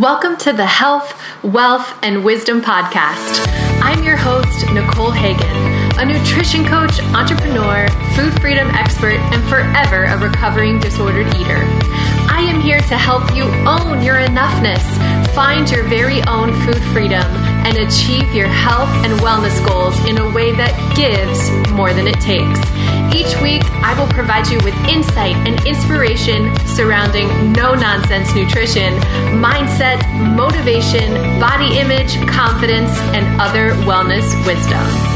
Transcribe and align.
Welcome 0.00 0.36
to 0.38 0.52
the 0.52 0.66
Health, 0.66 1.14
Wealth, 1.44 2.00
and 2.02 2.24
Wisdom 2.24 2.60
Podcast. 2.60 3.46
I'm 3.80 4.02
your 4.02 4.16
host, 4.16 4.66
Nicole 4.72 5.12
Hagan, 5.12 5.46
a 6.00 6.04
nutrition 6.04 6.64
coach, 6.64 6.98
entrepreneur, 7.14 7.86
food 8.16 8.34
freedom 8.40 8.68
expert, 8.70 9.20
and 9.30 9.40
forever 9.48 10.02
a 10.02 10.18
recovering 10.18 10.80
disordered 10.80 11.28
eater. 11.36 11.62
I 12.26 12.40
am 12.42 12.60
here 12.60 12.80
to 12.80 12.96
help 12.98 13.36
you 13.36 13.44
own 13.70 14.02
your 14.02 14.16
enoughness, 14.16 14.82
find 15.32 15.70
your 15.70 15.84
very 15.84 16.22
own 16.24 16.52
food 16.66 16.82
freedom, 16.92 17.22
and 17.64 17.78
achieve 17.78 18.32
your 18.34 18.46
health 18.46 18.88
and 19.04 19.18
wellness 19.20 19.64
goals 19.66 19.98
in 20.04 20.18
a 20.18 20.30
way 20.32 20.52
that 20.52 20.72
gives 20.96 21.50
more 21.72 21.92
than 21.92 22.06
it 22.06 22.20
takes. 22.20 22.60
Each 23.14 23.40
week, 23.40 23.62
I 23.82 23.98
will 23.98 24.08
provide 24.12 24.48
you 24.48 24.58
with 24.64 24.74
insight 24.88 25.36
and 25.46 25.64
inspiration 25.66 26.54
surrounding 26.66 27.52
no 27.52 27.74
nonsense 27.74 28.34
nutrition, 28.34 28.94
mindset, 29.40 30.02
motivation, 30.34 31.12
body 31.40 31.78
image, 31.78 32.14
confidence, 32.28 32.90
and 33.14 33.40
other 33.40 33.70
wellness 33.84 34.24
wisdom. 34.46 35.13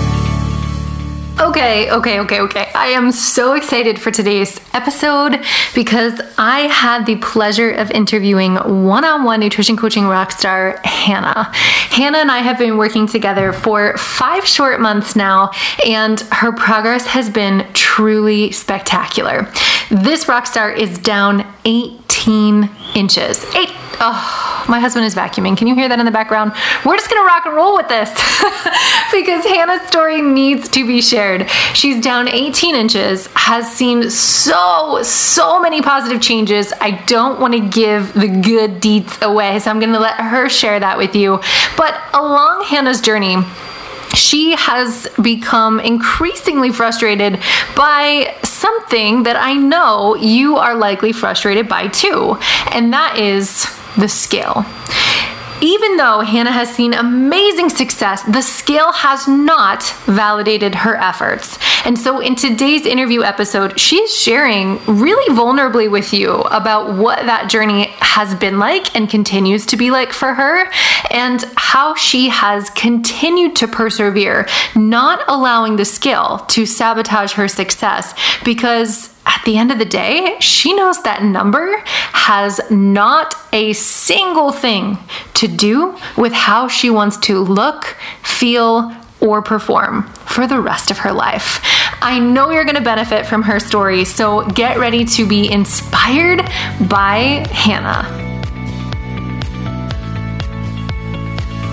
Okay, 1.41 1.89
okay, 1.93 2.19
okay, 2.19 2.41
okay. 2.41 2.69
I 2.75 2.89
am 2.89 3.13
so 3.13 3.55
excited 3.55 4.01
for 4.01 4.11
today's 4.11 4.61
episode 4.75 5.41
because 5.73 6.21
I 6.37 6.63
had 6.63 7.07
the 7.07 7.15
pleasure 7.17 7.71
of 7.71 7.93
interviewing 7.93 8.57
one 8.57 9.05
on 9.05 9.23
one 9.23 9.39
nutrition 9.39 9.77
coaching 9.77 10.07
rock 10.07 10.33
star 10.33 10.81
Hannah. 10.83 11.45
Hannah 11.55 12.19
and 12.19 12.31
I 12.33 12.39
have 12.39 12.59
been 12.59 12.77
working 12.77 13.07
together 13.07 13.53
for 13.53 13.97
five 13.97 14.49
short 14.49 14.81
months 14.81 15.15
now, 15.15 15.53
and 15.87 16.19
her 16.33 16.51
progress 16.51 17.07
has 17.07 17.31
been 17.31 17.69
truly 17.73 18.51
spectacular. 18.51 19.49
This 19.91 20.27
rock 20.27 20.45
star 20.45 20.73
is 20.73 20.99
down 20.99 21.47
18 21.65 22.69
inches. 22.97 23.45
Eight. 23.55 23.71
Oh, 24.01 24.48
my 24.69 24.81
husband 24.81 25.07
is 25.07 25.15
vacuuming. 25.15 25.57
Can 25.57 25.67
you 25.67 25.75
hear 25.75 25.89
that 25.89 25.99
in 25.99 26.05
the 26.05 26.13
background? 26.13 26.53
We're 26.85 26.97
just 26.97 27.09
gonna 27.09 27.27
rock 27.27 27.47
and 27.47 27.55
roll 27.55 27.75
with 27.75 27.89
this 27.89 28.11
because 29.13 29.45
Hannah's 29.45 29.87
story 29.89 30.21
needs 30.21 30.69
to 30.71 30.87
be 30.87 31.01
shared. 31.01 31.49
She's 31.75 32.03
down 32.03 32.29
18 32.29 32.75
inches, 32.75 33.29
has 33.35 33.71
seen 33.73 34.11
so, 34.11 35.03
so 35.03 35.61
many 35.61 35.81
positive 35.81 36.21
changes. 36.21 36.73
I 36.81 37.03
don't 37.07 37.41
wanna 37.41 37.69
give 37.69 38.13
the 38.13 38.29
good 38.29 38.81
deets 38.81 39.23
away, 39.23 39.59
so 39.59 39.71
I'm 39.71 39.81
gonna 39.81 40.01
let 40.01 40.17
her 40.17 40.49
share 40.49 40.79
that 40.79 40.99
with 40.99 41.17
you. 41.17 41.41
But 41.77 41.99
along 42.13 42.65
Hannah's 42.65 43.01
journey, 43.01 43.37
she 44.15 44.55
has 44.57 45.07
become 45.21 45.81
increasingly 45.81 46.73
frustrated 46.73 47.41
by 47.77 48.35
something 48.43 49.25
that 49.25 49.37
I 49.37 49.55
know 49.55 50.17
you 50.17 50.57
are 50.57 50.75
likely 50.75 51.13
frustrated 51.13 51.69
by 51.69 51.89
too, 51.89 52.39
and 52.73 52.93
that 52.93 53.19
is 53.19 53.78
the 53.99 54.09
scale. 54.09 54.65
Even 55.61 55.97
though 55.97 56.21
Hannah 56.21 56.53
has 56.53 56.73
seen 56.73 56.95
amazing 56.95 57.69
success, 57.69 58.23
the 58.23 58.43
scale 58.43 58.93
has 58.93 59.27
not 59.27 59.83
validated 60.07 60.75
her 60.77 60.95
efforts. 60.97 61.59
And 61.85 61.99
so, 61.99 62.21
in 62.21 62.37
today's 62.37 62.87
interview 62.87 63.23
episode, 63.23 63.79
she's 63.79 64.15
sharing 64.15 64.79
really 64.87 65.35
vulnerably 65.35 65.91
with 65.91 66.13
you 66.13 66.33
about 66.33 66.97
what 66.97 67.27
that 67.27 67.51
journey 67.51 67.87
has 67.99 68.35
been 68.37 68.59
like 68.59 68.95
and 68.95 69.11
continues 69.11 69.67
to 69.67 69.77
be 69.77 69.91
like 69.91 70.13
for 70.13 70.35
her, 70.35 70.71
and 71.11 71.45
how 71.57 71.95
she 71.95 72.29
has 72.29 72.71
continued 72.71 73.57
to 73.57 73.67
persevere, 73.67 74.47
not 74.77 75.25
allowing 75.27 75.77
the 75.77 75.85
scale 75.85 76.45
to 76.51 76.67
sabotage 76.67 77.33
her 77.33 77.49
success 77.49 78.15
because 78.45 79.18
at 79.29 79.43
the 79.45 79.59
end 79.59 79.71
of 79.71 79.79
the 79.79 79.85
day, 79.85 80.37
she 80.41 80.75
knows 80.75 81.03
that 81.03 81.23
number 81.23 81.83
has 81.85 82.61
not 82.71 83.35
a 83.53 83.75
single 83.75 84.51
thing 84.51 84.99
to 85.35 85.47
do 85.47 85.97
with 86.17 86.33
how 86.33 86.67
she 86.67 86.89
wants 86.89 87.19
to 87.19 87.41
look, 87.41 87.97
feel, 88.23 88.91
or 89.21 89.43
perform 89.43 90.05
for 90.27 90.47
the 90.47 90.61
rest 90.61 90.91
of 90.91 90.99
her 90.99 91.13
life. 91.13 91.61
I 92.01 92.19
know 92.19 92.51
you're 92.51 92.65
to 92.77 92.81
benefit 92.81 93.27
from 93.27 93.43
her 93.43 93.61
story, 93.61 94.05
so 94.05 94.47
get 94.49 94.79
ready 94.79 95.05
to 95.05 95.27
be 95.27 95.51
inspired 95.51 96.43
by 96.89 97.47
Hannah. 97.51 98.28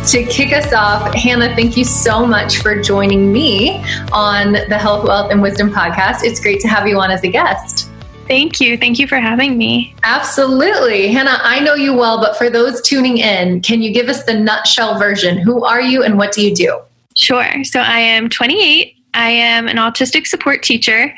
To 0.07 0.23
kick 0.25 0.53
us 0.53 0.71
off, 0.71 1.11
Hannah, 1.15 1.55
thank 1.55 1.75
you 1.75 1.83
so 1.83 2.27
much 2.27 2.61
for 2.61 2.79
joining 2.79 3.33
me 3.33 3.83
on 4.11 4.53
the 4.53 4.77
Health, 4.77 5.07
Wealth, 5.07 5.31
and 5.31 5.41
Wisdom 5.41 5.71
podcast. 5.71 6.19
It's 6.21 6.39
great 6.39 6.59
to 6.61 6.67
have 6.67 6.87
you 6.87 6.99
on 6.99 7.09
as 7.09 7.23
a 7.23 7.27
guest. 7.27 7.89
Thank 8.27 8.61
you. 8.61 8.77
Thank 8.77 8.99
you 8.99 9.07
for 9.07 9.17
having 9.17 9.57
me. 9.57 9.95
Absolutely. 10.03 11.07
Hannah, 11.07 11.39
I 11.41 11.59
know 11.59 11.73
you 11.73 11.95
well, 11.95 12.19
but 12.19 12.37
for 12.37 12.51
those 12.51 12.83
tuning 12.83 13.17
in, 13.17 13.61
can 13.61 13.81
you 13.81 13.91
give 13.91 14.07
us 14.07 14.23
the 14.25 14.33
nutshell 14.35 14.99
version? 14.99 15.39
Who 15.39 15.63
are 15.63 15.81
you 15.81 16.03
and 16.03 16.19
what 16.19 16.31
do 16.33 16.47
you 16.47 16.53
do? 16.53 16.79
Sure. 17.15 17.63
So 17.63 17.79
I 17.79 17.97
am 17.97 18.29
28. 18.29 18.95
I 19.15 19.29
am 19.29 19.67
an 19.67 19.77
autistic 19.77 20.27
support 20.27 20.61
teacher, 20.61 21.15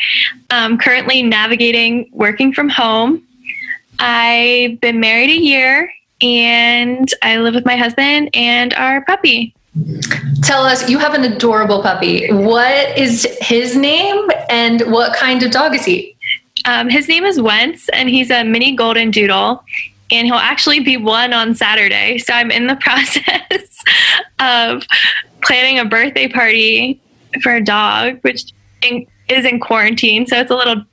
um, 0.49 0.77
currently 0.77 1.23
navigating 1.23 2.09
working 2.13 2.53
from 2.53 2.69
home. 2.69 3.21
I've 3.99 4.79
been 4.79 5.01
married 5.01 5.29
a 5.29 5.41
year 5.41 5.91
and 6.21 7.13
I 7.21 7.37
live 7.37 7.55
with 7.55 7.65
my 7.65 7.75
husband 7.75 8.29
and 8.33 8.73
our 8.73 9.03
puppy. 9.05 9.53
Tell 10.41 10.63
us, 10.63 10.89
you 10.89 10.97
have 10.97 11.13
an 11.13 11.23
adorable 11.23 11.81
puppy. 11.81 12.31
What 12.31 12.97
is 12.97 13.27
his 13.41 13.75
name 13.75 14.27
and 14.49 14.81
what 14.91 15.15
kind 15.15 15.43
of 15.43 15.51
dog 15.51 15.75
is 15.75 15.85
he? 15.85 16.15
Um, 16.65 16.89
his 16.89 17.07
name 17.07 17.23
is 17.23 17.39
Wentz, 17.39 17.87
and 17.89 18.09
he's 18.09 18.31
a 18.31 18.43
mini 18.43 18.75
golden 18.75 19.11
doodle. 19.11 19.63
And 20.09 20.25
he'll 20.25 20.35
actually 20.35 20.79
be 20.79 20.95
one 20.95 21.33
on 21.33 21.53
Saturday. 21.53 22.17
So 22.17 22.33
I'm 22.33 22.49
in 22.49 22.67
the 22.67 22.75
process 22.81 23.83
of 24.39 24.83
planning 25.43 25.79
a 25.79 25.85
birthday 25.85 26.27
party 26.27 27.01
for 27.41 27.55
a 27.55 27.63
dog, 27.63 28.19
which 28.21 28.53
is 28.81 29.45
in 29.45 29.59
quarantine. 29.59 30.25
So 30.25 30.37
it's 30.37 30.51
a 30.51 30.55
little, 30.55 30.83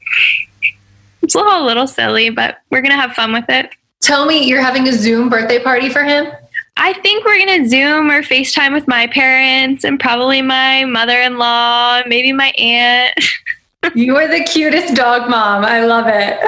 it's 1.23 1.35
a 1.35 1.39
little, 1.39 1.62
a 1.62 1.65
little 1.65 1.87
silly, 1.87 2.31
but 2.31 2.59
we're 2.71 2.83
gonna 2.83 3.01
have 3.01 3.12
fun 3.12 3.33
with 3.33 3.47
it. 3.49 3.71
Tell 4.04 4.26
me, 4.26 4.47
you're 4.47 4.60
having 4.60 4.87
a 4.87 4.92
Zoom 4.92 5.31
birthday 5.31 5.59
party 5.59 5.88
for 5.88 6.04
him? 6.04 6.31
I 6.76 6.92
think 6.92 7.25
we're 7.25 7.38
going 7.38 7.62
to 7.62 7.66
Zoom 7.66 8.10
or 8.10 8.22
FaceTime 8.22 8.75
with 8.75 8.87
my 8.87 9.06
parents 9.06 9.82
and 9.82 9.98
probably 9.98 10.42
my 10.42 10.84
mother 10.84 11.19
in 11.22 11.38
law, 11.38 12.03
maybe 12.06 12.31
my 12.31 12.50
aunt. 12.59 13.19
you 13.94 14.14
are 14.19 14.28
the 14.28 14.44
cutest 14.44 14.94
dog 14.94 15.31
mom. 15.31 15.64
I 15.64 15.87
love 15.87 16.04
it. 16.09 16.38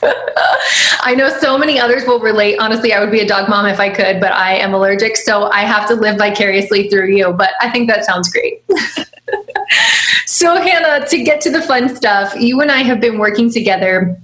I 1.02 1.14
know 1.14 1.28
so 1.28 1.58
many 1.58 1.78
others 1.78 2.06
will 2.06 2.20
relate. 2.20 2.56
Honestly, 2.58 2.94
I 2.94 3.00
would 3.00 3.10
be 3.10 3.20
a 3.20 3.28
dog 3.28 3.50
mom 3.50 3.66
if 3.66 3.78
I 3.78 3.90
could, 3.90 4.18
but 4.18 4.32
I 4.32 4.54
am 4.54 4.72
allergic, 4.72 5.18
so 5.18 5.50
I 5.50 5.60
have 5.66 5.86
to 5.88 5.94
live 5.94 6.16
vicariously 6.16 6.88
through 6.88 7.14
you. 7.14 7.34
But 7.34 7.50
I 7.60 7.68
think 7.68 7.90
that 7.90 8.06
sounds 8.06 8.30
great. 8.30 8.64
so, 10.24 10.56
Hannah, 10.56 11.06
to 11.06 11.22
get 11.22 11.42
to 11.42 11.50
the 11.50 11.60
fun 11.60 11.94
stuff, 11.94 12.34
you 12.34 12.62
and 12.62 12.70
I 12.70 12.78
have 12.78 12.98
been 12.98 13.18
working 13.18 13.52
together 13.52 14.18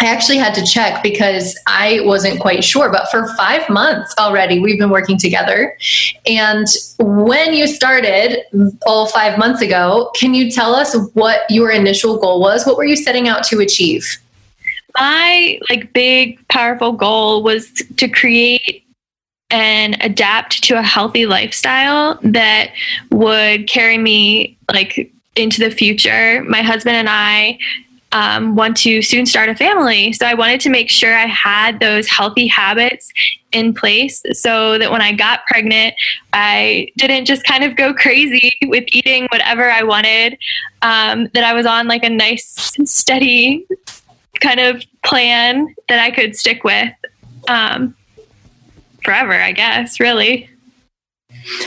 I 0.00 0.06
actually 0.06 0.38
had 0.38 0.54
to 0.54 0.64
check 0.64 1.02
because 1.02 1.56
I 1.66 2.00
wasn't 2.02 2.40
quite 2.40 2.64
sure, 2.64 2.90
but 2.90 3.08
for 3.10 3.32
five 3.36 3.68
months 3.70 4.12
already, 4.18 4.58
we've 4.58 4.78
been 4.78 4.90
working 4.90 5.18
together. 5.18 5.76
And 6.26 6.66
when 6.98 7.54
you 7.54 7.68
started 7.68 8.42
all 8.86 9.06
five 9.06 9.38
months 9.38 9.62
ago, 9.62 10.10
can 10.16 10.34
you 10.34 10.50
tell 10.50 10.74
us 10.74 10.96
what 11.14 11.42
your 11.48 11.70
initial 11.70 12.18
goal 12.18 12.40
was? 12.40 12.66
What 12.66 12.76
were 12.76 12.84
you 12.84 12.96
setting 12.96 13.28
out 13.28 13.44
to 13.44 13.60
achieve? 13.60 14.04
My 14.98 15.60
like 15.70 15.92
big 15.92 16.46
powerful 16.48 16.92
goal 16.92 17.42
was 17.42 17.70
to 17.96 18.08
create 18.08 18.84
and 19.50 19.96
adapt 20.02 20.62
to 20.64 20.78
a 20.78 20.82
healthy 20.82 21.26
lifestyle 21.26 22.18
that 22.22 22.72
would 23.10 23.68
carry 23.68 23.98
me 23.98 24.56
like 24.72 25.12
into 25.36 25.60
the 25.60 25.70
future. 25.70 26.42
My 26.44 26.62
husband 26.62 26.96
and 26.96 27.08
I 27.08 27.58
um, 28.14 28.54
want 28.54 28.76
to 28.78 29.02
soon 29.02 29.26
start 29.26 29.48
a 29.48 29.56
family. 29.56 30.12
So 30.12 30.24
I 30.24 30.34
wanted 30.34 30.60
to 30.60 30.70
make 30.70 30.88
sure 30.88 31.14
I 31.14 31.26
had 31.26 31.80
those 31.80 32.08
healthy 32.08 32.46
habits 32.46 33.12
in 33.50 33.74
place 33.74 34.22
so 34.32 34.78
that 34.78 34.90
when 34.92 35.02
I 35.02 35.12
got 35.12 35.44
pregnant, 35.46 35.94
I 36.32 36.92
didn't 36.96 37.26
just 37.26 37.44
kind 37.44 37.64
of 37.64 37.76
go 37.76 37.92
crazy 37.92 38.56
with 38.62 38.84
eating 38.88 39.26
whatever 39.32 39.68
I 39.68 39.82
wanted, 39.82 40.38
um, 40.82 41.28
that 41.34 41.42
I 41.42 41.52
was 41.54 41.66
on 41.66 41.88
like 41.88 42.04
a 42.04 42.08
nice, 42.08 42.72
steady 42.84 43.66
kind 44.40 44.60
of 44.60 44.84
plan 45.04 45.74
that 45.88 45.98
I 45.98 46.12
could 46.12 46.36
stick 46.36 46.62
with 46.62 46.92
um, 47.48 47.96
forever, 49.02 49.34
I 49.34 49.50
guess, 49.50 49.98
really. 49.98 50.48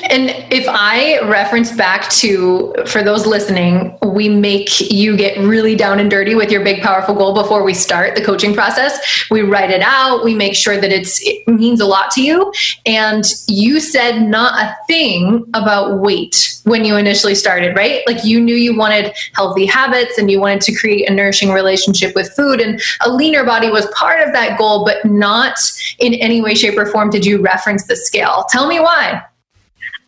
And 0.10 0.30
if 0.52 0.66
I 0.68 1.20
reference 1.28 1.72
back 1.72 2.10
to, 2.10 2.74
for 2.88 3.04
those 3.04 3.28
listening, 3.28 3.98
we 4.04 4.28
make 4.28 4.80
you 4.92 5.16
get 5.16 5.38
really 5.38 5.76
down 5.76 6.00
and 6.00 6.10
dirty 6.10 6.34
with 6.34 6.52
your 6.52 6.64
big, 6.64 6.82
powerful 6.82 7.14
goal 7.14 7.34
before 7.34 7.64
we 7.64 7.74
start 7.74 8.16
the 8.16 8.24
coaching 8.24 8.54
process. 8.54 9.28
We 9.30 9.42
write 9.42 9.70
it 9.70 9.82
out. 9.82 10.24
We 10.24 10.34
make 10.34 10.56
sure 10.56 10.80
that 10.80 10.92
it's, 10.92 11.20
it 11.22 11.48
means 11.48 11.80
a 11.80 11.86
lot 11.86 12.10
to 12.12 12.24
you. 12.24 12.52
And 12.86 13.24
you 13.48 13.80
said 13.80 14.22
not 14.22 14.60
a 14.60 14.76
thing 14.88 15.46
about 15.54 16.00
weight 16.00 16.60
when 16.64 16.84
you 16.84 16.96
initially 16.96 17.36
started, 17.36 17.76
right? 17.76 18.02
Like 18.08 18.24
you 18.24 18.40
knew 18.40 18.56
you 18.56 18.76
wanted 18.76 19.14
healthy 19.34 19.66
habits 19.66 20.18
and 20.18 20.32
you 20.32 20.40
wanted 20.40 20.62
to 20.62 20.76
create 20.76 21.10
a 21.10 21.14
nourishing 21.14 21.52
relationship 21.52 22.16
with 22.16 22.34
food. 22.36 22.60
And 22.60 22.82
a 23.06 23.12
leaner 23.12 23.44
body 23.44 23.70
was 23.70 23.86
part 23.88 24.26
of 24.26 24.34
that 24.34 24.58
goal, 24.58 24.86
but 24.86 25.06
not 25.06 25.60
in 26.00 26.16
any 26.16 26.42
way, 26.42 26.56
shape, 26.56 26.78
or 26.78 26.86
form 26.88 27.10
did 27.10 27.26
you 27.26 27.42
reference 27.42 27.86
the 27.86 27.96
scale. 27.96 28.46
Tell 28.50 28.68
me 28.68 28.80
why. 28.80 29.24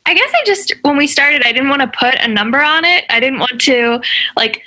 I 0.09 0.15
guess 0.15 0.31
I 0.33 0.43
just 0.43 0.73
when 0.81 0.97
we 0.97 1.05
started, 1.05 1.43
I 1.45 1.51
didn't 1.51 1.69
want 1.69 1.83
to 1.83 1.87
put 1.87 2.15
a 2.15 2.27
number 2.27 2.59
on 2.59 2.83
it. 2.83 3.05
I 3.11 3.19
didn't 3.19 3.37
want 3.37 3.61
to 3.61 4.01
like 4.35 4.63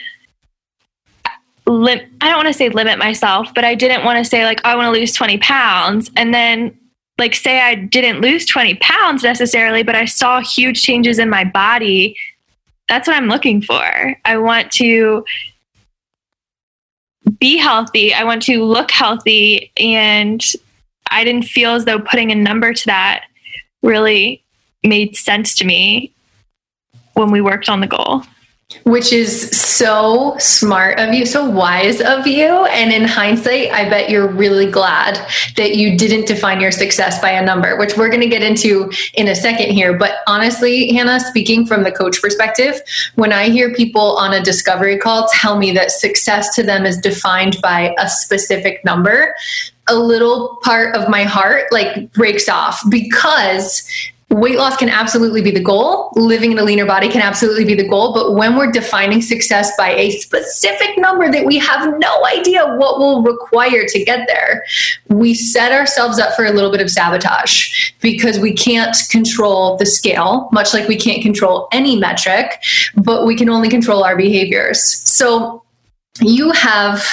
lim- 1.66 2.08
I 2.20 2.28
don't 2.28 2.36
want 2.36 2.46
to 2.46 2.54
say 2.54 2.68
limit 2.68 2.96
myself, 2.96 3.52
but 3.52 3.64
I 3.64 3.74
didn't 3.74 4.04
want 4.04 4.18
to 4.18 4.24
say 4.24 4.44
like 4.44 4.60
I 4.64 4.76
want 4.76 4.86
to 4.86 5.00
lose 5.00 5.12
20 5.12 5.38
pounds 5.38 6.12
and 6.16 6.32
then 6.32 6.78
like 7.18 7.34
say 7.34 7.60
I 7.60 7.74
didn't 7.74 8.20
lose 8.20 8.46
20 8.46 8.76
pounds 8.76 9.24
necessarily, 9.24 9.82
but 9.82 9.96
I 9.96 10.04
saw 10.04 10.40
huge 10.40 10.80
changes 10.80 11.18
in 11.18 11.28
my 11.28 11.42
body. 11.42 12.16
That's 12.88 13.08
what 13.08 13.16
I'm 13.16 13.26
looking 13.26 13.62
for. 13.62 14.16
I 14.24 14.36
want 14.36 14.70
to 14.74 15.24
be 17.40 17.56
healthy. 17.56 18.14
I 18.14 18.22
want 18.22 18.42
to 18.42 18.62
look 18.62 18.92
healthy 18.92 19.72
and 19.76 20.40
I 21.10 21.24
didn't 21.24 21.46
feel 21.46 21.72
as 21.72 21.84
though 21.84 21.98
putting 21.98 22.30
a 22.30 22.36
number 22.36 22.72
to 22.72 22.86
that 22.86 23.24
really 23.82 24.41
made 24.84 25.16
sense 25.16 25.54
to 25.56 25.64
me 25.64 26.12
when 27.14 27.30
we 27.30 27.40
worked 27.40 27.68
on 27.68 27.80
the 27.80 27.86
goal. 27.86 28.24
Which 28.84 29.12
is 29.12 29.50
so 29.50 30.34
smart 30.38 30.98
of 30.98 31.12
you, 31.12 31.26
so 31.26 31.48
wise 31.48 32.00
of 32.00 32.26
you. 32.26 32.46
And 32.46 32.90
in 32.90 33.04
hindsight, 33.04 33.70
I 33.70 33.88
bet 33.88 34.08
you're 34.08 34.28
really 34.28 34.70
glad 34.70 35.16
that 35.56 35.76
you 35.76 35.96
didn't 35.96 36.26
define 36.26 36.60
your 36.60 36.70
success 36.70 37.20
by 37.20 37.30
a 37.30 37.44
number, 37.44 37.76
which 37.76 37.96
we're 37.96 38.08
going 38.08 38.22
to 38.22 38.28
get 38.28 38.42
into 38.42 38.90
in 39.14 39.28
a 39.28 39.34
second 39.34 39.70
here. 39.70 39.96
But 39.96 40.20
honestly, 40.26 40.92
Hannah, 40.92 41.20
speaking 41.20 41.66
from 41.66 41.82
the 41.82 41.92
coach 41.92 42.20
perspective, 42.20 42.80
when 43.14 43.32
I 43.32 43.50
hear 43.50 43.74
people 43.74 44.16
on 44.16 44.32
a 44.32 44.42
discovery 44.42 44.98
call 44.98 45.28
tell 45.32 45.58
me 45.58 45.72
that 45.72 45.90
success 45.90 46.54
to 46.56 46.62
them 46.62 46.86
is 46.86 46.96
defined 46.96 47.58
by 47.62 47.94
a 47.98 48.08
specific 48.08 48.84
number, 48.84 49.34
a 49.88 49.94
little 49.94 50.58
part 50.62 50.96
of 50.96 51.08
my 51.08 51.24
heart 51.24 51.64
like 51.72 52.12
breaks 52.12 52.48
off 52.48 52.82
because 52.88 53.82
weight 54.32 54.56
loss 54.56 54.76
can 54.76 54.88
absolutely 54.88 55.42
be 55.42 55.50
the 55.50 55.62
goal. 55.62 56.10
Living 56.14 56.52
in 56.52 56.58
a 56.58 56.64
leaner 56.64 56.86
body 56.86 57.08
can 57.08 57.20
absolutely 57.20 57.64
be 57.64 57.74
the 57.74 57.86
goal. 57.86 58.14
But 58.14 58.34
when 58.34 58.56
we're 58.56 58.70
defining 58.70 59.22
success 59.22 59.72
by 59.76 59.90
a 59.94 60.10
specific 60.10 60.96
number 60.96 61.30
that 61.30 61.44
we 61.44 61.58
have 61.58 61.98
no 61.98 62.26
idea 62.26 62.74
what 62.76 62.98
will 62.98 63.22
require 63.22 63.84
to 63.86 64.04
get 64.04 64.26
there, 64.28 64.64
we 65.08 65.34
set 65.34 65.72
ourselves 65.72 66.18
up 66.18 66.34
for 66.34 66.44
a 66.44 66.52
little 66.52 66.70
bit 66.70 66.80
of 66.80 66.90
sabotage 66.90 67.92
because 68.00 68.38
we 68.38 68.52
can't 68.52 68.96
control 69.10 69.76
the 69.76 69.86
scale, 69.86 70.48
much 70.52 70.72
like 70.72 70.88
we 70.88 70.96
can't 70.96 71.22
control 71.22 71.68
any 71.72 71.96
metric, 71.96 72.62
but 72.96 73.26
we 73.26 73.36
can 73.36 73.48
only 73.48 73.68
control 73.68 74.02
our 74.02 74.16
behaviors. 74.16 74.82
So 74.82 75.62
you 76.20 76.50
have 76.52 77.04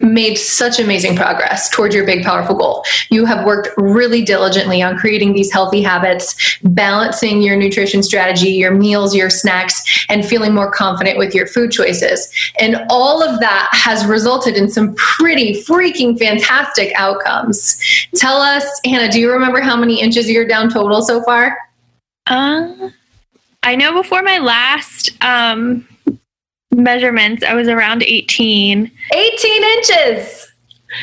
made 0.00 0.36
such 0.36 0.80
amazing 0.80 1.14
progress 1.14 1.70
towards 1.70 1.94
your 1.94 2.04
big, 2.04 2.24
powerful 2.24 2.56
goal. 2.56 2.84
You 3.10 3.24
have 3.26 3.46
worked 3.46 3.68
really 3.76 4.22
diligently 4.22 4.82
on 4.82 4.98
creating 4.98 5.32
these 5.32 5.52
healthy 5.52 5.82
habits, 5.82 6.58
balancing 6.64 7.42
your 7.42 7.56
nutrition 7.56 8.02
strategy, 8.02 8.50
your 8.50 8.72
meals, 8.72 9.14
your 9.14 9.30
snacks, 9.30 10.04
and 10.08 10.26
feeling 10.26 10.52
more 10.52 10.70
confident 10.70 11.16
with 11.16 11.34
your 11.34 11.46
food 11.46 11.70
choices. 11.70 12.28
And 12.58 12.84
all 12.90 13.22
of 13.22 13.38
that 13.40 13.68
has 13.72 14.04
resulted 14.04 14.56
in 14.56 14.68
some 14.68 14.94
pretty 14.96 15.62
freaking 15.62 16.18
fantastic 16.18 16.92
outcomes. 16.96 17.80
Tell 18.16 18.38
us, 18.38 18.64
Hannah, 18.84 19.10
do 19.10 19.20
you 19.20 19.30
remember 19.30 19.60
how 19.60 19.76
many 19.76 20.00
inches 20.00 20.28
you're 20.28 20.46
down 20.46 20.70
total 20.70 21.02
so 21.02 21.22
far? 21.22 21.56
Uh, 22.26 22.90
I 23.62 23.76
know 23.76 23.92
before 23.94 24.22
my 24.22 24.38
last 24.38 25.10
um, 25.22 25.86
measurements, 26.76 27.42
I 27.42 27.54
was 27.54 27.68
around 27.68 28.02
18. 28.02 28.90
18 29.12 29.64
inches 29.64 30.52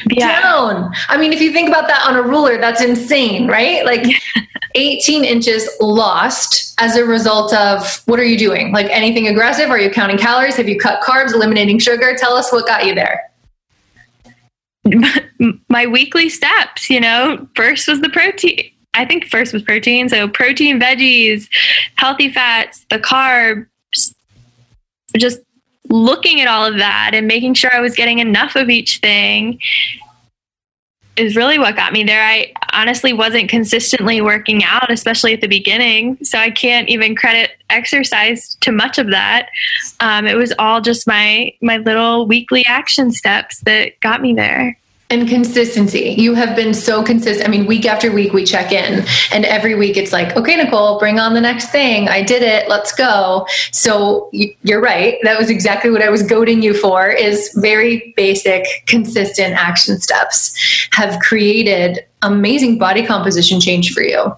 yeah. 0.10 0.42
down. 0.42 0.94
I 1.10 1.18
mean, 1.18 1.34
if 1.34 1.42
you 1.42 1.52
think 1.52 1.70
about 1.70 1.88
that 1.88 2.08
on 2.08 2.16
a 2.16 2.22
ruler, 2.22 2.58
that's 2.58 2.82
insane, 2.82 3.48
right? 3.48 3.86
Like 3.86 4.06
18 4.76 5.24
inches 5.24 5.70
lost 5.80 6.74
as 6.80 6.96
a 6.96 7.06
result 7.06 7.54
of 7.54 8.02
what 8.06 8.20
are 8.20 8.26
you 8.26 8.38
doing? 8.38 8.72
Like 8.72 8.88
anything 8.90 9.28
aggressive? 9.28 9.70
Are 9.70 9.80
you 9.80 9.90
counting 9.90 10.18
calories? 10.18 10.56
Have 10.56 10.70
you 10.70 10.80
cut 10.80 11.02
carbs, 11.02 11.34
eliminating 11.34 11.80
sugar? 11.80 12.16
Tell 12.18 12.34
us 12.34 12.52
what 12.52 12.66
got 12.66 12.86
you 12.86 12.96
there. 12.96 13.30
My 15.70 15.86
weekly 15.86 16.30
steps, 16.30 16.90
you 16.90 17.00
know, 17.00 17.48
first 17.56 17.88
was 17.88 18.02
the 18.02 18.10
protein. 18.10 18.72
I 18.94 19.06
think 19.06 19.26
first 19.26 19.54
was 19.54 19.62
protein. 19.62 20.10
So 20.10 20.28
protein, 20.28 20.80
veggies, 20.80 21.48
healthy 21.96 22.30
fats, 22.30 22.86
the 22.90 23.00
carbs, 23.00 23.68
just 25.18 25.40
looking 25.92 26.42
at 26.42 26.48
all 26.48 26.66
of 26.66 26.78
that 26.78 27.12
and 27.14 27.28
making 27.28 27.54
sure 27.54 27.74
I 27.74 27.80
was 27.80 27.96
getting 27.96 28.20
enough 28.20 28.56
of 28.56 28.70
each 28.70 29.00
thing 29.00 29.60
is 31.18 31.36
really 31.36 31.60
what 31.60 31.76
got 31.76 31.92
me 31.92 32.04
there. 32.04 32.24
I 32.24 32.54
honestly 32.74 33.12
wasn't 33.12 33.50
consistently 33.50 34.22
working 34.22 34.64
out, 34.64 34.90
especially 34.90 35.34
at 35.34 35.42
the 35.42 35.48
beginning. 35.48 36.18
So 36.24 36.40
I 36.40 36.50
can't 36.50 36.88
even 36.88 37.16
credit 37.16 37.52
exercise 37.70 38.56
to 38.62 38.72
much 38.72 38.98
of 38.98 39.08
that. 39.12 39.50
Um, 40.00 40.26
it 40.26 40.38
was 40.38 40.54
all 40.58 40.82
just 40.82 41.06
my 41.08 41.54
my 41.62 41.78
little 41.78 42.26
weekly 42.28 42.66
action 42.66 43.12
steps 43.12 43.60
that 43.62 44.00
got 44.00 44.22
me 44.22 44.34
there 44.34 44.78
and 45.12 45.28
consistency. 45.28 46.16
You 46.18 46.34
have 46.34 46.56
been 46.56 46.74
so 46.74 47.04
consistent. 47.04 47.46
I 47.48 47.52
mean, 47.52 47.66
week 47.66 47.86
after 47.86 48.12
week, 48.12 48.34
we 48.34 48.46
check 48.46 48.72
in, 48.72 49.06
and 49.32 49.46
every 49.46 49.76
week 49.76 49.98
it's 49.98 50.12
like, 50.12 50.36
okay, 50.38 50.56
Nicole, 50.56 50.98
bring 50.98 51.20
on 51.20 51.34
the 51.34 51.42
next 51.42 51.70
thing. 51.70 52.08
I 52.08 52.24
did 52.24 52.42
it. 52.42 52.70
Let's 52.70 52.94
go. 52.94 53.46
So 53.72 54.30
you're 54.32 54.82
right. 54.82 55.18
That 55.24 55.38
was 55.38 55.50
exactly 55.50 55.92
what 55.92 56.02
I 56.02 56.10
was 56.10 56.24
goading 56.24 56.64
you 56.64 56.74
for. 56.74 57.10
Is 57.10 57.52
very 57.62 58.14
basic, 58.16 58.66
consistent 58.88 59.54
action 59.54 60.00
steps 60.00 60.88
have 60.94 61.20
created 61.20 62.00
amazing 62.22 62.78
body 62.78 63.06
composition 63.06 63.60
change 63.60 63.94
for 63.94 64.02
you. 64.02 64.36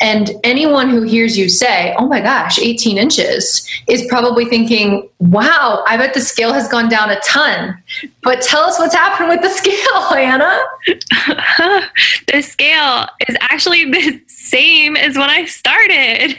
And 0.00 0.30
anyone 0.44 0.90
who 0.90 1.02
hears 1.02 1.36
you 1.36 1.48
say, 1.48 1.94
oh 1.98 2.06
my 2.06 2.20
gosh, 2.20 2.58
18 2.58 2.98
inches, 2.98 3.68
is 3.88 4.04
probably 4.08 4.44
thinking, 4.44 5.08
wow, 5.18 5.82
I 5.86 5.96
bet 5.96 6.14
the 6.14 6.20
scale 6.20 6.52
has 6.52 6.68
gone 6.68 6.88
down 6.88 7.10
a 7.10 7.20
ton. 7.20 7.80
But 8.22 8.42
tell 8.42 8.62
us 8.62 8.78
what's 8.78 8.94
happened 8.94 9.28
with 9.28 9.42
the 9.42 9.50
scale, 9.60 10.02
Hannah. 10.02 10.60
the 12.32 12.42
scale 12.42 13.08
is 13.28 13.36
actually 13.40 13.90
the 13.90 14.20
same 14.26 14.96
as 14.96 15.16
when 15.16 15.30
I 15.30 15.46
started. 15.46 16.38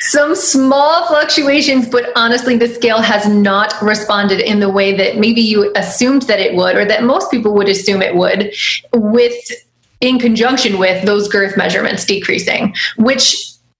Some 0.00 0.34
small 0.34 1.06
fluctuations, 1.06 1.88
but 1.88 2.10
honestly, 2.16 2.56
the 2.56 2.68
scale 2.68 3.00
has 3.00 3.28
not 3.28 3.74
responded 3.80 4.40
in 4.40 4.60
the 4.60 4.68
way 4.68 4.96
that 4.96 5.18
maybe 5.18 5.40
you 5.40 5.72
assumed 5.76 6.22
that 6.22 6.40
it 6.40 6.56
would, 6.56 6.76
or 6.76 6.84
that 6.84 7.04
most 7.04 7.30
people 7.30 7.54
would 7.54 7.68
assume 7.68 8.02
it 8.02 8.16
would, 8.16 8.52
with 8.92 9.34
in 10.00 10.18
conjunction 10.18 10.78
with 10.78 11.04
those 11.04 11.28
girth 11.28 11.56
measurements 11.56 12.04
decreasing, 12.04 12.74
which 12.96 13.34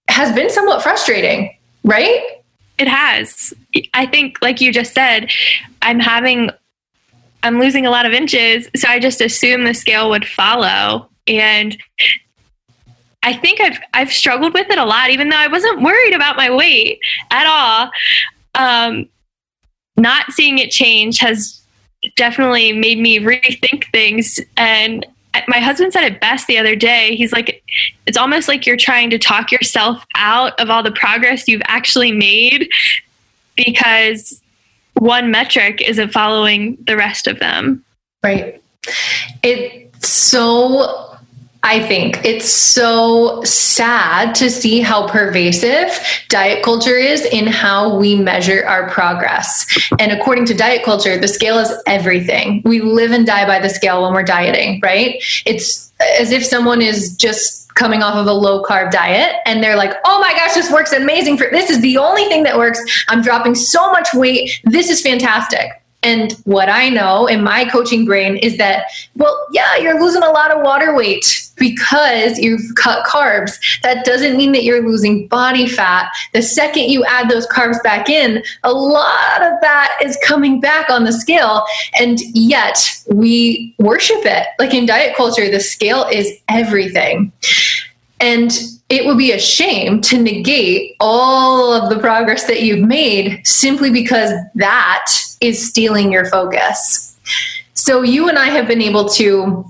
has 0.09 0.33
been 0.33 0.49
somewhat 0.49 0.81
frustrating, 0.81 1.55
right? 1.83 2.41
It 2.77 2.87
has. 2.87 3.53
I 3.93 4.05
think, 4.05 4.37
like 4.41 4.61
you 4.61 4.73
just 4.73 4.93
said, 4.93 5.31
I'm 5.81 5.99
having, 5.99 6.49
I'm 7.43 7.59
losing 7.59 7.85
a 7.85 7.91
lot 7.91 8.05
of 8.05 8.11
inches. 8.11 8.69
So 8.75 8.87
I 8.87 8.99
just 8.99 9.21
assume 9.21 9.63
the 9.63 9.73
scale 9.73 10.09
would 10.09 10.27
follow. 10.27 11.09
And 11.27 11.77
I 13.23 13.33
think 13.33 13.61
I've, 13.61 13.79
I've 13.93 14.11
struggled 14.11 14.53
with 14.53 14.69
it 14.69 14.77
a 14.77 14.85
lot, 14.85 15.09
even 15.09 15.29
though 15.29 15.37
I 15.37 15.47
wasn't 15.47 15.81
worried 15.81 16.13
about 16.13 16.37
my 16.37 16.53
weight 16.53 16.99
at 17.31 17.45
all. 17.45 17.91
Um, 18.55 19.09
not 19.95 20.31
seeing 20.31 20.57
it 20.57 20.71
change 20.71 21.19
has 21.19 21.61
definitely 22.15 22.71
made 22.71 22.97
me 22.97 23.19
rethink 23.19 23.91
things 23.91 24.39
and 24.55 25.05
my 25.47 25.59
husband 25.59 25.93
said 25.93 26.03
it 26.03 26.19
best 26.19 26.47
the 26.47 26.57
other 26.57 26.75
day. 26.75 27.15
He's 27.15 27.31
like, 27.31 27.63
it's 28.05 28.17
almost 28.17 28.47
like 28.47 28.65
you're 28.65 28.77
trying 28.77 29.09
to 29.11 29.19
talk 29.19 29.51
yourself 29.51 30.05
out 30.15 30.59
of 30.59 30.69
all 30.69 30.83
the 30.83 30.91
progress 30.91 31.47
you've 31.47 31.61
actually 31.65 32.11
made 32.11 32.69
because 33.55 34.41
one 34.95 35.31
metric 35.31 35.81
isn't 35.81 36.11
following 36.11 36.77
the 36.85 36.97
rest 36.97 37.27
of 37.27 37.39
them. 37.39 37.83
Right. 38.23 38.61
It's 39.43 40.09
so 40.09 41.08
I 41.63 41.85
think 41.87 42.23
it's 42.23 42.49
so 42.49 43.43
sad 43.43 44.33
to 44.35 44.49
see 44.49 44.79
how 44.79 45.07
pervasive 45.07 45.99
diet 46.29 46.63
culture 46.63 46.95
is 46.95 47.25
in 47.25 47.47
how 47.47 47.97
we 47.97 48.15
measure 48.15 48.65
our 48.65 48.89
progress. 48.89 49.65
And 49.99 50.11
according 50.11 50.45
to 50.45 50.53
diet 50.53 50.83
culture, 50.83 51.17
the 51.17 51.27
scale 51.27 51.57
is 51.59 51.71
everything. 51.85 52.61
We 52.63 52.79
live 52.81 53.11
and 53.11 53.25
die 53.25 53.45
by 53.45 53.59
the 53.59 53.69
scale 53.69 54.03
when 54.03 54.13
we're 54.13 54.23
dieting, 54.23 54.79
right? 54.81 55.21
It's 55.45 55.91
as 56.19 56.31
if 56.31 56.45
someone 56.45 56.81
is 56.81 57.15
just 57.17 57.73
coming 57.75 58.03
off 58.03 58.15
of 58.15 58.27
a 58.27 58.33
low 58.33 58.63
carb 58.63 58.91
diet 58.91 59.35
and 59.45 59.61
they're 59.61 59.77
like, 59.77 59.93
oh 60.05 60.19
my 60.19 60.33
gosh, 60.33 60.53
this 60.53 60.71
works 60.71 60.93
amazing 60.93 61.37
for 61.37 61.47
this 61.51 61.69
is 61.69 61.81
the 61.81 61.97
only 61.97 62.25
thing 62.25 62.43
that 62.43 62.57
works. 62.57 63.05
I'm 63.09 63.21
dropping 63.21 63.55
so 63.55 63.91
much 63.91 64.07
weight. 64.13 64.59
This 64.63 64.89
is 64.89 65.01
fantastic. 65.01 65.78
And 66.01 66.31
what 66.45 66.69
I 66.69 66.89
know 66.89 67.27
in 67.27 67.43
my 67.43 67.65
coaching 67.65 68.05
brain 68.05 68.37
is 68.37 68.57
that, 68.57 68.85
well, 69.15 69.47
yeah, 69.51 69.75
you're 69.77 69.99
losing 69.99 70.23
a 70.23 70.29
lot 70.29 70.51
of 70.51 70.63
water 70.63 70.95
weight 70.95 71.51
because 71.57 72.39
you've 72.39 72.73
cut 72.75 73.05
carbs. 73.05 73.59
That 73.81 74.05
doesn't 74.05 74.37
mean 74.37 74.53
that 74.53 74.63
you're 74.63 74.87
losing 74.87 75.27
body 75.27 75.67
fat. 75.67 76.09
The 76.33 76.41
second 76.41 76.83
you 76.83 77.03
add 77.03 77.29
those 77.29 77.45
carbs 77.47 77.83
back 77.83 78.09
in, 78.09 78.41
a 78.63 78.71
lot 78.71 79.41
of 79.41 79.59
that 79.61 79.99
is 80.01 80.17
coming 80.23 80.61
back 80.61 80.89
on 80.89 81.03
the 81.03 81.11
scale. 81.11 81.65
And 81.99 82.19
yet 82.33 82.79
we 83.11 83.75
worship 83.77 84.25
it. 84.25 84.47
Like 84.57 84.73
in 84.73 84.85
diet 84.85 85.17
culture, 85.17 85.51
the 85.51 85.59
scale 85.59 86.05
is 86.09 86.31
everything. 86.47 87.33
And 88.21 88.57
it 88.89 89.05
would 89.05 89.17
be 89.17 89.31
a 89.31 89.39
shame 89.39 90.01
to 90.01 90.21
negate 90.21 90.95
all 90.99 91.71
of 91.71 91.89
the 91.89 91.99
progress 91.99 92.45
that 92.45 92.63
you've 92.63 92.85
made 92.85 93.45
simply 93.45 93.91
because 93.91 94.31
that 94.55 95.11
is 95.41 95.67
stealing 95.67 96.11
your 96.11 96.25
focus. 96.25 97.17
So 97.75 98.01
you 98.01 98.27
and 98.27 98.37
I 98.37 98.47
have 98.47 98.67
been 98.67 98.81
able 98.81 99.07
to 99.09 99.65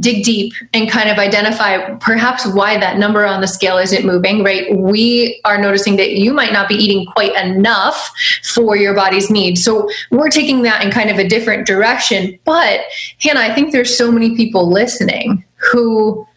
dig 0.00 0.22
deep 0.22 0.52
and 0.74 0.90
kind 0.90 1.08
of 1.08 1.18
identify 1.18 1.94
perhaps 1.96 2.46
why 2.46 2.78
that 2.78 2.98
number 2.98 3.24
on 3.24 3.40
the 3.40 3.46
scale 3.46 3.78
isn't 3.78 4.04
moving, 4.04 4.44
right? 4.44 4.76
We 4.76 5.40
are 5.46 5.56
noticing 5.56 5.96
that 5.96 6.12
you 6.12 6.34
might 6.34 6.52
not 6.52 6.68
be 6.68 6.74
eating 6.74 7.06
quite 7.06 7.34
enough 7.42 8.12
for 8.52 8.76
your 8.76 8.94
body's 8.94 9.30
needs. 9.30 9.64
So 9.64 9.88
we're 10.10 10.28
taking 10.28 10.62
that 10.62 10.84
in 10.84 10.90
kind 10.90 11.08
of 11.08 11.18
a 11.18 11.26
different 11.26 11.66
direction. 11.66 12.38
But 12.44 12.80
Hannah, 13.20 13.40
I 13.40 13.54
think 13.54 13.72
there's 13.72 13.96
so 13.96 14.12
many 14.12 14.36
people 14.36 14.70
listening 14.70 15.42
who 15.72 16.27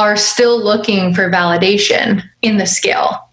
are 0.00 0.16
still 0.16 0.58
looking 0.58 1.14
for 1.14 1.30
validation 1.30 2.22
in 2.40 2.56
the 2.56 2.64
scale. 2.64 3.28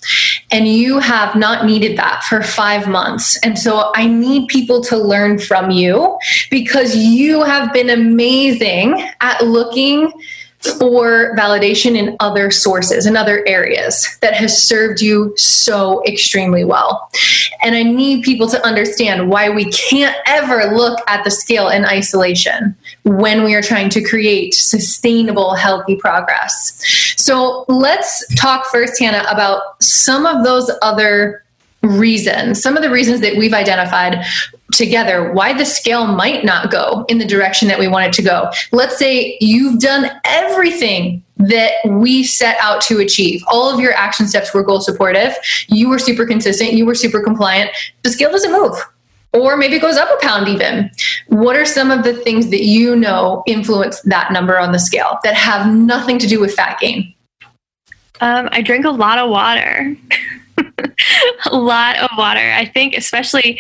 And 0.52 0.68
you 0.68 1.00
have 1.00 1.34
not 1.34 1.66
needed 1.66 1.98
that 1.98 2.24
for 2.26 2.44
five 2.44 2.90
months. 2.90 3.40
And 3.42 3.58
so 3.58 3.94
I 3.96 4.06
need 4.06 4.50
people 4.50 4.84
to 4.84 4.98
learn 4.98 5.40
from 5.40 5.72
you 5.72 6.20
because 6.52 6.94
you 6.94 7.42
have 7.44 7.72
been 7.72 7.90
amazing 7.90 9.10
at 9.22 9.42
looking 9.46 10.12
for 10.78 11.34
validation 11.38 11.96
in 11.96 12.18
other 12.20 12.52
sources 12.52 13.06
in 13.06 13.16
other 13.16 13.48
areas 13.48 14.18
that 14.22 14.34
has 14.34 14.62
served 14.62 15.02
you 15.02 15.34
so 15.38 16.04
extremely 16.06 16.66
well. 16.66 17.10
And 17.64 17.76
I 17.76 17.84
need 17.84 18.24
people 18.24 18.50
to 18.50 18.66
understand 18.66 19.30
why 19.30 19.50
we 19.50 19.72
can't 19.72 20.18
ever 20.26 20.76
look 20.76 21.00
at 21.08 21.24
the 21.24 21.32
scale 21.32 21.70
in 21.70 21.86
isolation 21.86 22.76
when 23.08 23.44
we 23.44 23.56
are 23.56 23.62
trying 23.62 23.90
to 23.90 24.02
create 24.02 24.54
sustainable, 24.54 25.56
healthy 25.56 25.96
progress. 25.96 26.82
So 27.16 27.66
let's 27.68 28.26
talk 28.36 28.66
first, 28.68 29.00
Hannah, 29.00 29.26
about 29.30 29.82
some 29.82 30.26
of 30.26 30.44
those 30.44 30.70
other 30.82 31.44
reasons, 31.84 32.62
some 32.62 32.76
of 32.76 32.84
the 32.84 32.90
reasons 32.90 33.22
that 33.22 33.38
we've 33.38 33.54
identified 33.54 34.26
together 34.74 35.32
why 35.32 35.54
the 35.54 35.66
scale 35.66 36.06
might 36.08 36.44
not 36.44 36.70
go 36.70 37.06
in 37.08 37.18
the 37.18 37.26
direction 37.26 37.68
that 37.70 37.80
we 37.80 37.88
want 37.88 38.06
it 38.06 38.14
to 38.14 38.22
go. 38.22 38.52
Let's 38.72 38.98
say 38.98 39.38
you've 39.40 39.80
done 39.80 40.10
everything 40.26 41.24
that 41.38 41.74
we 41.86 42.24
set 42.24 42.58
out 42.60 42.82
to 42.82 43.00
achieve. 43.00 43.42
All 43.48 43.74
of 43.74 43.80
your 43.80 43.94
action 43.94 44.28
steps 44.28 44.54
were 44.54 44.64
goal 44.64 44.82
supportive. 44.82 45.36
You 45.68 45.88
were 45.88 46.00
super 46.00 46.26
consistent. 46.26 46.74
You 46.74 46.86
were 46.86 46.96
super 46.96 47.22
compliant. 47.22 47.72
The 48.04 48.10
scale 48.10 48.32
doesn't 48.32 48.52
move. 48.52 48.76
Or 49.34 49.58
maybe 49.58 49.76
it 49.76 49.82
goes 49.82 49.98
up 49.98 50.10
a 50.10 50.26
pound 50.26 50.48
even. 50.48 50.90
What 51.28 51.56
are 51.56 51.66
some 51.66 51.92
of 51.92 52.04
the 52.04 52.14
things 52.14 52.50
that 52.50 52.64
you 52.64 52.96
know 52.96 53.44
influence 53.46 54.02
that 54.02 54.32
number 54.32 54.58
on 54.58 54.72
the 54.72 54.80
scale 54.80 55.20
that 55.24 55.36
have 55.36 55.72
nothing 55.72 56.18
to 56.20 56.28
do 56.28 56.40
with 56.40 56.54
fat 56.54 56.80
gain? 56.80 57.14
Um, 58.20 58.50
I 58.52 58.62
drink 58.62 58.86
a 58.86 58.90
lot 58.90 59.20
of 59.20 59.30
water. 59.30 59.96
a 61.46 61.56
lot 61.56 61.98
of 61.98 62.10
water. 62.18 62.52
I 62.52 62.66
think, 62.66 62.96
especially 62.96 63.60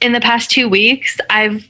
in 0.00 0.12
the 0.12 0.20
past 0.20 0.50
two 0.50 0.68
weeks, 0.68 1.18
I've 1.28 1.68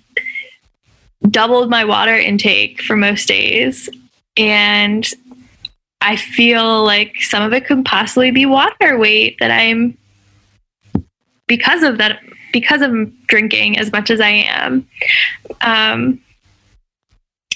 doubled 1.31 1.71
my 1.71 1.85
water 1.85 2.17
intake 2.17 2.83
for 2.83 2.97
most 2.97 3.27
days. 3.27 3.89
And 4.37 5.09
I 6.01 6.17
feel 6.17 6.85
like 6.85 7.15
some 7.21 7.43
of 7.43 7.53
it 7.53 7.67
could 7.67 7.85
possibly 7.85 8.31
be 8.31 8.47
water 8.47 8.99
weight 8.99 9.37
that 9.41 9.51
I'm 9.51 9.97
because 11.47 11.83
of 11.83 11.99
that 11.99 12.21
because 12.53 12.83
I'm 12.83 13.17
drinking 13.27 13.79
as 13.79 13.91
much 13.93 14.11
as 14.11 14.21
I 14.21 14.29
am. 14.29 14.89
Um, 15.61 16.21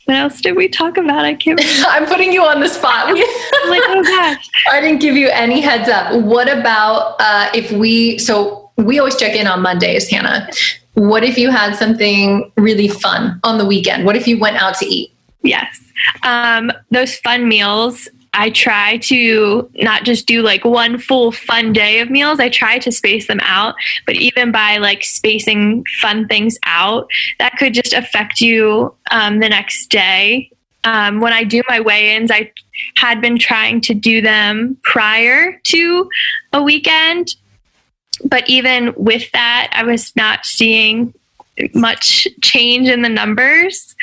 what 0.07 0.17
else 0.17 0.41
did 0.41 0.57
we 0.57 0.69
talk 0.69 0.97
about? 0.97 1.25
I 1.25 1.35
can't. 1.35 1.61
I'm 1.89 2.07
putting 2.07 2.33
you 2.33 2.43
on 2.43 2.61
the 2.61 2.69
spot. 2.69 3.09
like, 3.09 3.83
oh 3.87 4.03
gosh, 4.05 4.49
I 4.71 4.81
didn't 4.81 5.01
give 5.01 5.17
you 5.17 5.29
any 5.29 5.61
heads 5.61 5.89
up. 5.89 6.23
What 6.23 6.49
about 6.49 7.17
uh, 7.19 7.51
if 7.55 7.73
we? 7.73 8.19
So 8.19 8.71
we 8.77 8.99
always 8.99 9.17
check 9.17 9.35
in 9.35 9.47
on 9.47 9.63
Mondays, 9.63 10.09
Hannah. 10.09 10.49
What 10.95 11.25
if 11.25 11.37
you 11.37 11.51
had 11.51 11.75
something 11.75 12.51
really 12.57 12.89
fun 12.89 13.41
on 13.43 13.59
the 13.59 13.67
weekend? 13.67 14.07
What 14.07 14.17
if 14.17 14.29
you 14.29 14.39
went 14.39 14.57
out 14.57 14.77
to 14.79 14.87
eat? 14.87 15.13
Yes. 15.43 15.83
Um, 16.23 16.73
those 16.91 17.17
fun 17.17 17.49
meals 17.49 18.09
I 18.37 18.51
try 18.51 18.99
to 18.99 19.69
not 19.77 20.05
just 20.05 20.27
do 20.27 20.43
like 20.43 20.65
one 20.65 20.99
full 20.99 21.33
fun 21.33 21.73
day 21.73 22.01
of 22.01 22.11
meals. 22.11 22.39
I 22.39 22.51
try 22.51 22.79
to 22.79 22.93
space 22.93 23.27
them 23.27 23.41
out. 23.41 23.75
But 24.05 24.17
even 24.17 24.53
by 24.53 24.77
like 24.77 25.03
spacing 25.05 25.85
fun 26.01 26.29
things 26.29 26.59
out, 26.65 27.11
that 27.39 27.57
could 27.59 27.73
just 27.73 27.95
affect 27.95 28.41
you 28.41 28.95
um, 29.11 29.39
the 29.39 29.49
next 29.49 29.87
day. 29.89 30.51
Um, 30.85 31.21
when 31.21 31.33
I 31.33 31.45
do 31.45 31.63
my 31.67 31.81
weigh 31.81 32.15
ins, 32.15 32.31
I 32.31 32.53
had 32.97 33.21
been 33.21 33.39
trying 33.39 33.81
to 33.83 33.95
do 33.95 34.21
them 34.21 34.77
prior 34.83 35.59
to 35.65 36.09
a 36.53 36.63
weekend. 36.63 37.35
But 38.25 38.49
even 38.49 38.93
with 38.97 39.31
that, 39.33 39.71
I 39.73 39.83
was 39.83 40.15
not 40.15 40.45
seeing 40.45 41.15
much 41.75 42.29
change 42.43 42.89
in 42.89 43.01
the 43.01 43.09
numbers. 43.09 43.97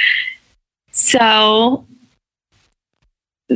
So 0.91 1.85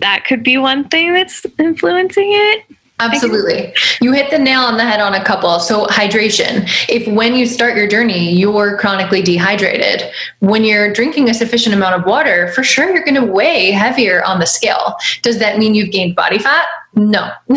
that 0.02 0.26
could 0.26 0.44
be 0.44 0.58
one 0.58 0.88
thing 0.90 1.14
that's 1.14 1.46
influencing 1.60 2.30
it. 2.32 2.66
Absolutely. 3.00 3.76
You 4.02 4.12
hit 4.12 4.32
the 4.32 4.40
nail 4.40 4.62
on 4.62 4.78
the 4.78 4.84
head 4.84 5.00
on 5.00 5.14
a 5.14 5.24
couple. 5.24 5.60
So, 5.60 5.86
hydration. 5.86 6.68
If 6.90 7.08
when 7.08 7.36
you 7.36 7.46
start 7.46 7.78
your 7.78 7.88
journey, 7.88 8.34
you're 8.34 8.76
chronically 8.80 9.22
dehydrated, 9.22 10.10
when 10.40 10.64
you're 10.64 10.92
drinking 10.92 11.30
a 11.30 11.34
sufficient 11.34 11.76
amount 11.76 11.94
of 11.94 12.08
water, 12.08 12.48
for 12.54 12.64
sure 12.64 12.92
you're 12.92 13.06
going 13.06 13.16
to 13.16 13.26
weigh 13.26 13.70
heavier 13.70 14.24
on 14.26 14.40
the 14.40 14.48
scale. 14.48 14.96
Does 15.22 15.38
that 15.38 15.60
mean 15.60 15.76
you've 15.76 15.92
gained 15.92 16.16
body 16.16 16.40
fat? 16.40 16.66
No. 16.96 17.32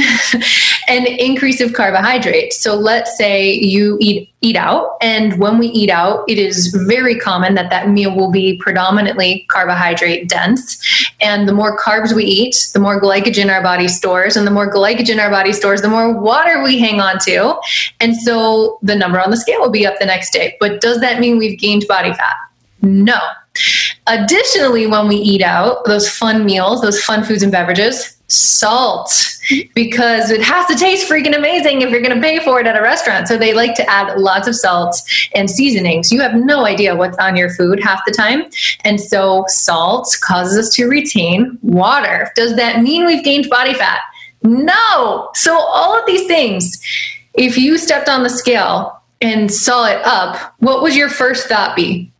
an 0.88 1.06
increase 1.06 1.60
of 1.60 1.72
carbohydrates. 1.72 2.60
So 2.60 2.75
let's 2.75 3.16
say 3.16 3.52
you 3.52 3.96
eat 4.00 4.28
eat 4.42 4.56
out 4.56 4.96
and 5.02 5.38
when 5.38 5.58
we 5.58 5.66
eat 5.68 5.90
out 5.90 6.25
it 6.26 6.38
is 6.38 6.75
very 6.88 7.18
common 7.18 7.54
that 7.54 7.68
that 7.68 7.90
meal 7.90 8.16
will 8.16 8.30
be 8.30 8.56
predominantly 8.56 9.46
carbohydrate 9.50 10.28
dense. 10.28 10.82
And 11.20 11.46
the 11.46 11.52
more 11.52 11.78
carbs 11.78 12.12
we 12.14 12.25
eat 12.25 12.70
the 12.75 12.80
more 12.80 13.00
glycogen 13.00 13.52
our 13.52 13.62
body 13.62 13.87
stores 13.87 14.37
and 14.37 14.46
the 14.46 14.50
more 14.50 14.72
glycogen 14.72 15.20
our 15.22 15.30
body 15.30 15.52
stores 15.52 15.82
the 15.82 15.88
more 15.88 16.12
water 16.12 16.62
we 16.62 16.78
hang 16.78 17.00
on 17.00 17.18
to. 17.20 17.54
And 18.00 18.16
so 18.16 18.78
the 18.82 18.96
number 18.96 19.20
on 19.20 19.30
the 19.30 19.37
scale 19.37 19.60
will 19.60 19.70
be 19.70 19.87
up 19.87 19.99
the 20.00 20.06
next 20.06 20.32
day. 20.32 20.56
But 20.58 20.80
does 20.80 21.00
that 21.00 21.20
mean 21.20 21.38
we've 21.38 21.58
gained 21.58 21.87
body 21.87 22.12
fat? 22.14 22.37
No. 22.82 23.18
Additionally 24.06 24.87
when 24.87 25.06
we 25.06 25.16
eat 25.16 25.42
out 25.42 25.84
those 25.84 26.08
fun 26.08 26.44
meals 26.44 26.80
those 26.80 27.00
fun 27.02 27.25
foods 27.25 27.42
and 27.42 27.52
beverages 27.52 28.16
salt 28.30 29.12
because 29.75 30.30
it 30.30 30.40
has 30.40 30.66
to 30.66 30.76
taste 30.76 31.10
freaking 31.10 31.37
amazing 31.37 31.82
if 31.82 31.90
you're 31.90 32.00
going 32.00 32.14
to 32.14 32.20
pay 32.20 32.38
for 32.38 32.60
it 32.60 32.66
at 32.66 32.76
a 32.76 32.82
restaurant. 32.82 33.26
So 33.26 33.37
they 33.37 33.52
like 33.52 33.75
to 33.75 33.90
add 33.90 34.18
lots 34.18 34.46
of 34.46 34.54
salt 34.54 34.96
and 35.34 35.50
seasonings. 35.50 36.12
You 36.12 36.20
have 36.20 36.34
no 36.34 36.64
idea 36.64 36.94
what's 36.94 37.18
on 37.18 37.37
your 37.37 37.50
food 37.50 37.82
half 37.82 38.04
the 38.06 38.12
time. 38.12 38.44
And 38.84 39.00
so 39.00 39.44
salt 39.49 40.16
causes 40.22 40.56
us 40.56 40.75
to 40.76 40.87
retain 40.87 41.58
water. 41.62 42.30
Does 42.37 42.54
that 42.56 42.82
mean 42.82 43.04
we've 43.04 43.25
gained 43.25 43.50
body 43.50 43.75
fat? 43.75 44.00
No. 44.42 45.30
So 45.34 45.58
all 45.58 45.99
of 45.99 46.06
these 46.06 46.26
things, 46.26 46.80
if 47.34 47.58
you 47.58 47.78
stepped 47.78 48.08
on 48.08 48.22
the 48.22 48.30
scale 48.30 49.02
and 49.20 49.52
saw 49.52 49.87
it 49.87 50.00
up, 50.04 50.54
what 50.58 50.82
would 50.82 50.94
your 50.94 51.10
first 51.10 51.49
thought 51.49 51.76
be? 51.76 52.10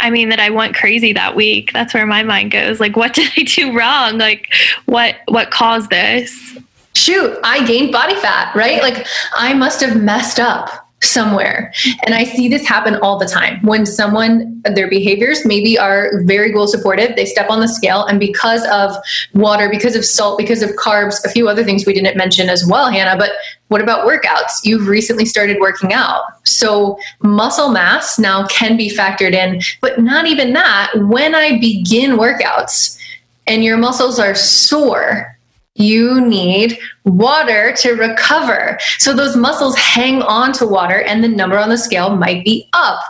I 0.00 0.10
mean 0.10 0.28
that 0.28 0.40
I 0.40 0.50
went 0.50 0.74
crazy 0.74 1.12
that 1.12 1.34
week. 1.34 1.72
That's 1.72 1.92
where 1.92 2.06
my 2.06 2.22
mind 2.22 2.50
goes. 2.50 2.80
Like, 2.80 2.96
what 2.96 3.14
did 3.14 3.30
I 3.36 3.42
do 3.42 3.76
wrong? 3.76 4.18
Like, 4.18 4.48
what 4.86 5.16
what 5.26 5.50
caused 5.50 5.90
this? 5.90 6.58
Shoot, 6.94 7.38
I 7.44 7.64
gained 7.64 7.92
body 7.92 8.16
fat, 8.16 8.54
right? 8.56 8.82
Like, 8.82 9.06
I 9.34 9.54
must 9.54 9.80
have 9.82 10.02
messed 10.02 10.40
up 10.40 10.87
somewhere. 11.02 11.72
And 12.04 12.14
I 12.14 12.24
see 12.24 12.48
this 12.48 12.66
happen 12.66 12.96
all 12.96 13.18
the 13.18 13.26
time 13.26 13.60
when 13.62 13.86
someone, 13.86 14.60
their 14.64 14.88
behaviors 14.88 15.44
maybe 15.44 15.78
are 15.78 16.22
very 16.24 16.52
goal 16.52 16.66
supportive, 16.66 17.14
they 17.14 17.24
step 17.24 17.50
on 17.50 17.60
the 17.60 17.68
scale, 17.68 18.04
and 18.04 18.18
because 18.18 18.66
of 18.66 18.96
water, 19.34 19.68
because 19.70 19.94
of 19.94 20.04
salt, 20.04 20.38
because 20.38 20.62
of 20.62 20.70
carbs, 20.70 21.24
a 21.24 21.28
few 21.28 21.48
other 21.48 21.62
things 21.62 21.86
we 21.86 21.92
didn't 21.92 22.16
mention 22.16 22.48
as 22.48 22.66
well, 22.66 22.90
Hannah, 22.90 23.16
but 23.16 23.32
what 23.68 23.80
about 23.80 24.06
workouts? 24.06 24.64
You've 24.64 24.88
recently 24.88 25.24
started 25.24 25.58
working 25.60 25.92
out. 25.92 26.22
So 26.44 26.98
muscle 27.22 27.68
mass 27.68 28.18
now 28.18 28.46
can 28.48 28.76
be 28.76 28.90
factored 28.90 29.34
in, 29.34 29.60
but 29.80 30.00
not 30.00 30.26
even 30.26 30.52
that. 30.54 30.92
When 30.96 31.34
I 31.34 31.58
begin 31.58 32.12
workouts, 32.12 32.98
and 33.46 33.64
your 33.64 33.78
muscles 33.78 34.18
are 34.18 34.34
sore, 34.34 35.37
you 35.78 36.20
need 36.20 36.78
water 37.04 37.72
to 37.78 37.92
recover. 37.92 38.78
So 38.98 39.14
those 39.14 39.36
muscles 39.36 39.76
hang 39.76 40.22
on 40.22 40.52
to 40.54 40.66
water 40.66 41.02
and 41.02 41.22
the 41.22 41.28
number 41.28 41.58
on 41.58 41.68
the 41.68 41.78
scale 41.78 42.16
might 42.16 42.44
be 42.44 42.68
up. 42.72 43.00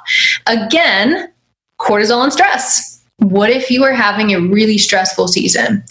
Again, 0.46 1.32
cortisol 1.80 2.22
and 2.22 2.32
stress. 2.32 3.02
What 3.18 3.50
if 3.50 3.70
you 3.70 3.84
are 3.84 3.92
having 3.92 4.32
a 4.32 4.40
really 4.40 4.78
stressful 4.78 5.28
season? 5.28 5.82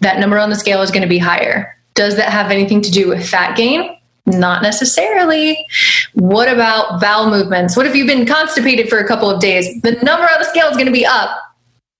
That 0.00 0.18
number 0.18 0.38
on 0.38 0.50
the 0.50 0.56
scale 0.56 0.80
is 0.82 0.90
going 0.90 1.02
to 1.02 1.08
be 1.08 1.18
higher. 1.18 1.76
Does 1.94 2.16
that 2.16 2.30
have 2.30 2.50
anything 2.50 2.80
to 2.82 2.90
do 2.90 3.08
with 3.08 3.28
fat 3.28 3.56
gain? 3.56 3.96
Not 4.26 4.62
necessarily. 4.62 5.66
What 6.14 6.48
about 6.48 7.00
bowel 7.00 7.28
movements? 7.28 7.76
What 7.76 7.86
if 7.86 7.94
you've 7.94 8.06
been 8.06 8.26
constipated 8.26 8.88
for 8.88 8.98
a 8.98 9.06
couple 9.06 9.28
of 9.28 9.40
days? 9.40 9.80
The 9.82 9.92
number 10.02 10.24
on 10.24 10.38
the 10.38 10.44
scale 10.44 10.68
is 10.68 10.76
going 10.76 10.86
to 10.86 10.92
be 10.92 11.04
up. 11.04 11.30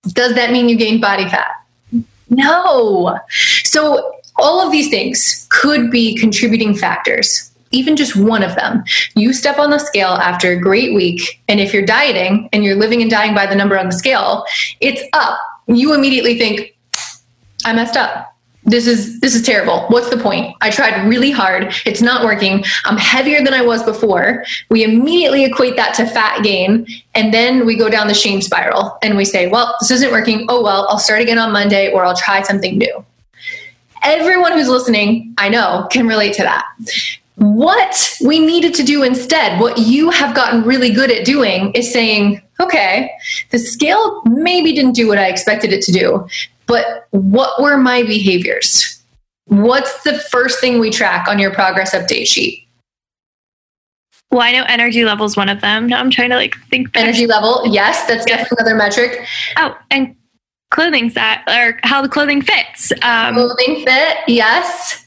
Does 0.08 0.34
that 0.34 0.50
mean 0.52 0.68
you 0.68 0.76
gained 0.76 1.00
body 1.00 1.28
fat? 1.28 1.50
No. 2.30 3.18
So, 3.64 4.19
all 4.40 4.64
of 4.64 4.73
these 4.73 4.88
things 4.88 5.47
could 5.50 5.90
be 5.90 6.16
contributing 6.16 6.75
factors, 6.75 7.50
even 7.70 7.97
just 7.97 8.16
one 8.16 8.42
of 8.42 8.54
them. 8.56 8.82
You 9.14 9.32
step 9.32 9.59
on 9.59 9.70
the 9.70 9.78
scale 9.78 10.09
after 10.11 10.50
a 10.52 10.61
great 10.61 10.94
week, 10.94 11.40
and 11.49 11.61
if 11.61 11.73
you're 11.73 11.85
dieting 11.85 12.49
and 12.52 12.64
you're 12.64 12.76
living 12.76 13.02
and 13.02 13.11
dying 13.11 13.35
by 13.35 13.47
the 13.47 13.54
number 13.54 13.78
on 13.78 13.87
the 13.87 13.92
scale, 13.92 14.44
it's 14.80 15.02
up. 15.12 15.38
You 15.66 15.94
immediately 15.94 16.38
think, 16.38 16.76
I 17.64 17.73
messed 17.73 17.97
up. 17.97 18.26
This 18.64 18.87
is 18.87 19.20
this 19.20 19.35
is 19.35 19.42
terrible. 19.42 19.87
What's 19.88 20.11
the 20.11 20.18
point? 20.18 20.54
I 20.61 20.70
tried 20.70 21.09
really 21.09 21.30
hard. 21.30 21.75
It's 21.87 22.02
not 22.02 22.25
working. 22.25 22.62
I'm 22.85 22.99
heavier 22.99 23.42
than 23.42 23.54
i 23.54 23.62
was 23.62 23.82
before. 23.82 24.44
We 24.68 24.85
immediately 24.85 25.44
equate 25.44 25.76
that 25.76 25.94
to 25.94 26.06
fat 26.06 26.42
gain 26.44 26.87
and 27.14 27.32
then 27.32 27.64
we 27.64 27.76
go 27.76 27.88
down 27.88 28.06
the 28.06 28.14
shame 28.14 28.42
spiral 28.42 28.99
and 29.02 29.16
we 29.16 29.25
say 29.25 29.49
well 29.49 29.75
this 29.80 29.90
isn't 29.90 30.12
working. 30.12 30.44
Oh 30.50 30.62
well 30.62 30.87
i'll 30.90 30.99
start 30.99 31.23
again 31.23 31.38
on 31.38 31.52
monday 31.52 31.90
or 31.90 32.04
i'll 32.04 32.16
try 32.16 32.42
something 32.42 32.76
new 32.76 33.04
everyone 34.02 34.52
who's 34.52 34.69
listening 34.69 35.35
i 35.38 35.49
know 35.49 35.87
can 35.90 36.07
relate 36.07 36.33
to 36.33 36.42
that 36.42 36.66
what 37.37 38.16
we 38.25 38.38
needed 38.38 38.75
to 38.75 38.83
do 38.83 39.02
instead 39.02 39.59
what 39.61 39.78
you 39.78 40.11
have 40.11 40.35
gotten 40.35 40.62
really 40.62 40.90
good 40.90 41.11
at 41.11 41.25
doing 41.25 41.73
is 41.73 41.90
saying 41.90 42.40
okay 42.61 43.11
the 43.50 43.59
scale 43.59 44.23
maybe 44.26 44.73
didn't 44.73 44.92
do 44.92 45.09
what 45.09 45.19
i 45.19 45.26
expected 45.26 45.73
it 45.73 45.83
to 45.83 45.92
do 45.92 46.26
but 46.71 47.09
what 47.11 47.61
were 47.61 47.76
my 47.76 48.04
behaviors? 48.04 49.02
What's 49.47 50.04
the 50.04 50.16
first 50.16 50.61
thing 50.61 50.78
we 50.78 50.90
track 50.90 51.26
on 51.26 51.40
your 51.40 51.52
progress 51.52 51.92
update 51.92 52.28
sheet? 52.28 52.64
Well, 54.30 54.42
I 54.42 54.52
know 54.52 54.62
energy 54.69 55.04
level 55.04 55.26
is 55.26 55.37
one 55.37 55.49
of 55.49 55.61
them. 55.61 55.88
Now 55.88 55.99
I'm 55.99 56.12
trying 56.12 56.30
to 56.30 56.37
like 56.37 56.54
think. 56.71 56.92
Back. 56.92 57.02
Energy 57.02 57.26
level, 57.26 57.64
yes, 57.66 58.07
that's 58.07 58.25
definitely 58.25 58.59
another 58.61 58.76
metric. 58.76 59.26
Oh, 59.57 59.76
and 59.90 60.14
clothing 60.70 61.10
set 61.10 61.40
or 61.48 61.78
how 61.82 62.02
the 62.02 62.08
clothing 62.08 62.42
fits. 62.42 62.92
Um, 63.02 63.34
clothing 63.34 63.84
fit, 63.84 64.18
yes. 64.28 65.06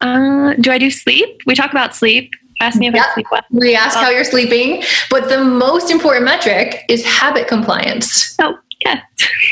Uh, 0.00 0.54
do 0.60 0.70
I 0.70 0.78
do 0.78 0.90
sleep? 0.90 1.40
We 1.46 1.54
talk 1.54 1.70
about 1.70 1.94
sleep. 1.94 2.32
Ask 2.60 2.78
me 2.78 2.86
if 2.86 2.94
yep. 2.94 3.04
I 3.06 3.14
sleep 3.14 3.26
well. 3.30 3.42
We 3.50 3.74
ask 3.74 3.98
how 3.98 4.08
you're 4.08 4.24
sleeping, 4.24 4.82
but 5.10 5.28
the 5.28 5.44
most 5.44 5.90
important 5.90 6.24
metric 6.24 6.84
is 6.88 7.04
habit 7.04 7.48
compliance. 7.48 8.34
Oh, 8.40 8.56
Yes. 8.84 9.02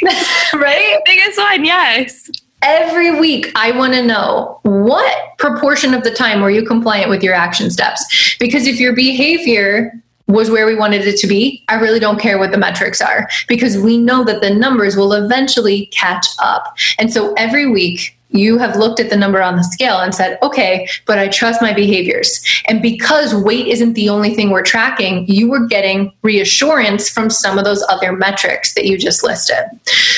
right? 0.55 0.99
Biggest 1.07 1.39
one, 1.39 1.65
yes. 1.65 2.31
Every 2.63 3.19
week, 3.19 3.53
I 3.55 3.73
want 3.73 3.93
to 3.95 4.03
know 4.03 4.59
what 4.63 5.37
proportion 5.39 5.93
of 5.93 6.03
the 6.03 6.11
time 6.11 6.41
were 6.41 6.51
you 6.51 6.65
compliant 6.65 7.11
with 7.11 7.23
your 7.23 7.35
action 7.35 7.71
steps? 7.71 8.37
Because 8.41 8.67
if 8.67 8.81
your 8.81 8.95
behavior 8.95 9.93
was 10.27 10.51
where 10.51 10.67
we 10.67 10.75
wanted 10.75 11.07
it 11.07 11.19
to 11.19 11.27
be, 11.27 11.63
I 11.69 11.75
really 11.75 12.01
don't 12.01 12.21
care 12.21 12.39
what 12.39 12.51
the 12.51 12.59
metrics 12.59 13.01
are 13.01 13.29
because 13.47 13.77
we 13.77 13.99
know 13.99 14.25
that 14.25 14.41
the 14.41 14.51
numbers 14.51 14.97
will 14.97 15.13
eventually 15.13 15.87
catch 15.87 16.27
up. 16.43 16.77
And 16.99 17.13
so 17.13 17.35
every 17.35 17.71
week, 17.71 18.17
you 18.31 18.59
have 18.59 18.75
looked 18.77 18.99
at 18.99 19.11
the 19.11 19.17
number 19.17 19.41
on 19.41 19.57
the 19.57 19.63
scale 19.63 20.01
and 20.01 20.13
said, 20.13 20.39
okay, 20.43 20.89
but 21.07 21.19
I 21.19 21.29
trust 21.29 21.63
my 21.63 21.73
behaviors. 21.73 22.45
And 22.67 22.83
because 22.83 23.33
weight 23.33 23.69
isn't 23.69 23.95
the 23.95 24.09
only 24.09 24.35
thing 24.35 24.51
we're 24.51 24.65
tracking, 24.65 25.25
you 25.29 25.49
were 25.49 25.67
getting 25.67 26.13
reassurance 26.23 27.09
from 27.09 27.31
some 27.31 27.59
of 27.59 27.65
those 27.65 27.85
other 27.89 28.13
metrics 28.13 28.75
that 28.75 28.87
you 28.87 28.99
just 28.99 29.23
listed. 29.23 29.65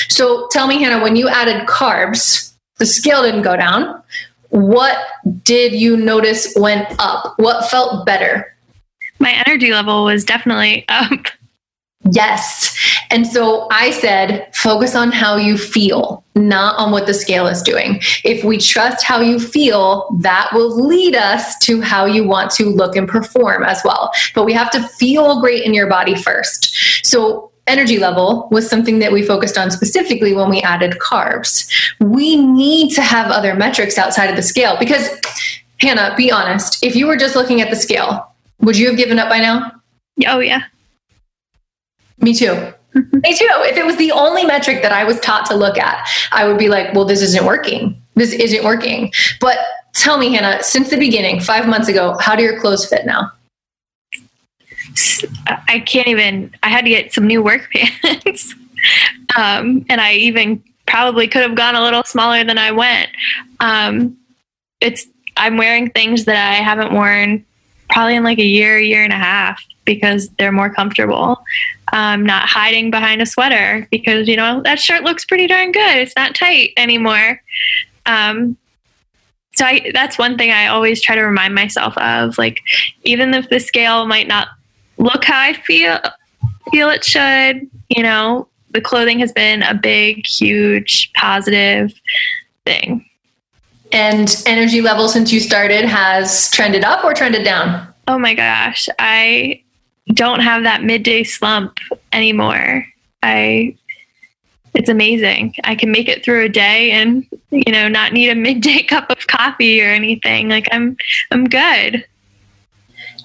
So 0.09 0.47
tell 0.49 0.65
me, 0.65 0.81
Hannah, 0.81 1.03
when 1.03 1.15
you 1.15 1.29
added 1.29 1.67
carbs, 1.67 2.55
the 2.77 2.87
scale 2.87 3.21
didn't 3.21 3.43
go 3.43 3.55
down. 3.55 4.01
What 4.49 4.97
did 5.43 5.73
you 5.73 5.95
notice 5.95 6.53
went 6.55 6.87
up? 6.97 7.33
What 7.37 7.69
felt 7.69 8.05
better? 8.05 8.51
My 9.19 9.43
energy 9.45 9.71
level 9.71 10.05
was 10.05 10.23
definitely 10.23 10.85
up. 10.89 11.27
Yes. 12.11 12.75
And 13.09 13.25
so 13.27 13.67
I 13.71 13.91
said, 13.91 14.49
focus 14.55 14.95
on 14.95 15.11
how 15.11 15.35
you 15.35 15.57
feel, 15.57 16.23
not 16.35 16.77
on 16.77 16.91
what 16.91 17.05
the 17.05 17.13
scale 17.13 17.47
is 17.47 17.61
doing. 17.61 17.99
If 18.23 18.43
we 18.43 18.57
trust 18.57 19.03
how 19.03 19.19
you 19.21 19.39
feel, 19.39 20.07
that 20.19 20.49
will 20.53 20.87
lead 20.87 21.15
us 21.15 21.57
to 21.59 21.81
how 21.81 22.05
you 22.05 22.25
want 22.25 22.51
to 22.51 22.65
look 22.65 22.95
and 22.95 23.07
perform 23.07 23.63
as 23.63 23.81
well. 23.83 24.11
But 24.35 24.45
we 24.45 24.53
have 24.53 24.69
to 24.71 24.87
feel 24.87 25.41
great 25.41 25.63
in 25.63 25.73
your 25.73 25.87
body 25.87 26.15
first. 26.15 27.05
So 27.05 27.51
energy 27.65 27.97
level 27.97 28.47
was 28.51 28.69
something 28.69 28.99
that 28.99 29.11
we 29.11 29.21
focused 29.21 29.57
on 29.57 29.71
specifically 29.71 30.33
when 30.33 30.49
we 30.49 30.61
added 30.61 30.93
carbs. 30.99 31.69
We 31.99 32.37
need 32.37 32.93
to 32.95 33.01
have 33.01 33.31
other 33.31 33.53
metrics 33.55 33.97
outside 33.97 34.29
of 34.29 34.35
the 34.35 34.43
scale 34.43 34.77
because, 34.79 35.09
Hannah, 35.81 36.13
be 36.15 36.31
honest, 36.31 36.83
if 36.83 36.95
you 36.95 37.07
were 37.07 37.17
just 37.17 37.35
looking 37.35 37.59
at 37.61 37.69
the 37.69 37.75
scale, 37.75 38.31
would 38.61 38.77
you 38.77 38.87
have 38.87 38.97
given 38.97 39.19
up 39.19 39.29
by 39.29 39.39
now? 39.39 39.71
Oh, 40.27 40.39
yeah. 40.39 40.63
Me 42.19 42.33
too. 42.33 42.73
Me 42.93 43.37
too. 43.37 43.47
If 43.49 43.77
it 43.77 43.85
was 43.85 43.97
the 43.97 44.11
only 44.11 44.45
metric 44.45 44.81
that 44.81 44.91
I 44.91 45.03
was 45.03 45.19
taught 45.19 45.45
to 45.47 45.55
look 45.55 45.77
at, 45.77 46.07
I 46.31 46.47
would 46.47 46.57
be 46.57 46.69
like, 46.69 46.93
well, 46.93 47.05
this 47.05 47.21
isn't 47.21 47.45
working. 47.45 48.01
This 48.15 48.33
isn't 48.33 48.63
working. 48.63 49.11
But 49.39 49.59
tell 49.93 50.17
me, 50.17 50.33
Hannah, 50.33 50.63
since 50.63 50.89
the 50.89 50.97
beginning, 50.97 51.39
five 51.39 51.67
months 51.67 51.87
ago, 51.87 52.17
how 52.19 52.35
do 52.35 52.43
your 52.43 52.59
clothes 52.59 52.85
fit 52.85 53.05
now? 53.05 53.31
I 55.67 55.79
can't 55.79 56.07
even, 56.07 56.53
I 56.63 56.69
had 56.69 56.85
to 56.85 56.89
get 56.89 57.13
some 57.13 57.27
new 57.27 57.43
work 57.43 57.69
pants. 58.03 58.55
um, 59.35 59.85
and 59.89 60.01
I 60.01 60.13
even 60.13 60.63
probably 60.87 61.27
could 61.27 61.43
have 61.43 61.55
gone 61.55 61.75
a 61.75 61.81
little 61.81 62.03
smaller 62.03 62.43
than 62.43 62.57
I 62.57 62.71
went. 62.71 63.09
Um, 63.59 64.17
it's, 64.81 65.05
I'm 65.35 65.57
wearing 65.57 65.91
things 65.91 66.25
that 66.25 66.51
I 66.51 66.55
haven't 66.55 66.93
worn 66.93 67.45
probably 67.97 68.15
in 68.15 68.23
like 68.23 68.37
a 68.37 68.45
year, 68.45 68.77
year 68.77 69.03
and 69.03 69.11
a 69.11 69.17
half 69.17 69.59
because 69.83 70.29
they're 70.37 70.51
more 70.51 70.69
comfortable. 70.69 71.43
Um, 71.93 72.23
not 72.23 72.47
hiding 72.47 72.91
behind 72.91 73.23
a 73.23 73.25
sweater 73.25 73.87
because, 73.89 74.27
you 74.27 74.35
know, 74.35 74.61
that 74.65 74.79
shirt 74.79 75.01
looks 75.01 75.25
pretty 75.25 75.47
darn 75.47 75.71
good. 75.71 75.97
It's 75.97 76.15
not 76.15 76.35
tight 76.35 76.73
anymore. 76.77 77.41
Um, 78.05 78.55
so 79.55 79.65
I, 79.65 79.89
that's 79.95 80.19
one 80.19 80.37
thing 80.37 80.51
I 80.51 80.67
always 80.67 81.01
try 81.01 81.15
to 81.15 81.23
remind 81.23 81.55
myself 81.55 81.97
of. 81.97 82.37
Like, 82.37 82.59
even 83.03 83.33
if 83.33 83.49
the 83.49 83.59
scale 83.59 84.05
might 84.05 84.27
not 84.27 84.49
look 84.99 85.23
how 85.23 85.39
I 85.39 85.53
feel 85.53 85.99
feel 86.71 86.91
it 86.91 87.03
should, 87.03 87.67
you 87.89 88.03
know, 88.03 88.47
the 88.69 88.81
clothing 88.81 89.17
has 89.19 89.31
been 89.31 89.63
a 89.63 89.73
big, 89.73 90.27
huge, 90.27 91.11
positive 91.13 91.91
thing. 92.63 93.06
And 93.91 94.35
energy 94.45 94.81
level 94.81 95.07
since 95.07 95.31
you 95.31 95.39
started 95.39 95.85
has 95.85 96.51
trended 96.51 96.83
up 96.83 97.03
or 97.03 97.13
trended 97.13 97.43
down? 97.43 97.93
Oh 98.07 98.17
my 98.17 98.33
gosh. 98.33 98.89
I 98.99 99.63
don't 100.13 100.39
have 100.39 100.63
that 100.63 100.83
midday 100.83 101.23
slump 101.23 101.79
anymore. 102.11 102.85
I 103.23 103.75
it's 104.73 104.89
amazing. 104.89 105.55
I 105.63 105.75
can 105.75 105.91
make 105.91 106.07
it 106.07 106.23
through 106.23 106.45
a 106.45 106.49
day 106.49 106.91
and 106.91 107.25
you 107.49 107.71
know 107.71 107.87
not 107.87 108.13
need 108.13 108.29
a 108.29 108.35
midday 108.47 108.83
cup 108.83 109.09
of 109.09 109.27
coffee 109.27 109.81
or 109.81 109.89
anything. 109.89 110.49
Like 110.49 110.67
I'm 110.71 110.97
I'm 111.31 111.45
good. 111.45 112.05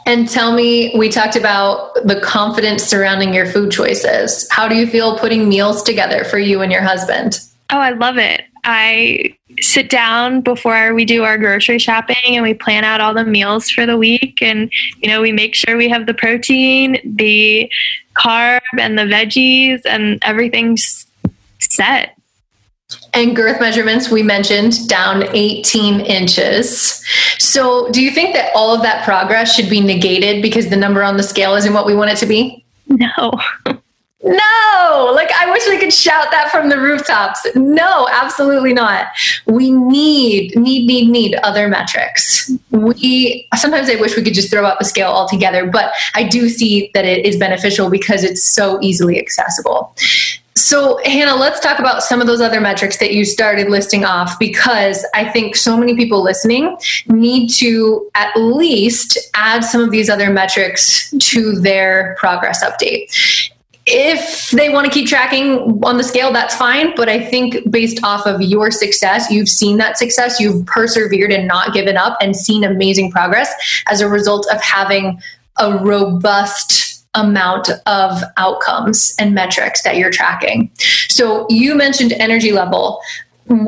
And 0.04 0.28
tell 0.28 0.52
me, 0.52 0.92
we 0.96 1.08
talked 1.08 1.36
about 1.36 1.94
the 2.04 2.20
confidence 2.20 2.82
surrounding 2.82 3.32
your 3.32 3.46
food 3.46 3.70
choices. 3.70 4.48
How 4.50 4.66
do 4.66 4.74
you 4.74 4.84
feel 4.84 5.16
putting 5.16 5.48
meals 5.48 5.80
together 5.80 6.24
for 6.24 6.40
you 6.40 6.60
and 6.60 6.72
your 6.72 6.82
husband? 6.82 7.38
Oh, 7.70 7.78
I 7.78 7.90
love 7.90 8.18
it. 8.18 8.42
I 8.64 9.36
sit 9.60 9.90
down 9.90 10.40
before 10.40 10.94
we 10.94 11.04
do 11.04 11.24
our 11.24 11.36
grocery 11.36 11.78
shopping 11.78 12.16
and 12.24 12.42
we 12.42 12.54
plan 12.54 12.84
out 12.84 13.00
all 13.00 13.12
the 13.12 13.24
meals 13.24 13.70
for 13.70 13.86
the 13.86 13.98
week. 13.98 14.40
And 14.40 14.70
you 14.98 15.08
know 15.08 15.20
we 15.20 15.32
make 15.32 15.54
sure 15.54 15.76
we 15.76 15.88
have 15.88 16.06
the 16.06 16.14
protein 16.14 17.00
the 17.16 17.70
carb 18.14 18.60
and 18.78 18.98
the 18.98 19.02
veggies 19.02 19.82
and 19.84 20.18
everything's 20.22 21.06
set. 21.58 22.16
And 23.14 23.34
girth 23.34 23.60
measurements 23.60 24.10
we 24.10 24.22
mentioned 24.22 24.88
down 24.88 25.24
18 25.34 26.00
inches. 26.00 27.04
So 27.38 27.88
do 27.90 28.02
you 28.02 28.10
think 28.10 28.34
that 28.34 28.52
all 28.54 28.74
of 28.74 28.82
that 28.82 29.04
progress 29.04 29.54
should 29.54 29.70
be 29.70 29.80
negated 29.80 30.42
because 30.42 30.68
the 30.68 30.76
number 30.76 31.02
on 31.02 31.16
the 31.16 31.22
scale 31.22 31.54
isn't 31.54 31.72
what 31.72 31.86
we 31.86 31.94
want 31.94 32.10
it 32.10 32.16
to 32.18 32.26
be? 32.26 32.64
No 32.88 33.32
No, 34.24 35.12
like 35.14 35.32
I 35.32 35.50
wish 35.50 35.66
we 35.66 35.78
could 35.78 35.92
shout 35.92 36.30
that 36.30 36.50
from 36.52 36.68
the 36.68 36.78
rooftops. 36.78 37.44
No, 37.56 38.08
absolutely 38.10 38.72
not. 38.72 39.08
We 39.46 39.72
need, 39.72 40.56
need, 40.56 40.86
need, 40.86 41.10
need 41.10 41.34
other 41.42 41.68
metrics. 41.68 42.50
We 42.70 43.48
sometimes 43.56 43.90
I 43.90 43.96
wish 43.96 44.16
we 44.16 44.22
could 44.22 44.34
just 44.34 44.50
throw 44.50 44.64
out 44.64 44.78
the 44.78 44.84
scale 44.84 45.10
altogether, 45.10 45.66
but 45.66 45.92
I 46.14 46.22
do 46.22 46.48
see 46.48 46.90
that 46.94 47.04
it 47.04 47.26
is 47.26 47.36
beneficial 47.36 47.90
because 47.90 48.22
it's 48.22 48.44
so 48.44 48.78
easily 48.80 49.18
accessible. 49.18 49.92
So, 50.54 51.00
Hannah, 51.04 51.34
let's 51.34 51.60
talk 51.60 51.78
about 51.78 52.02
some 52.02 52.20
of 52.20 52.26
those 52.26 52.40
other 52.42 52.60
metrics 52.60 52.98
that 52.98 53.14
you 53.14 53.24
started 53.24 53.70
listing 53.70 54.04
off 54.04 54.38
because 54.38 55.04
I 55.14 55.28
think 55.28 55.56
so 55.56 55.76
many 55.78 55.96
people 55.96 56.22
listening 56.22 56.76
need 57.06 57.48
to 57.54 58.10
at 58.14 58.36
least 58.36 59.18
add 59.34 59.64
some 59.64 59.80
of 59.80 59.90
these 59.90 60.10
other 60.10 60.30
metrics 60.30 61.10
to 61.10 61.58
their 61.58 62.16
progress 62.18 62.62
update. 62.62 63.50
If 63.84 64.50
they 64.50 64.68
want 64.68 64.86
to 64.86 64.92
keep 64.92 65.08
tracking 65.08 65.82
on 65.84 65.96
the 65.96 66.04
scale, 66.04 66.32
that's 66.32 66.54
fine. 66.54 66.94
But 66.94 67.08
I 67.08 67.24
think 67.24 67.70
based 67.70 68.02
off 68.04 68.26
of 68.26 68.40
your 68.40 68.70
success, 68.70 69.30
you've 69.30 69.48
seen 69.48 69.78
that 69.78 69.98
success, 69.98 70.38
you've 70.38 70.64
persevered 70.66 71.32
and 71.32 71.48
not 71.48 71.72
given 71.74 71.96
up 71.96 72.16
and 72.20 72.36
seen 72.36 72.62
amazing 72.62 73.10
progress 73.10 73.52
as 73.88 74.00
a 74.00 74.08
result 74.08 74.46
of 74.52 74.60
having 74.62 75.20
a 75.58 75.76
robust 75.78 77.04
amount 77.14 77.68
of 77.86 78.22
outcomes 78.36 79.14
and 79.18 79.34
metrics 79.34 79.82
that 79.82 79.96
you're 79.96 80.10
tracking. 80.10 80.70
So 81.08 81.46
you 81.50 81.74
mentioned 81.74 82.12
energy 82.14 82.52
level. 82.52 83.00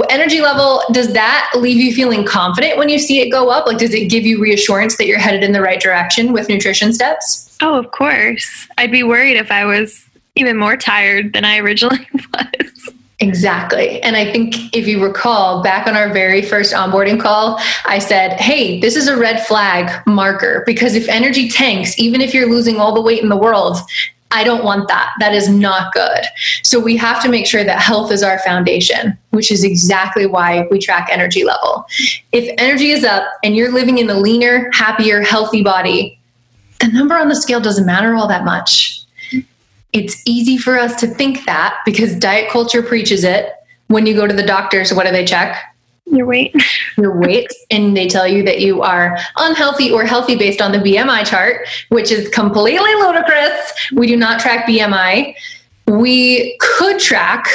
Energy 0.09 0.40
level, 0.40 0.83
does 0.92 1.12
that 1.12 1.51
leave 1.57 1.77
you 1.77 1.94
feeling 1.94 2.25
confident 2.25 2.79
when 2.79 2.88
you 2.88 2.99
see 2.99 3.20
it 3.20 3.31
go 3.31 3.51
up? 3.51 3.66
Like, 3.66 3.79
does 3.79 3.92
it 3.92 4.09
give 4.09 4.25
you 4.25 4.40
reassurance 4.40 4.97
that 4.97 5.07
you're 5.07 5.18
headed 5.18 5.42
in 5.42 5.53
the 5.53 5.61
right 5.61 5.81
direction 5.81 6.33
with 6.33 6.49
nutrition 6.49 6.92
steps? 6.92 7.57
Oh, 7.61 7.79
of 7.79 7.90
course. 7.90 8.66
I'd 8.79 8.90
be 8.90 9.03
worried 9.03 9.37
if 9.37 9.51
I 9.51 9.64
was 9.64 10.07
even 10.37 10.57
more 10.57 10.77
tired 10.77 11.33
than 11.33 11.44
I 11.44 11.59
originally 11.59 12.09
was. 12.35 12.90
Exactly. 13.20 14.03
And 14.03 14.16
I 14.16 14.31
think 14.31 14.75
if 14.75 14.88
you 14.88 15.03
recall 15.03 15.62
back 15.62 15.87
on 15.87 15.97
our 15.97 16.12
very 16.12 16.42
first 16.42 16.75
onboarding 16.75 17.20
call, 17.20 17.61
I 17.85 17.99
said, 17.99 18.40
hey, 18.40 18.81
this 18.81 18.97
is 18.97 19.07
a 19.07 19.16
red 19.16 19.47
flag 19.47 20.05
marker 20.07 20.62
because 20.66 20.94
if 20.94 21.09
energy 21.09 21.49
tanks, 21.49 21.99
even 21.99 22.20
if 22.20 22.35
you're 22.35 22.51
losing 22.51 22.81
all 22.81 22.92
the 22.92 23.01
weight 23.01 23.23
in 23.23 23.29
the 23.29 23.37
world, 23.37 23.79
I 24.35 24.44
don't 24.44 24.64
want 24.64 24.88
that. 24.88 25.14
That 25.20 25.33
is 25.33 25.49
not 25.49 25.94
good. 25.94 26.25
So 26.62 26.79
we 26.79 26.97
have 26.97 27.23
to 27.23 27.29
make 27.29 27.47
sure 27.47 27.64
that 27.64 27.81
health 27.81 28.12
is 28.12 28.23
our 28.23 28.38
foundation, 28.40 29.16
which 29.31 29.51
is 29.51 29.64
exactly 29.64 30.27
why 30.27 30.66
we 30.70 30.79
track 30.79 31.09
energy 31.11 31.44
level. 31.44 31.87
If 32.33 32.55
energy 32.59 32.90
is 32.90 33.05
up 33.05 33.25
and 33.42 33.57
you're 33.57 33.73
living 33.73 33.99
in 33.99 34.11
a 34.11 34.14
leaner, 34.14 34.70
happier, 34.73 35.23
healthy 35.23 35.62
body, 35.62 36.18
the 36.81 36.88
number 36.88 37.16
on 37.16 37.29
the 37.29 37.37
scale 37.37 37.61
doesn't 37.61 37.87
matter 37.87 38.14
all 38.14 38.29
that 38.29 38.44
much 38.44 39.05
it's 39.94 40.20
easy 40.27 40.59
for 40.59 40.77
us 40.77 40.97
to 40.97 41.07
think 41.07 41.47
that 41.47 41.81
because 41.87 42.16
diet 42.16 42.51
culture 42.51 42.83
preaches 42.83 43.25
it. 43.25 43.53
When 43.87 44.07
you 44.07 44.14
go 44.14 44.27
to 44.27 44.35
the 44.35 44.44
doctors, 44.44 44.92
what 44.92 45.07
do 45.07 45.12
they 45.12 45.25
check? 45.25 45.73
Your 46.14 46.27
weight. 46.27 46.55
Your 46.96 47.18
weight. 47.18 47.48
And 47.70 47.96
they 47.96 48.07
tell 48.07 48.27
you 48.27 48.42
that 48.44 48.61
you 48.61 48.83
are 48.83 49.18
unhealthy 49.37 49.90
or 49.90 50.05
healthy 50.05 50.37
based 50.37 50.61
on 50.61 50.72
the 50.72 50.79
BMI 50.79 51.27
chart, 51.27 51.66
which 51.88 52.11
is 52.11 52.29
completely 52.29 52.94
ludicrous. 52.94 53.72
We 53.92 54.07
do 54.07 54.16
not 54.16 54.40
track 54.40 54.66
BMI. 54.66 55.35
We 55.87 56.57
could 56.61 56.98
track 56.98 57.46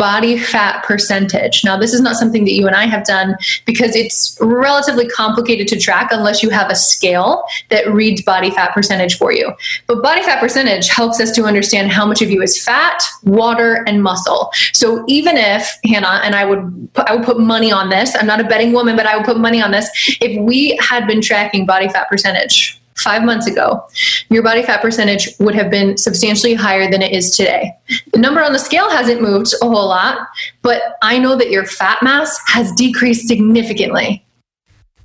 body 0.00 0.38
fat 0.38 0.82
percentage. 0.82 1.62
Now, 1.62 1.76
this 1.76 1.92
is 1.92 2.00
not 2.00 2.16
something 2.16 2.46
that 2.46 2.52
you 2.52 2.66
and 2.66 2.74
I 2.74 2.86
have 2.86 3.04
done 3.04 3.36
because 3.66 3.94
it's 3.94 4.34
relatively 4.40 5.06
complicated 5.06 5.68
to 5.68 5.78
track 5.78 6.08
unless 6.10 6.42
you 6.42 6.48
have 6.48 6.70
a 6.70 6.74
scale 6.74 7.44
that 7.68 7.86
reads 7.86 8.22
body 8.22 8.50
fat 8.50 8.72
percentage 8.72 9.18
for 9.18 9.30
you. 9.30 9.52
But 9.86 10.02
body 10.02 10.22
fat 10.22 10.40
percentage 10.40 10.88
helps 10.88 11.20
us 11.20 11.32
to 11.32 11.44
understand 11.44 11.92
how 11.92 12.06
much 12.06 12.22
of 12.22 12.30
you 12.30 12.40
is 12.40 12.64
fat, 12.64 13.02
water, 13.24 13.84
and 13.86 14.02
muscle. 14.02 14.50
So 14.72 15.04
even 15.06 15.36
if 15.36 15.70
Hannah 15.84 16.22
and 16.24 16.34
I 16.34 16.46
would 16.46 16.88
I 16.96 17.14
would 17.14 17.24
put 17.26 17.38
money 17.38 17.70
on 17.70 17.90
this, 17.90 18.16
I'm 18.16 18.26
not 18.26 18.40
a 18.40 18.44
betting 18.44 18.72
woman, 18.72 18.96
but 18.96 19.04
I 19.04 19.18
would 19.18 19.26
put 19.26 19.38
money 19.38 19.60
on 19.60 19.70
this. 19.70 19.86
If 20.22 20.40
we 20.40 20.78
had 20.80 21.06
been 21.06 21.20
tracking 21.20 21.66
body 21.66 21.90
fat 21.90 22.08
percentage 22.08 22.79
five 23.02 23.22
months 23.22 23.46
ago, 23.46 23.86
your 24.28 24.42
body 24.42 24.62
fat 24.62 24.80
percentage 24.80 25.28
would 25.38 25.54
have 25.54 25.70
been 25.70 25.96
substantially 25.96 26.54
higher 26.54 26.90
than 26.90 27.02
it 27.02 27.12
is 27.12 27.36
today. 27.36 27.72
The 28.12 28.18
number 28.18 28.42
on 28.42 28.52
the 28.52 28.58
scale 28.58 28.90
hasn't 28.90 29.22
moved 29.22 29.52
a 29.62 29.68
whole 29.68 29.88
lot, 29.88 30.28
but 30.62 30.96
I 31.02 31.18
know 31.18 31.36
that 31.36 31.50
your 31.50 31.64
fat 31.64 32.02
mass 32.02 32.38
has 32.46 32.72
decreased 32.72 33.28
significantly. 33.28 34.24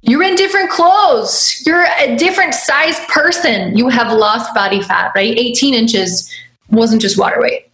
You're 0.01 0.23
in 0.23 0.35
different 0.35 0.69
clothes. 0.69 1.63
You're 1.65 1.85
a 1.99 2.15
different 2.15 2.53
size 2.53 2.99
person. 3.07 3.75
You 3.75 3.89
have 3.89 4.15
lost 4.15 4.53
body 4.53 4.81
fat, 4.81 5.11
right? 5.15 5.35
18 5.35 5.73
inches 5.73 6.31
wasn't 6.69 7.01
just 7.01 7.17
water 7.17 7.41
weight. 7.41 7.71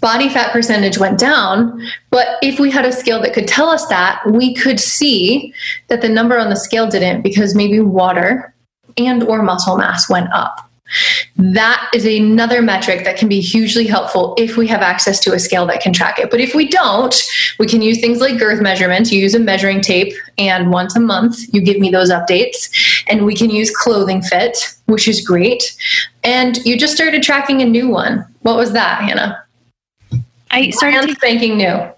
Body 0.00 0.28
fat 0.28 0.52
percentage 0.52 0.98
went 0.98 1.18
down, 1.18 1.82
but 2.10 2.38
if 2.42 2.60
we 2.60 2.70
had 2.70 2.84
a 2.84 2.92
scale 2.92 3.20
that 3.22 3.32
could 3.32 3.48
tell 3.48 3.68
us 3.68 3.86
that, 3.86 4.22
we 4.30 4.54
could 4.54 4.78
see 4.78 5.54
that 5.88 6.02
the 6.02 6.08
number 6.08 6.38
on 6.38 6.50
the 6.50 6.56
scale 6.56 6.86
didn't 6.86 7.22
because 7.22 7.54
maybe 7.54 7.80
water 7.80 8.51
and 8.96 9.22
or 9.24 9.42
muscle 9.42 9.76
mass 9.76 10.08
went 10.08 10.32
up. 10.32 10.68
That 11.36 11.90
is 11.94 12.04
another 12.04 12.60
metric 12.60 13.04
that 13.04 13.16
can 13.16 13.28
be 13.28 13.40
hugely 13.40 13.86
helpful 13.86 14.34
if 14.36 14.56
we 14.56 14.66
have 14.68 14.82
access 14.82 15.18
to 15.20 15.32
a 15.32 15.38
scale 15.38 15.64
that 15.66 15.80
can 15.80 15.92
track 15.92 16.18
it. 16.18 16.30
But 16.30 16.40
if 16.40 16.54
we 16.54 16.68
don't, 16.68 17.14
we 17.58 17.66
can 17.66 17.80
use 17.80 18.00
things 18.00 18.20
like 18.20 18.38
girth 18.38 18.60
measurements. 18.60 19.10
You 19.10 19.20
use 19.20 19.34
a 19.34 19.38
measuring 19.38 19.80
tape, 19.80 20.12
and 20.36 20.70
once 20.70 20.94
a 20.94 21.00
month, 21.00 21.38
you 21.54 21.62
give 21.62 21.78
me 21.78 21.90
those 21.90 22.10
updates. 22.10 22.68
And 23.08 23.24
we 23.24 23.34
can 23.34 23.48
use 23.48 23.74
Clothing 23.74 24.22
Fit, 24.22 24.58
which 24.86 25.08
is 25.08 25.26
great. 25.26 25.74
And 26.24 26.58
you 26.66 26.76
just 26.78 26.94
started 26.94 27.22
tracking 27.22 27.62
a 27.62 27.66
new 27.66 27.88
one. 27.88 28.26
What 28.42 28.56
was 28.56 28.72
that, 28.72 29.00
Hannah? 29.02 29.42
I 30.50 30.70
started 30.70 31.16
thinking 31.18 31.56
new. 31.56 31.90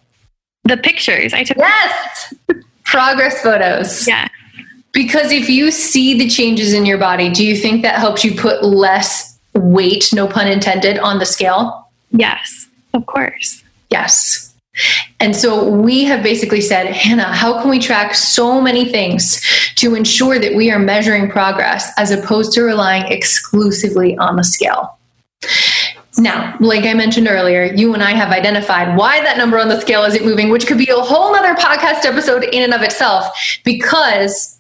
The 0.63 0.77
pictures 0.77 1.35
I 1.35 1.43
took. 1.43 1.59
Yes, 1.59 2.35
progress 2.85 3.43
photos. 3.43 4.07
Yeah. 4.07 4.29
Because 4.95 5.33
if 5.33 5.51
you 5.51 5.71
see 5.71 6.17
the 6.17 6.29
changes 6.29 6.73
in 6.73 6.87
your 6.87 6.99
body, 6.99 7.29
do 7.29 7.45
you 7.45 7.57
think 7.57 7.83
that 7.83 7.97
helps 7.97 8.25
you 8.25 8.35
put 8.35 8.65
less 8.65 9.39
weight, 9.55 10.11
no 10.13 10.27
pun 10.27 10.49
intended, 10.49 10.99
on 10.99 11.19
the 11.19 11.27
scale? 11.27 11.91
Yes, 12.13 12.69
of 12.95 13.05
course. 13.05 13.63
Yes. 13.91 14.55
And 15.21 15.37
so 15.37 15.69
we 15.69 16.05
have 16.05 16.23
basically 16.23 16.61
said, 16.61 16.87
Hannah, 16.87 17.33
how 17.33 17.61
can 17.61 17.71
we 17.71 17.79
track 17.79 18.15
so 18.15 18.61
many 18.61 18.85
things 18.85 19.41
to 19.77 19.95
ensure 19.95 20.39
that 20.39 20.55
we 20.55 20.71
are 20.71 20.79
measuring 20.79 21.29
progress 21.31 21.93
as 21.97 22.11
opposed 22.11 22.53
to 22.53 22.63
relying 22.63 23.11
exclusively 23.11 24.17
on 24.19 24.37
the 24.37 24.45
scale? 24.45 24.99
Now, 26.19 26.57
like 26.61 26.85
I 26.85 26.95
mentioned 26.95 27.27
earlier, 27.29 27.65
you 27.65 27.95
and 27.95 28.03
I 28.03 28.13
have 28.13 28.31
identified 28.31 28.97
why 28.97 29.21
that 29.23 29.39
number 29.39 29.59
on 29.59 29.69
the 29.69 29.81
scale 29.81 30.05
isn't 30.05 30.25
moving, 30.25 30.51
which 30.51 30.67
could 30.67 30.79
be 30.79 30.89
a 30.89 30.97
whole 30.97 31.35
other 31.35 31.55
podcast 31.55 32.05
episode 32.05 32.45
in 32.45 32.63
and 32.63 32.73
of 32.73 32.83
itself, 32.83 33.37
because 33.65 34.54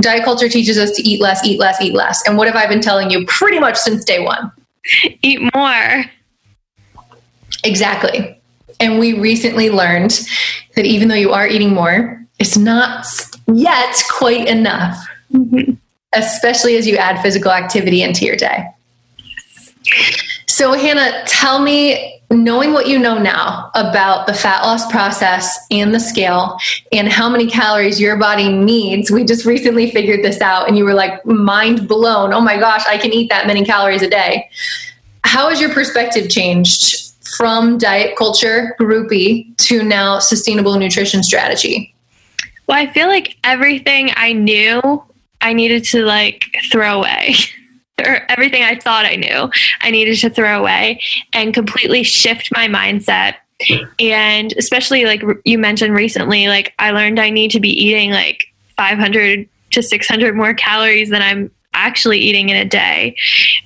diet 0.00 0.24
culture 0.24 0.48
teaches 0.48 0.78
us 0.78 0.90
to 0.92 1.02
eat 1.02 1.20
less, 1.20 1.44
eat 1.44 1.58
less, 1.58 1.80
eat 1.80 1.94
less. 1.94 2.26
And 2.26 2.36
what 2.36 2.46
have 2.46 2.56
I 2.56 2.66
been 2.66 2.80
telling 2.80 3.10
you 3.10 3.24
pretty 3.26 3.58
much 3.58 3.76
since 3.76 4.04
day 4.04 4.24
one? 4.24 4.52
Eat 5.22 5.40
more. 5.54 6.04
Exactly. 7.64 8.40
And 8.80 8.98
we 8.98 9.18
recently 9.18 9.70
learned 9.70 10.20
that 10.74 10.84
even 10.84 11.08
though 11.08 11.14
you 11.14 11.32
are 11.32 11.46
eating 11.46 11.74
more, 11.74 12.24
it's 12.38 12.56
not 12.56 13.06
yet 13.52 14.02
quite 14.10 14.46
enough, 14.46 15.02
mm-hmm. 15.32 15.72
especially 16.12 16.76
as 16.76 16.86
you 16.86 16.96
add 16.96 17.20
physical 17.22 17.50
activity 17.50 18.02
into 18.02 18.26
your 18.26 18.36
day. 18.36 18.66
So, 20.46 20.74
Hannah, 20.74 21.24
tell 21.26 21.60
me 21.60 22.15
knowing 22.30 22.72
what 22.72 22.88
you 22.88 22.98
know 22.98 23.18
now 23.18 23.70
about 23.74 24.26
the 24.26 24.34
fat 24.34 24.62
loss 24.62 24.90
process 24.90 25.58
and 25.70 25.94
the 25.94 26.00
scale 26.00 26.58
and 26.92 27.08
how 27.08 27.28
many 27.28 27.46
calories 27.46 28.00
your 28.00 28.16
body 28.16 28.48
needs, 28.48 29.10
we 29.10 29.24
just 29.24 29.44
recently 29.44 29.90
figured 29.90 30.24
this 30.24 30.40
out 30.40 30.68
and 30.68 30.76
you 30.76 30.84
were 30.84 30.94
like 30.94 31.24
mind 31.24 31.86
blown. 31.88 32.32
Oh 32.32 32.40
my 32.40 32.56
gosh, 32.56 32.84
I 32.86 32.98
can 32.98 33.12
eat 33.12 33.30
that 33.30 33.46
many 33.46 33.64
calories 33.64 34.02
a 34.02 34.10
day. 34.10 34.50
How 35.24 35.48
has 35.48 35.60
your 35.60 35.72
perspective 35.72 36.28
changed 36.28 37.12
from 37.36 37.78
diet 37.78 38.16
culture, 38.16 38.74
groupie, 38.80 39.56
to 39.58 39.82
now 39.82 40.18
sustainable 40.18 40.78
nutrition 40.78 41.22
strategy? 41.22 41.94
Well, 42.66 42.78
I 42.78 42.92
feel 42.92 43.06
like 43.06 43.36
everything 43.44 44.10
I 44.16 44.32
knew 44.32 45.02
I 45.40 45.52
needed 45.52 45.84
to 45.84 46.04
like 46.04 46.44
throw 46.70 46.98
away. 46.98 47.34
everything 47.98 48.62
I 48.62 48.78
thought 48.78 49.06
I 49.06 49.16
knew, 49.16 49.50
I 49.80 49.90
needed 49.90 50.18
to 50.18 50.30
throw 50.30 50.58
away 50.58 51.00
and 51.32 51.54
completely 51.54 52.02
shift 52.02 52.50
my 52.52 52.68
mindset. 52.68 53.36
And 53.98 54.52
especially 54.58 55.04
like 55.06 55.22
you 55.44 55.58
mentioned 55.58 55.94
recently, 55.94 56.48
like 56.48 56.74
I 56.78 56.90
learned 56.90 57.18
I 57.18 57.30
need 57.30 57.50
to 57.52 57.60
be 57.60 57.70
eating 57.70 58.10
like 58.10 58.44
500 58.76 59.48
to 59.70 59.82
600 59.82 60.36
more 60.36 60.54
calories 60.54 61.10
than 61.10 61.22
I'm 61.22 61.50
actually 61.72 62.18
eating 62.18 62.48
in 62.48 62.56
a 62.56 62.64
day. 62.64 63.16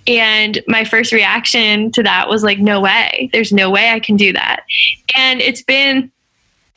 And 0.06 0.60
my 0.66 0.84
first 0.84 1.12
reaction 1.12 1.90
to 1.92 2.02
that 2.02 2.28
was 2.28 2.42
like, 2.42 2.58
no 2.58 2.80
way. 2.80 3.30
There's 3.32 3.52
no 3.52 3.70
way 3.70 3.90
I 3.90 4.00
can 4.00 4.16
do 4.16 4.32
that. 4.32 4.64
And 5.14 5.40
it's 5.40 5.62
been 5.62 6.10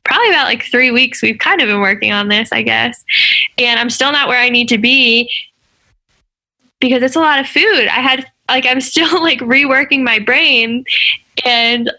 probably 0.04 0.30
about 0.30 0.46
like 0.46 0.64
three 0.64 0.92
weeks 0.92 1.22
we've 1.22 1.40
kind 1.40 1.62
of 1.62 1.68
been 1.68 1.80
working 1.80 2.12
on 2.12 2.28
this, 2.28 2.52
I 2.52 2.62
guess. 2.62 3.04
And 3.58 3.80
I'm 3.80 3.90
still 3.90 4.12
not 4.12 4.28
where 4.28 4.40
I 4.40 4.50
need 4.50 4.70
to 4.70 4.78
be 4.78 5.32
because 6.84 7.02
it's 7.02 7.16
a 7.16 7.20
lot 7.22 7.40
of 7.40 7.48
food. 7.48 7.88
I 7.88 8.02
had 8.02 8.30
like 8.50 8.66
I'm 8.66 8.82
still 8.82 9.24
like 9.24 9.40
reworking 9.40 10.04
my 10.04 10.20
brain 10.20 10.84
and 11.46 11.90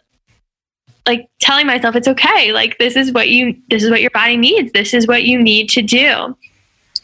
like 1.07 1.27
telling 1.41 1.67
myself 1.67 1.97
it's 1.97 2.07
okay. 2.07 2.53
Like 2.53 2.77
this 2.77 2.95
is 2.95 3.11
what 3.11 3.31
you 3.31 3.57
this 3.71 3.83
is 3.83 3.89
what 3.89 4.03
your 4.03 4.11
body 4.11 4.37
needs. 4.37 4.73
This 4.73 4.93
is 4.93 5.07
what 5.07 5.25
you 5.25 5.43
need 5.43 5.71
to 5.71 5.81
do. 5.81 6.37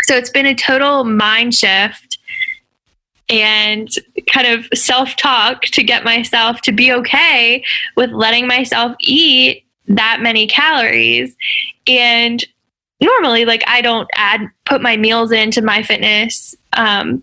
So 0.03 0.15
it's 0.15 0.29
been 0.29 0.45
a 0.45 0.55
total 0.55 1.05
mind 1.05 1.55
shift 1.55 2.19
and 3.31 3.89
kind 4.31 4.47
of 4.47 4.69
self 4.75 5.17
talk 5.17 5.63
to 5.63 5.83
get 5.83 6.05
myself 6.05 6.61
to 6.63 6.73
be 6.73 6.93
okay 6.93 7.65
with 7.97 8.11
letting 8.11 8.47
myself 8.47 8.95
eat 9.01 9.65
that 9.89 10.21
many 10.21 10.47
calories. 10.47 11.35
And 11.87 12.45
normally, 13.01 13.47
like, 13.47 13.65
I 13.67 13.81
don't 13.81 14.09
add, 14.17 14.43
put 14.67 14.83
my 14.83 14.99
meals 14.99 15.33
into 15.33 15.63
my 15.63 15.83
fitness. 15.83 16.55
Um, 16.75 17.23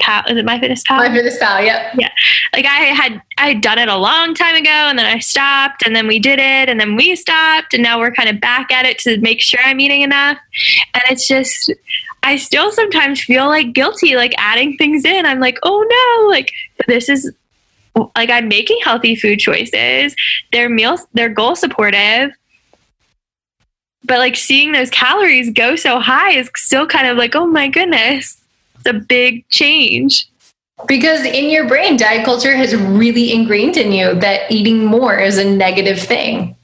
Pal, 0.00 0.24
is 0.28 0.36
it 0.36 0.46
MyFitnessPal? 0.46 0.96
My 0.96 1.12
fitness 1.12 1.38
pal, 1.38 1.62
yep. 1.62 1.92
Yeah. 1.98 2.10
Like 2.52 2.64
I 2.66 2.78
had 2.94 3.20
I 3.36 3.48
had 3.48 3.60
done 3.60 3.78
it 3.78 3.88
a 3.88 3.96
long 3.96 4.34
time 4.34 4.54
ago 4.54 4.70
and 4.70 4.98
then 4.98 5.06
I 5.06 5.18
stopped 5.18 5.84
and 5.84 5.94
then 5.94 6.06
we 6.06 6.18
did 6.18 6.38
it 6.38 6.68
and 6.68 6.80
then 6.80 6.94
we 6.94 7.16
stopped 7.16 7.74
and 7.74 7.82
now 7.82 7.98
we're 7.98 8.12
kind 8.12 8.28
of 8.28 8.40
back 8.40 8.70
at 8.70 8.86
it 8.86 8.98
to 9.00 9.18
make 9.20 9.40
sure 9.40 9.60
I'm 9.64 9.80
eating 9.80 10.02
enough. 10.02 10.38
And 10.94 11.02
it's 11.10 11.26
just 11.26 11.72
I 12.22 12.36
still 12.36 12.70
sometimes 12.72 13.22
feel 13.22 13.46
like 13.46 13.72
guilty, 13.72 14.14
like 14.14 14.34
adding 14.38 14.76
things 14.76 15.04
in. 15.04 15.26
I'm 15.26 15.40
like, 15.40 15.58
oh 15.62 15.84
no, 16.20 16.28
like 16.30 16.52
this 16.86 17.08
is 17.08 17.32
like 18.16 18.30
I'm 18.30 18.48
making 18.48 18.78
healthy 18.84 19.16
food 19.16 19.38
choices. 19.40 20.14
They're 20.52 20.68
meals, 20.68 21.06
they're 21.14 21.28
goal 21.28 21.56
supportive. 21.56 22.30
But 24.04 24.18
like 24.18 24.36
seeing 24.36 24.72
those 24.72 24.90
calories 24.90 25.50
go 25.50 25.76
so 25.76 25.98
high 25.98 26.32
is 26.32 26.50
still 26.56 26.86
kind 26.86 27.08
of 27.08 27.16
like, 27.16 27.34
oh 27.34 27.46
my 27.46 27.68
goodness, 27.68 28.37
a 28.88 28.94
big 28.94 29.48
change. 29.48 30.28
Because 30.86 31.24
in 31.24 31.50
your 31.50 31.66
brain, 31.66 31.96
diet 31.96 32.24
culture 32.24 32.54
has 32.54 32.74
really 32.76 33.32
ingrained 33.32 33.76
in 33.76 33.90
you 33.92 34.14
that 34.20 34.50
eating 34.50 34.84
more 34.84 35.18
is 35.18 35.36
a 35.36 35.44
negative 35.44 35.98
thing. 35.98 36.54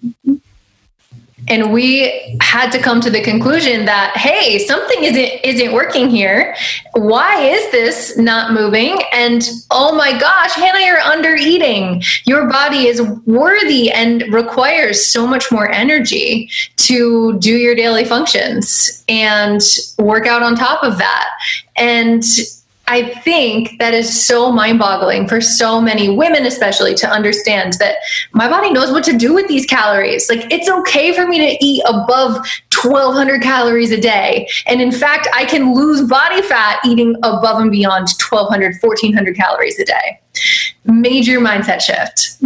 And 1.49 1.73
we 1.73 2.39
had 2.41 2.71
to 2.71 2.79
come 2.79 3.01
to 3.03 3.11
the 3.11 3.23
conclusion 3.23 3.85
that, 3.85 4.17
hey, 4.17 4.59
something 4.61 5.05
isn't 5.05 5.45
isn't 5.45 5.73
working 5.73 6.09
here. 6.09 6.57
Why 6.95 7.43
is 7.43 7.71
this 7.71 8.17
not 8.17 8.53
moving? 8.53 8.99
And 9.13 9.47
oh 9.71 9.95
my 9.95 10.19
gosh, 10.19 10.55
Hannah, 10.55 10.85
you're 10.85 11.01
under 11.01 11.35
eating. 11.35 12.03
Your 12.25 12.49
body 12.49 12.87
is 12.87 13.03
worthy 13.27 13.91
and 13.91 14.23
requires 14.33 15.05
so 15.05 15.27
much 15.27 15.53
more 15.53 15.71
energy 15.71 16.49
to 16.77 17.39
do 17.41 17.57
your 17.57 17.75
daily 17.75 18.05
functions 18.05 19.05
and 19.09 19.61
work 19.99 20.27
out 20.27 20.43
on 20.43 20.57
top 20.57 20.83
of 20.83 20.97
that. 20.99 21.29
And 21.77 22.25
I 22.87 23.15
think 23.21 23.79
that 23.79 23.95
is 23.95 24.25
so 24.25 24.53
mind 24.53 24.79
boggling 24.79 25.27
for 25.27 25.41
so 25.41 25.81
many 25.81 26.15
women, 26.15 26.45
especially 26.45 26.95
to 26.97 27.09
understand 27.09 27.75
that 27.75 27.97
my 28.33 28.47
body 28.47 28.71
knows 28.71 28.91
what 28.91 29.05
to 29.05 29.17
do 29.17 29.33
with 29.33 29.49
these 29.49 29.65
calories. 29.65 30.29
Like, 30.29 30.53
it's 30.53 30.69
okay 30.69 31.15
for 31.15 31.27
me 31.27 31.39
to 31.39 31.65
eat 31.65 31.83
above 31.87 32.47
1200 32.83 33.41
calories 33.41 33.91
a 33.91 34.01
day. 34.01 34.47
And 34.67 34.83
in 34.83 34.93
fact, 34.93 35.29
I 35.35 35.47
can 35.47 35.75
lose 35.75 36.03
body 36.03 36.43
fat 36.43 36.81
eating 36.85 37.17
above 37.23 37.61
and 37.61 37.71
beyond 37.71 38.09
1200, 38.21 38.75
1400 38.81 39.35
calories 39.35 39.79
a 39.79 39.85
day. 39.87 40.21
Major 40.85 41.41
mindset 41.41 41.81
shift 41.81 42.37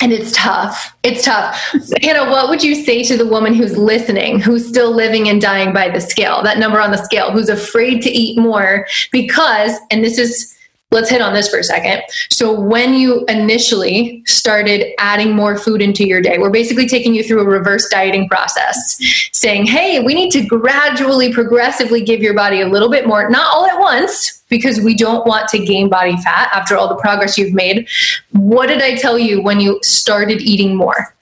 and 0.00 0.12
it's 0.12 0.32
tough. 0.32 0.96
It's 1.02 1.24
tough. 1.24 1.60
Hannah, 2.02 2.30
what 2.30 2.48
would 2.48 2.62
you 2.62 2.74
say 2.74 3.02
to 3.04 3.16
the 3.16 3.26
woman 3.26 3.54
who's 3.54 3.76
listening, 3.76 4.40
who's 4.40 4.66
still 4.66 4.94
living 4.94 5.28
and 5.28 5.40
dying 5.40 5.72
by 5.72 5.88
the 5.88 6.00
scale, 6.00 6.42
that 6.42 6.58
number 6.58 6.80
on 6.80 6.90
the 6.90 7.02
scale, 7.04 7.32
who's 7.32 7.48
afraid 7.48 8.02
to 8.02 8.10
eat 8.10 8.38
more 8.38 8.86
because, 9.10 9.72
and 9.90 10.04
this 10.04 10.18
is, 10.18 10.57
let's 10.90 11.10
hit 11.10 11.20
on 11.20 11.34
this 11.34 11.48
for 11.48 11.58
a 11.58 11.64
second. 11.64 12.02
So, 12.30 12.58
when 12.58 12.94
you 12.94 13.24
initially 13.26 14.22
started 14.26 14.94
adding 14.98 15.34
more 15.34 15.58
food 15.58 15.82
into 15.82 16.06
your 16.06 16.20
day, 16.20 16.38
we're 16.38 16.50
basically 16.50 16.86
taking 16.86 17.14
you 17.14 17.22
through 17.22 17.40
a 17.40 17.44
reverse 17.44 17.88
dieting 17.88 18.28
process, 18.28 18.98
saying, 19.32 19.66
hey, 19.66 20.00
we 20.00 20.14
need 20.14 20.30
to 20.32 20.44
gradually, 20.46 21.32
progressively 21.32 22.02
give 22.02 22.22
your 22.22 22.34
body 22.34 22.60
a 22.60 22.66
little 22.66 22.90
bit 22.90 23.06
more, 23.06 23.28
not 23.28 23.54
all 23.54 23.66
at 23.66 23.78
once, 23.78 24.42
because 24.48 24.80
we 24.80 24.94
don't 24.94 25.26
want 25.26 25.48
to 25.48 25.58
gain 25.58 25.88
body 25.88 26.16
fat 26.18 26.48
after 26.52 26.76
all 26.76 26.88
the 26.88 26.96
progress 26.96 27.36
you've 27.36 27.54
made. 27.54 27.86
What 28.32 28.68
did 28.68 28.82
I 28.82 28.94
tell 28.96 29.18
you 29.18 29.42
when 29.42 29.60
you 29.60 29.78
started 29.82 30.40
eating 30.40 30.74
more? 30.74 31.14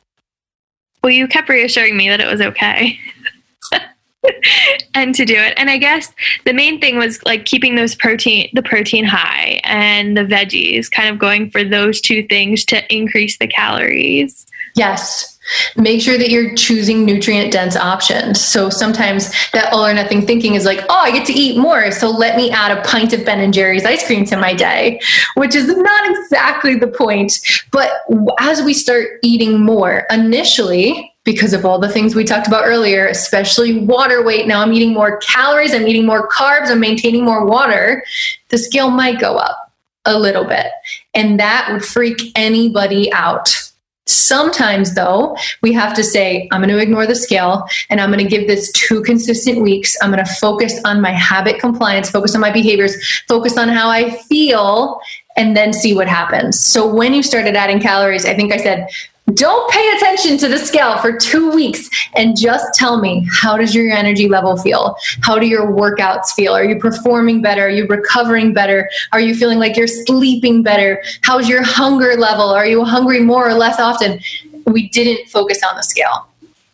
Well, 1.03 1.13
you 1.13 1.29
kept 1.29 1.49
reassuring 1.49 1.97
me 1.97 2.09
that 2.09 2.21
it 2.21 2.27
was 2.27 2.41
okay. 2.41 2.99
and 4.95 5.15
to 5.15 5.25
do 5.25 5.35
it. 5.35 5.55
And 5.57 5.71
I 5.71 5.79
guess 5.79 6.13
the 6.45 6.53
main 6.53 6.81
thing 6.81 6.99
was 6.99 7.23
like 7.25 7.45
keeping 7.45 7.75
those 7.75 7.95
protein 7.95 8.49
the 8.53 8.63
protein 8.63 9.05
high 9.05 9.61
and 9.65 10.17
the 10.17 10.25
veggies, 10.25 10.91
kind 10.91 11.09
of 11.09 11.19
going 11.19 11.51
for 11.51 11.65
those 11.65 12.01
two 12.01 12.27
things 12.27 12.65
to 12.67 12.95
increase 12.95 13.39
the 13.39 13.47
calories. 13.47 14.47
Yes. 14.75 15.39
Make 15.77 16.03
sure 16.03 16.19
that 16.19 16.29
you're 16.29 16.55
choosing 16.55 17.05
nutrient 17.05 17.53
dense 17.53 17.77
options. 17.77 18.45
So 18.45 18.69
sometimes 18.69 19.33
that 19.53 19.73
all 19.73 19.87
or 19.87 19.95
nothing 19.95 20.27
thinking 20.27 20.55
is 20.55 20.65
like, 20.65 20.81
oh, 20.89 20.99
I 20.99 21.13
get 21.13 21.27
to 21.29 21.33
eat 21.33 21.57
more. 21.57 21.91
So 21.93 22.11
let 22.11 22.37
me 22.37 22.51
add 22.51 22.77
a 22.77 22.83
pint 22.83 23.13
of 23.13 23.25
Ben 23.25 23.41
and 23.41 23.55
Jerry's 23.55 23.85
ice 23.85 24.07
cream 24.07 24.25
to 24.27 24.37
my 24.37 24.53
day, 24.53 25.01
which 25.37 25.55
is 25.55 25.69
not 25.69 26.11
exactly 26.11 26.75
the 26.75 26.89
point. 26.89 27.41
But 27.71 27.93
as 28.39 28.61
we 28.63 28.75
start 28.75 29.21
eating 29.23 29.61
more, 29.61 30.05
initially, 30.11 31.16
because 31.27 31.53
of 31.53 31.67
all 31.67 31.79
the 31.79 31.91
things 31.91 32.15
we 32.15 32.25
talked 32.25 32.47
about 32.47 32.65
earlier, 32.65 33.07
especially 33.09 33.81
water 33.81 34.25
weight. 34.25 34.47
Now 34.47 34.63
I'm 34.63 34.73
eating 34.73 34.95
more 34.95 35.19
calories, 35.19 35.75
I'm 35.75 35.87
eating 35.87 36.07
more 36.07 36.27
carbs, 36.29 36.71
I'm 36.71 36.81
maintaining 36.81 37.27
more 37.27 37.45
water. 37.45 38.03
The 38.49 38.57
scale 38.57 38.89
might 38.89 39.21
go 39.21 39.37
up 39.37 39.71
a 40.07 40.19
little 40.19 40.45
bit. 40.45 40.69
And 41.13 41.39
that 41.39 41.69
would 41.71 41.85
freak 41.85 42.33
anybody 42.35 43.13
out 43.13 43.55
Sometimes, 44.09 44.95
though, 44.95 45.37
we 45.63 45.73
have 45.73 45.93
to 45.95 46.05
say, 46.05 46.49
I'm 46.53 46.61
going 46.61 46.71
to 46.71 46.79
ignore 46.81 47.09
the 47.09 47.17
scale 47.17 47.67
and 47.91 48.01
I'm 48.01 48.13
going 48.13 48.23
to 48.23 48.31
give 48.31 48.47
this 48.47 48.71
two 48.71 49.03
consistent 49.03 49.63
weeks. 49.63 49.97
I'm 50.01 50.13
going 50.13 50.25
to 50.25 50.35
focus 50.35 50.81
on 50.85 51.01
my 51.01 51.11
habit 51.11 51.59
compliance, 51.59 52.09
focus 52.09 52.35
on 52.37 52.41
my 52.41 52.53
behaviors, 52.53 52.95
focus 53.27 53.59
on 53.59 53.69
how 53.69 53.89
I 53.89 54.11
feel, 54.11 55.01
and 55.37 55.57
then 55.57 55.73
see 55.73 55.93
what 55.93 56.07
happens. 56.07 56.61
So, 56.61 56.87
when 56.87 57.15
you 57.15 57.23
started 57.23 57.57
adding 57.57 57.81
calories, 57.81 58.25
I 58.25 58.35
think 58.35 58.53
I 58.53 58.59
said 58.59 58.89
don't 59.35 59.71
pay 59.71 59.97
attention 59.97 60.39
to 60.39 60.49
the 60.49 60.59
scale 60.59 60.99
for 60.99 61.17
two 61.17 61.51
weeks 61.51 61.91
and 62.15 62.37
just 62.37 62.75
tell 62.75 63.01
me 63.01 63.27
how 63.31 63.57
does 63.57 63.75
your 63.75 63.91
energy 63.91 64.29
level 64.29 64.57
feel? 64.57 64.97
How 65.23 65.39
do 65.39 65.47
your 65.47 65.67
workouts 65.67 66.31
feel? 66.31 66.53
Are 66.53 66.65
you 66.65 66.79
performing 66.79 67.43
better? 67.43 67.63
Are 67.63 67.71
you 67.71 67.87
recovering 67.87 68.55
better? 68.55 68.89
Are 69.13 69.21
you 69.21 69.35
feeling 69.35 69.59
like 69.59 69.77
you're 69.77 69.89
sleeping 69.89 70.63
better? 70.63 71.03
How's 71.23 71.49
your 71.49 71.63
hunger 71.63 72.15
level? 72.17 72.51
Are 72.51 72.67
you 72.67 72.85
hungry 72.85 73.21
more 73.21 73.49
or 73.49 73.55
less 73.55 73.81
often? 73.81 74.21
We 74.67 74.89
didn't 74.91 75.29
focus 75.29 75.61
on 75.69 75.77
the 75.77 75.83
scale. 75.83 76.29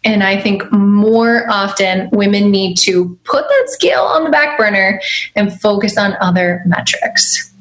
And 0.04 0.22
I 0.22 0.38
think 0.38 0.70
more 0.72 1.48
often 1.48 2.10
women 2.10 2.50
need 2.50 2.76
to 2.78 3.16
put 3.24 3.48
that 3.48 3.64
scale 3.68 4.02
on 4.02 4.24
the 4.24 4.30
back 4.30 4.58
burner 4.58 5.00
and 5.36 5.58
focus 5.60 5.96
on 5.96 6.16
other 6.20 6.62
metrics. 6.66 7.52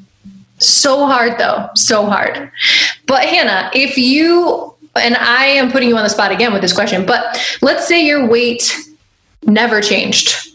So 0.57 1.05
hard 1.05 1.39
though, 1.39 1.69
so 1.75 2.05
hard. 2.05 2.51
But 3.07 3.25
Hannah, 3.25 3.71
if 3.73 3.97
you 3.97 4.70
and 4.95 5.15
I 5.15 5.45
am 5.45 5.71
putting 5.71 5.89
you 5.89 5.97
on 5.97 6.03
the 6.03 6.09
spot 6.09 6.31
again 6.31 6.53
with 6.53 6.61
this 6.61 6.73
question, 6.73 7.05
but 7.05 7.39
let's 7.61 7.87
say 7.87 8.05
your 8.05 8.27
weight 8.27 8.75
never 9.43 9.81
changed. 9.81 10.49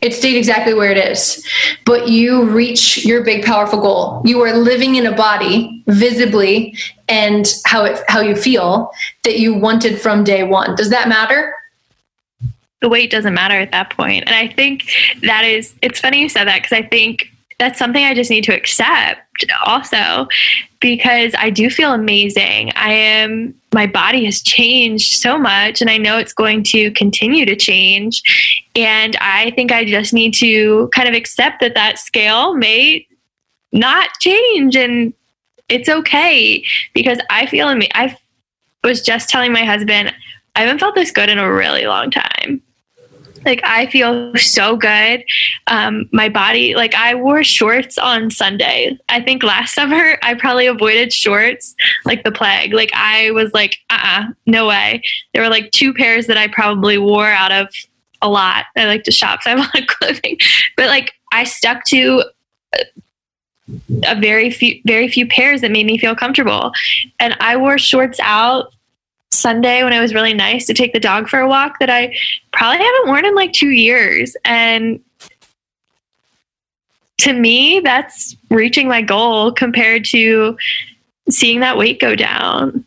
It 0.00 0.14
stayed 0.14 0.36
exactly 0.36 0.74
where 0.74 0.90
it 0.90 0.98
is, 0.98 1.46
but 1.84 2.08
you 2.08 2.44
reach 2.44 3.04
your 3.04 3.22
big 3.22 3.44
powerful 3.44 3.80
goal. 3.80 4.20
You 4.24 4.40
are 4.42 4.52
living 4.52 4.96
in 4.96 5.06
a 5.06 5.14
body 5.14 5.84
visibly 5.86 6.76
and 7.08 7.46
how 7.64 7.84
it 7.84 8.00
how 8.08 8.20
you 8.20 8.34
feel 8.34 8.90
that 9.22 9.38
you 9.38 9.54
wanted 9.54 10.00
from 10.00 10.24
day 10.24 10.42
1. 10.42 10.74
Does 10.74 10.90
that 10.90 11.08
matter? 11.08 11.54
The 12.80 12.88
weight 12.88 13.12
doesn't 13.12 13.32
matter 13.32 13.54
at 13.54 13.70
that 13.70 13.90
point. 13.90 14.24
And 14.26 14.34
I 14.34 14.48
think 14.48 14.90
that 15.22 15.44
is 15.44 15.72
it's 15.82 16.00
funny 16.00 16.20
you 16.20 16.28
said 16.28 16.48
that 16.48 16.62
because 16.62 16.72
I 16.72 16.82
think 16.82 17.31
that's 17.62 17.78
something 17.78 18.04
I 18.04 18.12
just 18.12 18.28
need 18.28 18.42
to 18.44 18.52
accept 18.52 19.44
also 19.64 20.26
because 20.80 21.32
I 21.38 21.48
do 21.48 21.70
feel 21.70 21.92
amazing. 21.92 22.72
I 22.74 22.92
am, 22.92 23.54
my 23.72 23.86
body 23.86 24.24
has 24.24 24.42
changed 24.42 25.20
so 25.20 25.38
much 25.38 25.80
and 25.80 25.88
I 25.88 25.96
know 25.96 26.18
it's 26.18 26.32
going 26.32 26.64
to 26.64 26.90
continue 26.90 27.46
to 27.46 27.54
change. 27.54 28.20
And 28.74 29.14
I 29.20 29.52
think 29.52 29.70
I 29.70 29.84
just 29.84 30.12
need 30.12 30.34
to 30.34 30.90
kind 30.92 31.08
of 31.08 31.14
accept 31.14 31.60
that 31.60 31.74
that 31.74 32.00
scale 32.00 32.54
may 32.54 33.06
not 33.70 34.08
change 34.18 34.74
and 34.74 35.14
it's 35.68 35.88
okay 35.88 36.64
because 36.94 37.20
I 37.30 37.46
feel. 37.46 37.68
I 37.68 38.18
was 38.82 39.02
just 39.02 39.28
telling 39.28 39.52
my 39.52 39.64
husband, 39.64 40.12
I 40.56 40.62
haven't 40.62 40.80
felt 40.80 40.96
this 40.96 41.12
good 41.12 41.28
in 41.28 41.38
a 41.38 41.50
really 41.50 41.86
long 41.86 42.10
time. 42.10 42.60
Like 43.44 43.60
I 43.64 43.86
feel 43.86 44.34
so 44.36 44.76
good. 44.76 45.24
Um, 45.66 46.08
my 46.12 46.28
body, 46.28 46.74
like 46.74 46.94
I 46.94 47.14
wore 47.14 47.44
shorts 47.44 47.98
on 47.98 48.30
Sunday. 48.30 48.98
I 49.08 49.20
think 49.20 49.42
last 49.42 49.74
summer 49.74 50.18
I 50.22 50.34
probably 50.34 50.66
avoided 50.66 51.12
shorts 51.12 51.74
like 52.04 52.24
the 52.24 52.32
plague. 52.32 52.72
Like 52.72 52.90
I 52.94 53.30
was 53.32 53.52
like, 53.52 53.78
uh, 53.90 53.98
uh-uh, 54.02 54.24
no 54.46 54.66
way. 54.66 55.02
There 55.32 55.42
were 55.42 55.48
like 55.48 55.70
two 55.70 55.94
pairs 55.94 56.26
that 56.26 56.36
I 56.36 56.48
probably 56.48 56.98
wore 56.98 57.26
out 57.26 57.52
of 57.52 57.68
a 58.20 58.28
lot. 58.28 58.66
I 58.76 58.86
like 58.86 59.04
to 59.04 59.10
shop, 59.10 59.42
so 59.42 59.50
I 59.50 59.56
have 59.56 59.58
a 59.58 59.62
lot 59.62 59.80
of 59.80 59.86
clothing. 59.86 60.38
But 60.76 60.86
like 60.86 61.12
I 61.32 61.44
stuck 61.44 61.84
to 61.86 62.24
a 64.06 64.18
very 64.20 64.50
few, 64.50 64.80
very 64.84 65.08
few 65.08 65.26
pairs 65.26 65.60
that 65.60 65.70
made 65.70 65.86
me 65.86 65.98
feel 65.98 66.14
comfortable, 66.14 66.72
and 67.18 67.36
I 67.40 67.56
wore 67.56 67.78
shorts 67.78 68.18
out 68.22 68.72
Sunday 69.32 69.82
when 69.82 69.92
it 69.92 70.00
was 70.00 70.14
really 70.14 70.34
nice 70.34 70.66
to 70.66 70.74
take 70.74 70.92
the 70.92 71.00
dog 71.00 71.28
for 71.28 71.40
a 71.40 71.48
walk 71.48 71.78
that 71.80 71.90
I 71.90 72.14
probably 72.52 72.84
haven't 72.84 73.06
worn 73.06 73.24
in 73.24 73.34
like 73.34 73.52
two 73.52 73.70
years. 73.70 74.36
And 74.44 75.00
to 77.18 77.32
me, 77.32 77.80
that's 77.80 78.36
reaching 78.50 78.88
my 78.88 79.00
goal 79.00 79.52
compared 79.52 80.04
to 80.06 80.56
seeing 81.30 81.60
that 81.60 81.78
weight 81.78 82.00
go 82.00 82.14
down. 82.14 82.84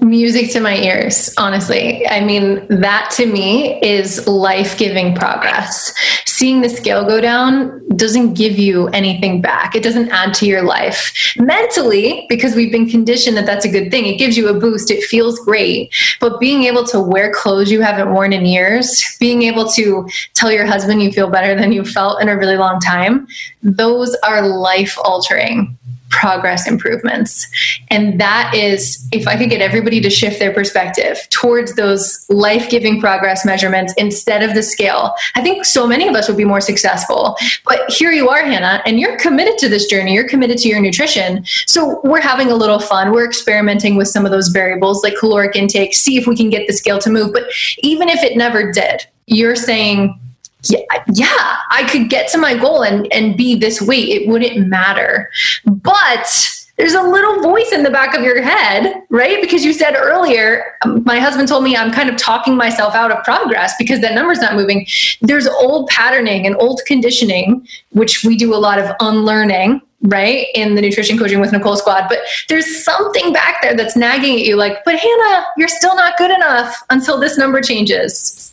Music 0.00 0.50
to 0.52 0.60
my 0.60 0.76
ears, 0.76 1.32
honestly. 1.38 2.06
I 2.08 2.20
mean, 2.24 2.66
that 2.68 3.10
to 3.16 3.26
me 3.26 3.80
is 3.82 4.26
life 4.26 4.78
giving 4.78 5.14
progress. 5.14 5.92
Seeing 6.26 6.60
the 6.60 6.68
scale 6.68 7.04
go 7.04 7.20
down 7.20 7.86
doesn't 7.96 8.34
give 8.34 8.58
you 8.58 8.88
anything 8.88 9.40
back, 9.40 9.74
it 9.74 9.82
doesn't 9.82 10.10
add 10.10 10.34
to 10.34 10.46
your 10.46 10.62
life. 10.62 11.34
Mentally, 11.36 12.26
because 12.28 12.54
we've 12.54 12.72
been 12.72 12.88
conditioned 12.88 13.36
that 13.36 13.46
that's 13.46 13.64
a 13.64 13.68
good 13.68 13.90
thing, 13.90 14.06
it 14.06 14.16
gives 14.16 14.36
you 14.36 14.48
a 14.48 14.58
boost, 14.58 14.90
it 14.90 15.04
feels 15.04 15.38
great. 15.40 15.94
But 16.20 16.40
being 16.40 16.64
able 16.64 16.84
to 16.86 17.00
wear 17.00 17.32
clothes 17.32 17.70
you 17.70 17.80
haven't 17.80 18.12
worn 18.12 18.32
in 18.32 18.46
years, 18.46 19.04
being 19.20 19.42
able 19.42 19.68
to 19.72 20.08
tell 20.34 20.50
your 20.50 20.66
husband 20.66 21.02
you 21.02 21.12
feel 21.12 21.30
better 21.30 21.54
than 21.54 21.72
you 21.72 21.84
felt 21.84 22.20
in 22.20 22.28
a 22.28 22.36
really 22.36 22.56
long 22.56 22.80
time, 22.80 23.26
those 23.62 24.16
are 24.24 24.46
life 24.46 24.96
altering 25.04 25.78
progress 26.12 26.68
improvements. 26.68 27.48
And 27.90 28.20
that 28.20 28.54
is, 28.54 29.04
if 29.12 29.26
I 29.26 29.36
could 29.36 29.50
get 29.50 29.60
everybody 29.60 30.00
to 30.02 30.10
shift 30.10 30.38
their 30.38 30.52
perspective 30.52 31.18
towards 31.30 31.74
those 31.74 32.24
life 32.28 32.70
giving 32.70 33.00
progress 33.00 33.44
measurements 33.44 33.92
instead 33.96 34.42
of 34.42 34.54
the 34.54 34.62
scale, 34.62 35.14
I 35.34 35.42
think 35.42 35.64
so 35.64 35.86
many 35.86 36.06
of 36.06 36.14
us 36.14 36.28
would 36.28 36.36
be 36.36 36.44
more 36.44 36.60
successful. 36.60 37.36
But 37.64 37.90
here 37.90 38.12
you 38.12 38.28
are, 38.28 38.44
Hannah, 38.44 38.82
and 38.86 39.00
you're 39.00 39.18
committed 39.18 39.58
to 39.58 39.68
this 39.68 39.86
journey, 39.86 40.14
you're 40.14 40.28
committed 40.28 40.58
to 40.58 40.68
your 40.68 40.80
nutrition. 40.80 41.44
So 41.66 42.00
we're 42.04 42.20
having 42.20 42.50
a 42.50 42.54
little 42.54 42.78
fun. 42.78 43.10
We're 43.10 43.26
experimenting 43.26 43.96
with 43.96 44.08
some 44.08 44.24
of 44.24 44.30
those 44.30 44.48
variables 44.48 45.02
like 45.02 45.16
caloric 45.18 45.56
intake, 45.56 45.94
see 45.94 46.16
if 46.16 46.26
we 46.26 46.36
can 46.36 46.50
get 46.50 46.66
the 46.66 46.74
scale 46.74 46.98
to 47.00 47.10
move. 47.10 47.32
But 47.32 47.44
even 47.78 48.08
if 48.08 48.22
it 48.22 48.36
never 48.36 48.70
did, 48.70 49.06
you're 49.26 49.56
saying, 49.56 50.18
yeah, 50.64 50.80
yeah, 51.12 51.56
I 51.70 51.88
could 51.90 52.08
get 52.08 52.28
to 52.32 52.38
my 52.38 52.56
goal 52.56 52.84
and, 52.84 53.12
and 53.12 53.36
be 53.36 53.56
this 53.56 53.82
weight. 53.82 54.08
It 54.08 54.28
wouldn't 54.28 54.68
matter. 54.68 55.30
But 55.64 56.62
there's 56.76 56.94
a 56.94 57.02
little 57.02 57.42
voice 57.42 57.70
in 57.70 57.82
the 57.82 57.90
back 57.90 58.14
of 58.14 58.24
your 58.24 58.40
head, 58.42 59.02
right? 59.10 59.40
Because 59.42 59.64
you 59.64 59.72
said 59.72 59.94
earlier, 59.94 60.76
um, 60.84 61.02
my 61.04 61.18
husband 61.18 61.46
told 61.46 61.64
me 61.64 61.76
I'm 61.76 61.92
kind 61.92 62.08
of 62.08 62.16
talking 62.16 62.56
myself 62.56 62.94
out 62.94 63.12
of 63.12 63.22
progress 63.24 63.74
because 63.78 64.00
that 64.00 64.14
number's 64.14 64.38
not 64.38 64.54
moving. 64.54 64.86
There's 65.20 65.46
old 65.46 65.88
patterning 65.88 66.46
and 66.46 66.56
old 66.56 66.80
conditioning, 66.86 67.66
which 67.90 68.24
we 68.24 68.36
do 68.36 68.54
a 68.54 68.56
lot 68.56 68.78
of 68.78 68.90
unlearning, 69.00 69.82
right? 70.02 70.46
In 70.54 70.74
the 70.74 70.80
nutrition 70.80 71.18
coaching 71.18 71.40
with 71.40 71.52
Nicole 71.52 71.76
squad. 71.76 72.08
But 72.08 72.20
there's 72.48 72.82
something 72.84 73.32
back 73.32 73.62
there 73.62 73.76
that's 73.76 73.94
nagging 73.94 74.34
at 74.34 74.44
you 74.44 74.56
like, 74.56 74.82
but 74.84 74.96
Hannah, 74.96 75.46
you're 75.56 75.68
still 75.68 75.94
not 75.94 76.16
good 76.16 76.30
enough 76.30 76.82
until 76.88 77.20
this 77.20 77.36
number 77.36 77.60
changes. 77.60 78.52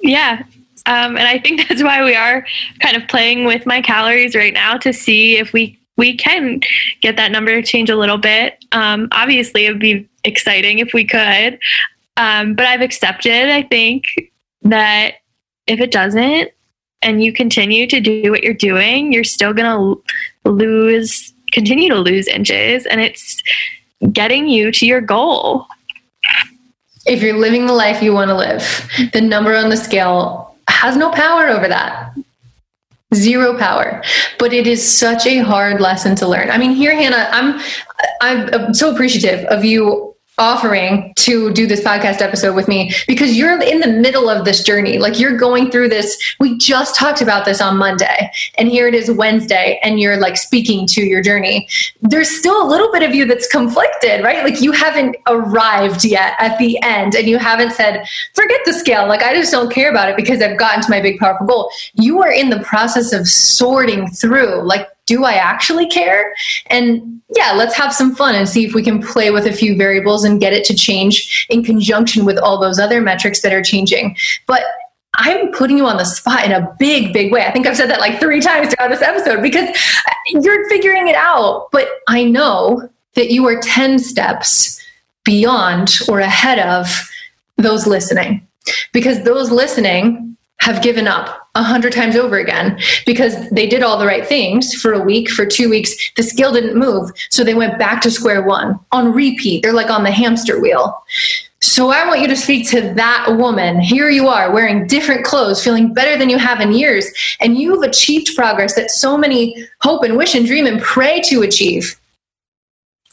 Yeah. 0.00 0.42
Um, 0.86 1.16
and 1.16 1.26
I 1.26 1.38
think 1.38 1.60
that's 1.68 1.82
why 1.82 2.04
we 2.04 2.14
are 2.14 2.46
kind 2.80 2.96
of 2.96 3.08
playing 3.08 3.44
with 3.44 3.66
my 3.66 3.80
calories 3.80 4.34
right 4.34 4.54
now 4.54 4.76
to 4.78 4.92
see 4.92 5.38
if 5.38 5.52
we 5.52 5.78
we 5.98 6.16
can 6.16 6.60
get 7.02 7.16
that 7.16 7.30
number 7.30 7.54
to 7.54 7.62
change 7.62 7.90
a 7.90 7.96
little 7.96 8.16
bit. 8.16 8.64
Um, 8.72 9.08
obviously, 9.12 9.66
it 9.66 9.72
would 9.72 9.80
be 9.80 10.08
exciting 10.24 10.78
if 10.78 10.94
we 10.94 11.04
could, 11.04 11.58
um, 12.16 12.54
but 12.54 12.66
I've 12.66 12.80
accepted. 12.80 13.50
I 13.50 13.62
think 13.62 14.04
that 14.62 15.16
if 15.66 15.80
it 15.80 15.92
doesn't, 15.92 16.50
and 17.02 17.22
you 17.22 17.32
continue 17.32 17.86
to 17.88 18.00
do 18.00 18.30
what 18.30 18.42
you're 18.42 18.54
doing, 18.54 19.12
you're 19.12 19.22
still 19.22 19.52
gonna 19.52 19.94
lose, 20.44 21.34
continue 21.52 21.90
to 21.90 21.98
lose 21.98 22.26
inches, 22.26 22.86
and 22.86 23.00
it's 23.00 23.42
getting 24.12 24.48
you 24.48 24.72
to 24.72 24.86
your 24.86 25.00
goal. 25.00 25.66
If 27.04 27.22
you're 27.22 27.36
living 27.36 27.66
the 27.66 27.72
life 27.72 28.02
you 28.02 28.12
want 28.12 28.28
to 28.30 28.36
live, 28.36 28.88
the 29.12 29.20
number 29.20 29.54
on 29.54 29.68
the 29.68 29.76
scale 29.76 30.51
has 30.68 30.96
no 30.96 31.10
power 31.10 31.48
over 31.48 31.68
that. 31.68 32.14
Zero 33.14 33.58
power. 33.58 34.02
But 34.38 34.52
it 34.52 34.66
is 34.66 34.86
such 34.86 35.26
a 35.26 35.38
hard 35.38 35.80
lesson 35.80 36.16
to 36.16 36.26
learn. 36.26 36.50
I 36.50 36.56
mean, 36.56 36.72
here, 36.72 36.94
Hannah, 36.94 37.28
I'm 37.30 37.60
I'm 38.20 38.74
so 38.74 38.92
appreciative 38.92 39.44
of 39.46 39.64
you 39.64 40.11
offering 40.38 41.12
to 41.14 41.52
do 41.52 41.66
this 41.66 41.80
podcast 41.80 42.20
episode 42.22 42.54
with 42.54 42.66
me 42.66 42.90
because 43.06 43.36
you're 43.36 43.60
in 43.60 43.80
the 43.80 43.86
middle 43.86 44.30
of 44.30 44.44
this 44.44 44.64
journey. 44.64 44.98
Like 44.98 45.20
you're 45.20 45.36
going 45.36 45.70
through 45.70 45.90
this. 45.90 46.34
We 46.40 46.56
just 46.58 46.94
talked 46.94 47.20
about 47.20 47.44
this 47.44 47.60
on 47.60 47.76
Monday, 47.76 48.30
and 48.56 48.68
here 48.68 48.88
it 48.88 48.94
is 48.94 49.10
Wednesday, 49.10 49.78
and 49.82 50.00
you're 50.00 50.16
like 50.16 50.36
speaking 50.36 50.86
to 50.88 51.02
your 51.02 51.22
journey. 51.22 51.68
There's 52.00 52.30
still 52.30 52.62
a 52.62 52.66
little 52.66 52.90
bit 52.92 53.02
of 53.02 53.14
you 53.14 53.26
that's 53.26 53.46
conflicted, 53.46 54.24
right? 54.24 54.42
Like 54.42 54.60
you 54.60 54.72
haven't 54.72 55.16
arrived 55.26 56.04
yet 56.04 56.34
at 56.38 56.58
the 56.58 56.80
end, 56.82 57.14
and 57.14 57.28
you 57.28 57.38
haven't 57.38 57.72
said, 57.72 58.06
forget 58.34 58.60
the 58.64 58.72
scale. 58.72 59.06
Like 59.06 59.22
I 59.22 59.34
just 59.34 59.52
don't 59.52 59.72
care 59.72 59.90
about 59.90 60.08
it 60.08 60.16
because 60.16 60.40
I've 60.40 60.58
gotten 60.58 60.82
to 60.82 60.90
my 60.90 61.00
big, 61.00 61.18
powerful 61.18 61.46
goal. 61.46 61.70
You 61.94 62.22
are 62.22 62.32
in 62.32 62.50
the 62.50 62.60
process 62.60 63.12
of 63.12 63.28
sorting 63.28 64.08
through, 64.08 64.62
like, 64.62 64.88
do 65.06 65.24
I 65.24 65.32
actually 65.32 65.86
care? 65.88 66.34
And 66.66 67.20
yeah, 67.34 67.52
let's 67.52 67.74
have 67.74 67.92
some 67.92 68.14
fun 68.14 68.34
and 68.34 68.48
see 68.48 68.64
if 68.64 68.74
we 68.74 68.82
can 68.82 69.02
play 69.02 69.30
with 69.30 69.46
a 69.46 69.52
few 69.52 69.76
variables 69.76 70.24
and 70.24 70.40
get 70.40 70.52
it 70.52 70.64
to 70.66 70.74
change 70.74 71.46
in 71.50 71.64
conjunction 71.64 72.24
with 72.24 72.38
all 72.38 72.60
those 72.60 72.78
other 72.78 73.00
metrics 73.00 73.42
that 73.42 73.52
are 73.52 73.62
changing. 73.62 74.16
But 74.46 74.62
I'm 75.14 75.52
putting 75.52 75.76
you 75.76 75.86
on 75.86 75.98
the 75.98 76.04
spot 76.04 76.44
in 76.44 76.52
a 76.52 76.74
big, 76.78 77.12
big 77.12 77.32
way. 77.32 77.44
I 77.44 77.52
think 77.52 77.66
I've 77.66 77.76
said 77.76 77.90
that 77.90 78.00
like 78.00 78.18
three 78.18 78.40
times 78.40 78.72
throughout 78.72 78.88
this 78.88 79.02
episode 79.02 79.42
because 79.42 79.68
you're 80.28 80.68
figuring 80.68 81.08
it 81.08 81.16
out. 81.16 81.68
But 81.70 81.88
I 82.08 82.24
know 82.24 82.88
that 83.14 83.30
you 83.30 83.46
are 83.46 83.60
10 83.60 83.98
steps 83.98 84.80
beyond 85.24 85.98
or 86.08 86.20
ahead 86.20 86.58
of 86.58 86.88
those 87.56 87.86
listening 87.86 88.46
because 88.92 89.22
those 89.24 89.50
listening 89.50 90.31
have 90.60 90.82
given 90.82 91.08
up 91.08 91.48
a 91.54 91.62
hundred 91.62 91.92
times 91.92 92.16
over 92.16 92.38
again 92.38 92.78
because 93.04 93.50
they 93.50 93.66
did 93.66 93.82
all 93.82 93.98
the 93.98 94.06
right 94.06 94.26
things 94.26 94.72
for 94.74 94.92
a 94.92 95.02
week, 95.02 95.28
for 95.28 95.44
two 95.44 95.68
weeks. 95.68 95.92
The 96.16 96.22
skill 96.22 96.52
didn't 96.52 96.78
move. 96.78 97.10
So 97.30 97.42
they 97.42 97.54
went 97.54 97.78
back 97.78 98.00
to 98.02 98.10
square 98.10 98.42
one 98.42 98.78
on 98.92 99.12
repeat. 99.12 99.62
They're 99.62 99.72
like 99.72 99.90
on 99.90 100.04
the 100.04 100.12
hamster 100.12 100.60
wheel. 100.60 101.02
So 101.60 101.90
I 101.90 102.06
want 102.06 102.20
you 102.20 102.26
to 102.26 102.36
speak 102.36 102.68
to 102.70 102.92
that 102.94 103.36
woman. 103.38 103.80
Here 103.80 104.10
you 104.10 104.28
are 104.28 104.52
wearing 104.52 104.86
different 104.86 105.24
clothes, 105.24 105.62
feeling 105.62 105.94
better 105.94 106.16
than 106.16 106.28
you 106.28 106.36
have 106.36 106.60
in 106.60 106.72
years, 106.72 107.06
and 107.38 107.56
you've 107.56 107.82
achieved 107.82 108.34
progress 108.34 108.74
that 108.74 108.90
so 108.90 109.16
many 109.16 109.68
hope 109.80 110.02
and 110.02 110.16
wish 110.16 110.34
and 110.34 110.44
dream 110.44 110.66
and 110.66 110.80
pray 110.80 111.20
to 111.22 111.42
achieve. 111.42 111.98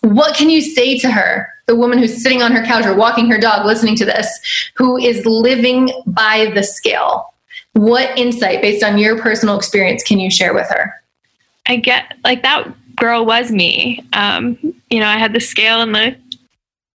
What 0.02 0.36
can 0.36 0.50
you 0.50 0.62
say 0.62 0.98
to 1.00 1.12
her? 1.12 1.48
The 1.70 1.76
woman 1.76 2.00
who's 2.00 2.22
sitting 2.22 2.42
on 2.42 2.52
her 2.52 2.66
couch 2.66 2.86
or 2.86 2.96
walking 2.96 3.30
her 3.30 3.38
dog 3.38 3.66
listening 3.66 3.96
to 3.98 4.06
this, 4.06 4.40
who 4.76 4.98
is 4.98 5.26
living 5.26 5.92
by 6.08 6.52
the 6.56 6.64
scale 6.64 7.30
what 7.74 8.18
insight, 8.18 8.62
based 8.62 8.84
on 8.84 8.98
your 8.98 9.20
personal 9.22 9.58
experience, 9.58 10.04
can 10.04 10.20
you 10.20 10.30
share 10.30 10.54
with 10.54 10.68
her? 10.70 10.94
I 11.68 11.78
get 11.78 12.18
like 12.24 12.42
that 12.44 12.68
girl 12.96 13.26
was 13.26 13.52
me. 13.52 14.04
Um, 14.14 14.58
you 14.90 15.00
know, 15.00 15.08
I 15.08 15.18
had 15.18 15.34
the 15.34 15.40
scale 15.40 15.82
in 15.82 15.92
the 15.92 16.16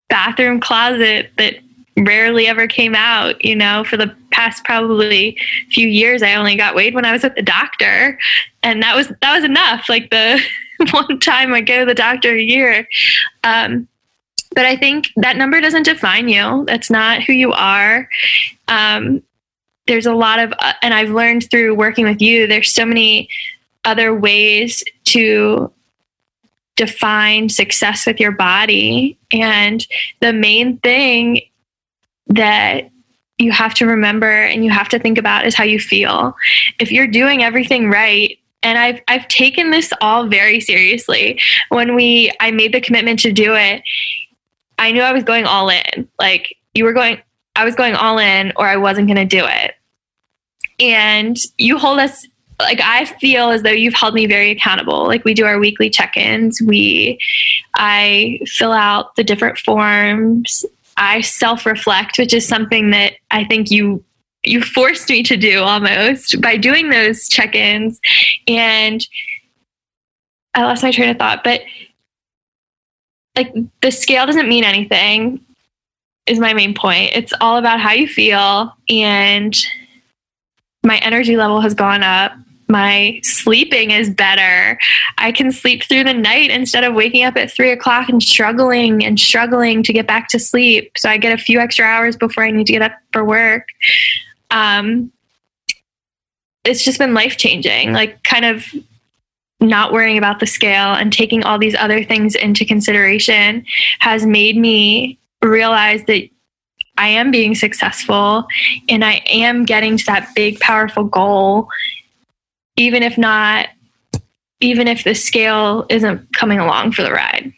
bathroom 0.10 0.60
closet 0.60 1.32
that 1.38 1.56
rarely 1.98 2.48
ever 2.48 2.68
came 2.68 2.96
out. 2.96 3.44
You 3.46 3.56
know, 3.56 3.84
for 3.84 3.98
the 3.98 4.14
past 4.32 4.64
probably 4.66 5.38
few 5.70 5.88
years, 5.88 6.24
I 6.24 6.34
only 6.36 6.56
got 6.56 6.76
weighed 6.76 6.96
when 6.96 7.06
I 7.06 7.12
was 7.12 7.24
at 7.24 7.36
the 7.36 7.44
doctor, 7.44 8.18
and 8.64 8.82
that 8.82 8.96
was 8.96 9.10
that 9.22 9.36
was 9.36 9.44
enough. 9.44 9.88
Like 9.88 10.10
the 10.10 10.42
one 10.92 11.20
time 11.20 11.54
I 11.54 11.62
go 11.62 11.82
to 11.82 11.86
the 11.86 11.94
doctor 11.94 12.36
a 12.36 12.42
year. 12.42 12.88
Um, 13.44 13.88
but 14.56 14.66
I 14.66 14.76
think 14.76 15.10
that 15.18 15.38
number 15.38 15.62
doesn't 15.62 15.84
define 15.84 16.28
you. 16.28 16.66
That's 16.66 16.90
not 16.90 17.24
who 17.24 17.34
you 17.34 17.52
are. 17.52 18.10
Um, 18.68 19.24
there's 19.88 20.06
a 20.06 20.14
lot 20.14 20.40
of 20.40 20.54
uh, 20.60 20.74
and 20.82 20.94
i've 20.94 21.10
learned 21.10 21.50
through 21.50 21.76
working 21.76 22.06
with 22.06 22.22
you 22.22 22.48
there's 22.48 22.74
so 22.74 22.86
many 22.86 23.30
other 23.86 24.14
ways 24.14 24.84
to 25.04 25.72
define 26.76 27.50
success 27.50 28.06
with 28.06 28.20
your 28.20 28.32
body 28.32 29.18
and 29.32 29.86
the 30.22 30.34
main 30.34 30.78
thing 30.80 31.42
that 32.28 32.90
you 33.38 33.52
have 33.52 33.74
to 33.74 33.86
remember 33.86 34.32
and 34.32 34.64
you 34.64 34.72
have 34.72 34.90
to 34.90 34.98
think 34.98 35.18
about 35.18 35.46
is 35.46 35.54
how 35.54 35.64
you 35.64 35.80
feel 35.80 36.36
if 36.80 36.92
you're 36.92 37.08
doing 37.08 37.44
everything 37.44 37.90
right 37.90 38.40
and 38.64 38.78
I've 38.78 39.02
I've 39.10 39.28
taken 39.28 39.72
this 39.72 39.92
all 40.00 40.28
very 40.28 40.62
seriously. 40.62 41.38
When 41.68 41.96
we 41.96 42.32
I 42.40 42.52
made 42.52 42.74
the 42.74 42.80
commitment 42.80 43.20
to 43.20 43.32
do 43.34 43.54
it, 43.56 43.84
I 44.78 44.92
knew 44.92 45.02
I 45.02 45.12
was 45.12 45.24
going 45.24 45.46
all 45.46 45.70
in. 45.70 46.08
Like 46.20 46.56
you 46.74 46.84
were 46.84 46.94
going 46.94 47.20
I 47.56 47.66
was 47.66 47.76
going 47.76 47.96
all 47.96 48.18
in 48.18 48.52
or 48.56 48.66
I 48.66 48.78
wasn't 48.78 49.08
going 49.08 49.18
to 49.18 49.26
do 49.26 49.46
it. 49.46 49.76
And 50.80 51.38
you 51.58 51.78
hold 51.78 52.00
us 52.00 52.26
like 52.60 52.82
I 52.82 53.06
feel 53.06 53.50
as 53.50 53.62
though 53.62 53.70
you've 53.70 53.94
held 53.94 54.14
me 54.14 54.26
very 54.26 54.52
accountable. 54.52 55.06
Like 55.08 55.24
we 55.24 55.34
do 55.34 55.46
our 55.46 55.60
weekly 55.60 55.90
check-ins, 55.90 56.62
we 56.62 57.20
I 57.76 58.40
fill 58.46 58.72
out 58.72 59.16
the 59.16 59.24
different 59.24 59.58
forms. 59.58 60.66
I 60.96 61.22
self-reflect, 61.22 62.18
which 62.20 62.34
is 62.34 62.48
something 62.48 62.92
that 62.92 63.14
I 63.32 63.44
think 63.44 63.72
you 63.72 64.04
you 64.44 64.62
forced 64.62 65.10
me 65.10 65.24
to 65.24 65.38
do 65.38 65.62
almost 65.62 66.42
by 66.42 66.58
doing 66.58 66.90
those 66.90 67.28
check-ins 67.30 68.00
and 68.48 69.06
I 70.54 70.64
lost 70.64 70.84
my 70.84 70.92
train 70.92 71.10
of 71.10 71.18
thought, 71.18 71.44
but 71.44 71.62
like 73.36 73.54
the 73.82 73.92
scale 73.92 74.26
doesn't 74.26 74.48
mean 74.48 74.64
anything 74.64 75.40
is 76.26 76.40
my 76.40 76.54
main 76.54 76.74
point. 76.74 77.12
It's 77.14 77.34
all 77.42 77.58
about 77.58 77.80
how 77.80 77.92
you 77.92 78.08
feel 78.08 78.76
and 78.90 79.56
my 80.84 80.98
energy 81.00 81.38
level 81.38 81.62
has 81.62 81.74
gone 81.74 82.04
up. 82.04 82.34
my 82.70 83.20
sleeping 83.24 83.92
is 83.92 84.10
better. 84.10 84.80
I 85.18 85.32
can 85.32 85.52
sleep 85.52 85.84
through 85.84 86.06
the 86.06 86.14
night 86.14 86.50
instead 86.50 86.84
of 86.84 86.94
waking 86.96 87.24
up 87.24 87.36
at 87.38 87.52
three 87.52 87.72
o'clock 87.72 88.10
and 88.10 88.24
struggling 88.24 89.06
and 89.06 89.20
struggling 89.20 89.84
to 89.84 89.94
get 89.94 90.08
back 90.08 90.28
to 90.30 90.40
sleep. 90.40 90.92
So 90.98 91.10
I 91.10 91.18
get 91.18 91.38
a 91.38 91.42
few 91.42 91.60
extra 91.60 91.86
hours 91.86 92.16
before 92.16 92.44
I 92.44 92.52
need 92.52 92.66
to 92.68 92.74
get 92.74 92.82
up 92.82 92.94
for 93.12 93.24
work. 93.24 93.68
Um, 94.50 95.12
it's 96.64 96.84
just 96.84 96.98
been 96.98 97.14
life 97.14 97.38
changing, 97.38 97.94
like 97.94 98.24
kind 98.24 98.46
of 98.46 98.66
not 99.68 99.92
worrying 99.92 100.18
about 100.18 100.40
the 100.40 100.46
scale 100.46 100.94
and 100.94 101.12
taking 101.12 101.44
all 101.44 101.58
these 101.58 101.76
other 101.76 102.04
things 102.04 102.36
into 102.36 102.66
consideration 102.66 103.66
has 104.00 104.26
made 104.26 104.58
me 104.58 105.18
realize 105.42 106.04
that 106.06 106.30
I 106.98 107.08
am 107.08 107.32
being 107.32 107.56
successful 107.56 108.46
and 108.88 109.04
I 109.04 109.22
am 109.28 109.66
getting 109.66 109.98
to 109.98 110.06
that 110.06 110.30
big, 110.36 110.60
powerful 110.60 111.04
goal, 111.04 111.68
even 112.78 113.02
if 113.02 113.18
not, 113.18 113.70
even 114.60 114.88
if 114.88 115.04
the 115.04 115.16
scale 115.16 115.86
isn't 115.90 116.34
coming 116.34 116.60
along 116.60 116.92
for 116.92 117.04
the 117.04 117.12
ride. 117.12 117.52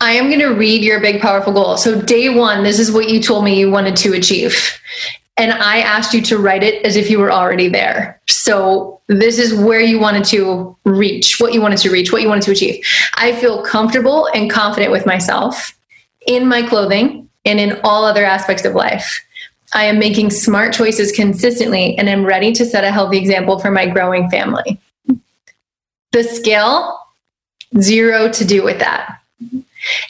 I 0.00 0.12
am 0.12 0.28
going 0.28 0.40
to 0.40 0.48
read 0.48 0.82
your 0.82 1.00
big, 1.00 1.20
powerful 1.20 1.52
goal. 1.52 1.76
So, 1.76 2.00
day 2.00 2.28
one, 2.28 2.62
this 2.62 2.78
is 2.78 2.92
what 2.92 3.08
you 3.08 3.22
told 3.22 3.44
me 3.44 3.58
you 3.58 3.70
wanted 3.70 3.96
to 3.96 4.12
achieve. 4.12 4.78
And 5.38 5.52
I 5.52 5.80
asked 5.80 6.14
you 6.14 6.22
to 6.22 6.38
write 6.38 6.62
it 6.62 6.84
as 6.84 6.96
if 6.96 7.10
you 7.10 7.18
were 7.18 7.30
already 7.30 7.68
there. 7.68 8.20
So, 8.26 9.00
this 9.08 9.38
is 9.38 9.54
where 9.54 9.80
you 9.80 10.00
wanted 10.00 10.24
to 10.26 10.76
reach, 10.84 11.38
what 11.38 11.52
you 11.52 11.60
wanted 11.60 11.78
to 11.78 11.90
reach, 11.90 12.10
what 12.10 12.22
you 12.22 12.28
wanted 12.28 12.42
to 12.44 12.50
achieve. 12.52 12.84
I 13.14 13.36
feel 13.36 13.62
comfortable 13.62 14.28
and 14.34 14.50
confident 14.50 14.90
with 14.90 15.06
myself 15.06 15.76
in 16.26 16.48
my 16.48 16.66
clothing 16.66 17.28
and 17.44 17.60
in 17.60 17.78
all 17.84 18.04
other 18.04 18.24
aspects 18.24 18.64
of 18.64 18.74
life. 18.74 19.24
I 19.74 19.84
am 19.84 19.98
making 19.98 20.30
smart 20.30 20.72
choices 20.72 21.12
consistently 21.12 21.96
and 21.98 22.08
am 22.08 22.24
ready 22.24 22.52
to 22.52 22.64
set 22.64 22.84
a 22.84 22.90
healthy 22.90 23.18
example 23.18 23.58
for 23.58 23.70
my 23.70 23.86
growing 23.86 24.28
family. 24.30 24.80
The 26.12 26.24
scale, 26.24 27.00
zero 27.78 28.28
to 28.30 28.44
do 28.44 28.64
with 28.64 28.78
that. 28.78 29.20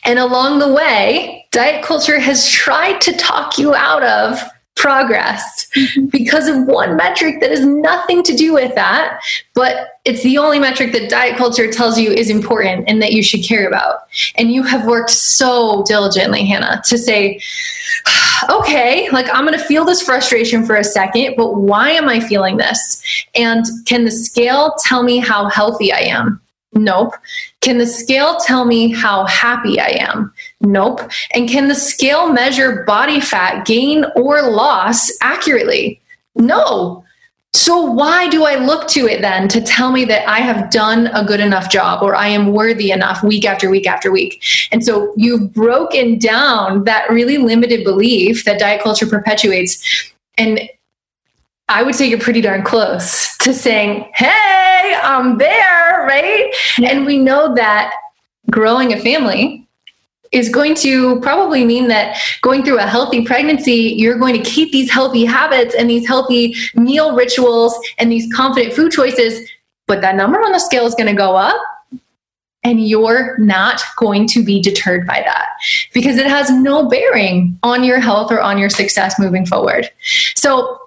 And 0.04 0.18
along 0.18 0.58
the 0.58 0.72
way, 0.72 1.46
diet 1.50 1.84
culture 1.84 2.18
has 2.18 2.48
tried 2.48 3.00
to 3.02 3.12
talk 3.16 3.58
you 3.58 3.74
out 3.74 4.02
of 4.02 4.40
progress 4.76 5.66
mm-hmm. 5.74 6.06
because 6.06 6.46
of 6.46 6.66
one 6.66 6.96
metric 6.96 7.40
that 7.40 7.50
has 7.50 7.64
nothing 7.64 8.22
to 8.22 8.36
do 8.36 8.52
with 8.52 8.74
that, 8.74 9.20
but 9.54 10.00
it's 10.04 10.22
the 10.22 10.38
only 10.38 10.58
metric 10.58 10.92
that 10.92 11.10
diet 11.10 11.36
culture 11.36 11.70
tells 11.70 11.98
you 11.98 12.10
is 12.10 12.30
important 12.30 12.84
and 12.86 13.02
that 13.02 13.12
you 13.12 13.22
should 13.22 13.42
care 13.42 13.66
about. 13.66 14.00
And 14.36 14.52
you 14.52 14.62
have 14.62 14.86
worked 14.86 15.10
so 15.10 15.82
diligently, 15.88 16.44
Hannah, 16.46 16.80
to 16.84 16.98
say, 16.98 17.40
okay, 18.50 19.10
like 19.10 19.26
I'm 19.32 19.46
going 19.46 19.58
to 19.58 19.64
feel 19.64 19.84
this 19.84 20.02
frustration 20.02 20.64
for 20.64 20.76
a 20.76 20.84
second, 20.84 21.34
but 21.36 21.56
why 21.56 21.90
am 21.90 22.08
I 22.08 22.20
feeling 22.20 22.58
this? 22.58 23.02
And 23.34 23.64
can 23.86 24.04
the 24.04 24.10
scale 24.10 24.74
tell 24.84 25.02
me 25.02 25.18
how 25.18 25.48
healthy 25.48 25.92
I 25.92 26.00
am? 26.00 26.40
Nope. 26.76 27.14
Can 27.62 27.78
the 27.78 27.86
scale 27.86 28.36
tell 28.36 28.64
me 28.64 28.92
how 28.92 29.24
happy 29.26 29.80
I 29.80 29.96
am? 29.98 30.32
Nope. 30.60 31.00
And 31.32 31.48
can 31.48 31.68
the 31.68 31.74
scale 31.74 32.32
measure 32.32 32.84
body 32.84 33.18
fat 33.18 33.66
gain 33.66 34.04
or 34.14 34.42
loss 34.42 35.10
accurately? 35.22 36.00
No. 36.34 37.02
So, 37.54 37.80
why 37.80 38.28
do 38.28 38.44
I 38.44 38.56
look 38.56 38.86
to 38.88 39.06
it 39.06 39.22
then 39.22 39.48
to 39.48 39.62
tell 39.62 39.90
me 39.90 40.04
that 40.04 40.28
I 40.28 40.40
have 40.40 40.70
done 40.70 41.06
a 41.14 41.24
good 41.24 41.40
enough 41.40 41.70
job 41.70 42.02
or 42.02 42.14
I 42.14 42.28
am 42.28 42.52
worthy 42.52 42.90
enough 42.90 43.22
week 43.22 43.46
after 43.46 43.70
week 43.70 43.86
after 43.86 44.12
week? 44.12 44.44
And 44.70 44.84
so, 44.84 45.14
you've 45.16 45.54
broken 45.54 46.18
down 46.18 46.84
that 46.84 47.08
really 47.08 47.38
limited 47.38 47.82
belief 47.82 48.44
that 48.44 48.60
diet 48.60 48.82
culture 48.82 49.06
perpetuates. 49.06 50.12
And 50.36 50.68
I 51.68 51.82
would 51.82 51.94
say 51.94 52.06
you're 52.06 52.20
pretty 52.20 52.40
darn 52.40 52.62
close 52.62 53.36
to 53.38 53.52
saying, 53.52 54.08
Hey, 54.14 54.98
I'm 55.02 55.38
there, 55.38 56.04
right? 56.06 56.54
Yeah. 56.78 56.90
And 56.90 57.06
we 57.06 57.18
know 57.18 57.54
that 57.54 57.92
growing 58.50 58.92
a 58.92 59.00
family 59.00 59.66
is 60.32 60.48
going 60.48 60.74
to 60.74 61.20
probably 61.20 61.64
mean 61.64 61.88
that 61.88 62.18
going 62.42 62.64
through 62.64 62.78
a 62.78 62.86
healthy 62.86 63.24
pregnancy, 63.24 63.94
you're 63.96 64.18
going 64.18 64.40
to 64.40 64.48
keep 64.48 64.72
these 64.72 64.90
healthy 64.90 65.24
habits 65.24 65.74
and 65.74 65.88
these 65.88 66.06
healthy 66.06 66.54
meal 66.74 67.14
rituals 67.14 67.78
and 67.98 68.10
these 68.10 68.32
confident 68.34 68.74
food 68.74 68.92
choices. 68.92 69.48
But 69.86 70.00
that 70.00 70.16
number 70.16 70.40
on 70.40 70.52
the 70.52 70.58
scale 70.58 70.86
is 70.86 70.94
going 70.94 71.08
to 71.08 71.14
go 71.14 71.36
up 71.36 71.60
and 72.64 72.86
you're 72.86 73.38
not 73.38 73.80
going 73.96 74.26
to 74.26 74.44
be 74.44 74.60
deterred 74.60 75.06
by 75.06 75.22
that 75.24 75.46
because 75.94 76.16
it 76.16 76.26
has 76.26 76.50
no 76.50 76.88
bearing 76.88 77.56
on 77.62 77.84
your 77.84 78.00
health 78.00 78.32
or 78.32 78.40
on 78.40 78.58
your 78.58 78.70
success 78.70 79.18
moving 79.20 79.46
forward. 79.46 79.88
So 80.34 80.80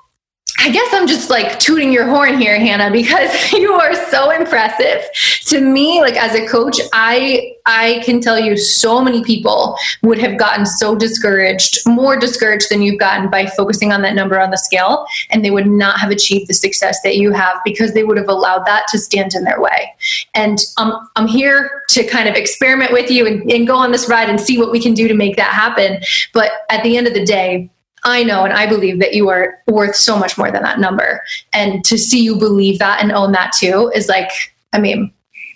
I 0.62 0.70
guess 0.72 0.94
I'm 0.94 1.08
just 1.08 1.30
like 1.30 1.58
tooting 1.58 1.92
your 1.92 2.06
horn 2.06 2.38
here, 2.38 2.60
Hannah, 2.60 2.92
because 2.92 3.52
you 3.54 3.72
are 3.74 3.96
so 4.10 4.32
impressive. 4.32 5.10
To 5.46 5.62
me, 5.62 6.02
like 6.02 6.18
as 6.18 6.36
a 6.36 6.46
coach, 6.48 6.78
I 6.92 7.54
I 7.66 8.02
can 8.04 8.20
tell 8.20 8.38
you 8.38 8.58
so 8.58 9.02
many 9.02 9.24
people 9.24 9.78
would 10.04 10.18
have 10.18 10.38
gotten 10.38 10.66
so 10.66 10.96
discouraged, 10.96 11.80
more 11.88 12.18
discouraged 12.18 12.70
than 12.70 12.82
you've 12.82 13.00
gotten 13.00 13.30
by 13.30 13.46
focusing 13.46 13.94
on 13.94 14.02
that 14.02 14.16
number 14.16 14.40
on 14.40 14.52
the 14.52 14.58
scale, 14.58 15.06
and 15.30 15.46
they 15.46 15.52
would 15.52 15.68
not 15.68 16.00
have 16.00 16.12
achieved 16.12 16.50
the 16.50 16.54
success 16.54 17.00
that 17.04 17.16
you 17.16 17.32
have 17.32 17.58
because 17.64 17.94
they 17.94 18.04
would 18.04 18.18
have 18.18 18.28
allowed 18.28 18.66
that 18.66 18.86
to 18.90 18.98
stand 18.98 19.34
in 19.36 19.46
their 19.46 19.62
way. 19.62 19.94
And 20.36 20.60
um, 20.78 21.10
I'm 21.16 21.28
here 21.28 21.84
to 21.90 22.04
kind 22.06 22.28
of 22.28 22.36
experiment 22.36 22.92
with 22.92 23.10
you 23.10 23.26
and, 23.26 23.50
and 23.50 23.66
go 23.66 23.76
on 23.76 23.92
this 23.92 24.10
ride 24.10 24.30
and 24.30 24.40
see 24.40 24.58
what 24.58 24.72
we 24.72 24.82
can 24.82 24.94
do 24.94 25.08
to 25.08 25.14
make 25.14 25.38
that 25.38 25.54
happen. 25.54 26.02
But 26.34 26.52
at 26.70 26.84
the 26.84 26.98
end 26.98 27.08
of 27.08 27.14
the 27.14 27.26
day, 27.26 27.70
I 28.04 28.24
know 28.24 28.44
and 28.44 28.54
I 28.54 28.68
believe 28.68 29.00
that 29.00 29.14
you 29.14 29.30
are 29.30 29.62
worth 29.68 29.96
so 29.96 30.18
much 30.18 30.38
more 30.38 30.52
than 30.52 30.64
that 30.64 30.80
number. 30.80 31.24
And 31.54 31.84
to 31.86 31.98
see 31.98 32.24
you 32.24 32.38
believe 32.38 32.80
that 32.80 33.02
and 33.02 33.12
own 33.12 33.32
that 33.34 33.54
too 33.54 33.92
is 33.94 34.08
like, 34.08 34.32
I 34.74 34.80
mean, 34.80 35.12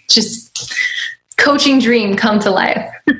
just 0.09 0.73
coaching 1.37 1.79
dream 1.79 2.15
come 2.15 2.39
to 2.39 2.51
life. 2.51 2.91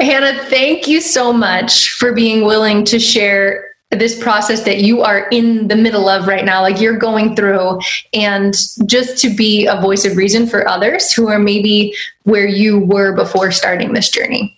Hannah, 0.00 0.44
thank 0.44 0.86
you 0.86 1.00
so 1.00 1.32
much 1.32 1.90
for 1.92 2.12
being 2.12 2.44
willing 2.44 2.84
to 2.84 2.98
share 2.98 3.64
this 3.90 4.18
process 4.18 4.64
that 4.64 4.82
you 4.82 5.02
are 5.02 5.28
in 5.28 5.68
the 5.68 5.76
middle 5.76 6.08
of 6.08 6.26
right 6.26 6.44
now, 6.44 6.60
like 6.60 6.80
you're 6.80 6.98
going 6.98 7.36
through, 7.36 7.78
and 8.12 8.54
just 8.86 9.16
to 9.18 9.34
be 9.34 9.66
a 9.66 9.80
voice 9.80 10.04
of 10.04 10.16
reason 10.16 10.46
for 10.46 10.68
others 10.68 11.12
who 11.12 11.28
are 11.28 11.38
maybe 11.38 11.94
where 12.24 12.46
you 12.46 12.80
were 12.80 13.14
before 13.14 13.52
starting 13.52 13.92
this 13.92 14.10
journey. 14.10 14.55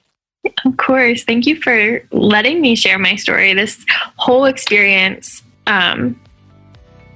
Of 0.64 0.76
course. 0.76 1.24
Thank 1.24 1.46
you 1.46 1.60
for 1.60 2.02
letting 2.10 2.60
me 2.60 2.74
share 2.74 2.98
my 2.98 3.16
story. 3.16 3.54
This 3.54 3.84
whole 4.16 4.44
experience 4.44 5.42
um, 5.66 6.18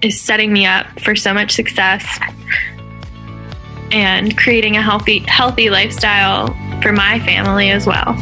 is 0.03 0.21
setting 0.21 0.53
me 0.53 0.67
up 0.67 0.87
for 1.01 1.17
so 1.17 1.33
much 1.33 1.53
success 1.53 2.05
and 3.91 4.37
creating 4.37 4.77
a 4.77 4.83
healthy 4.83 5.21
healthy 5.21 5.71
lifestyle 5.71 6.49
for 6.81 6.93
my 6.93 7.21
family 7.21 7.71
as 7.71 7.87
well. 7.87 8.15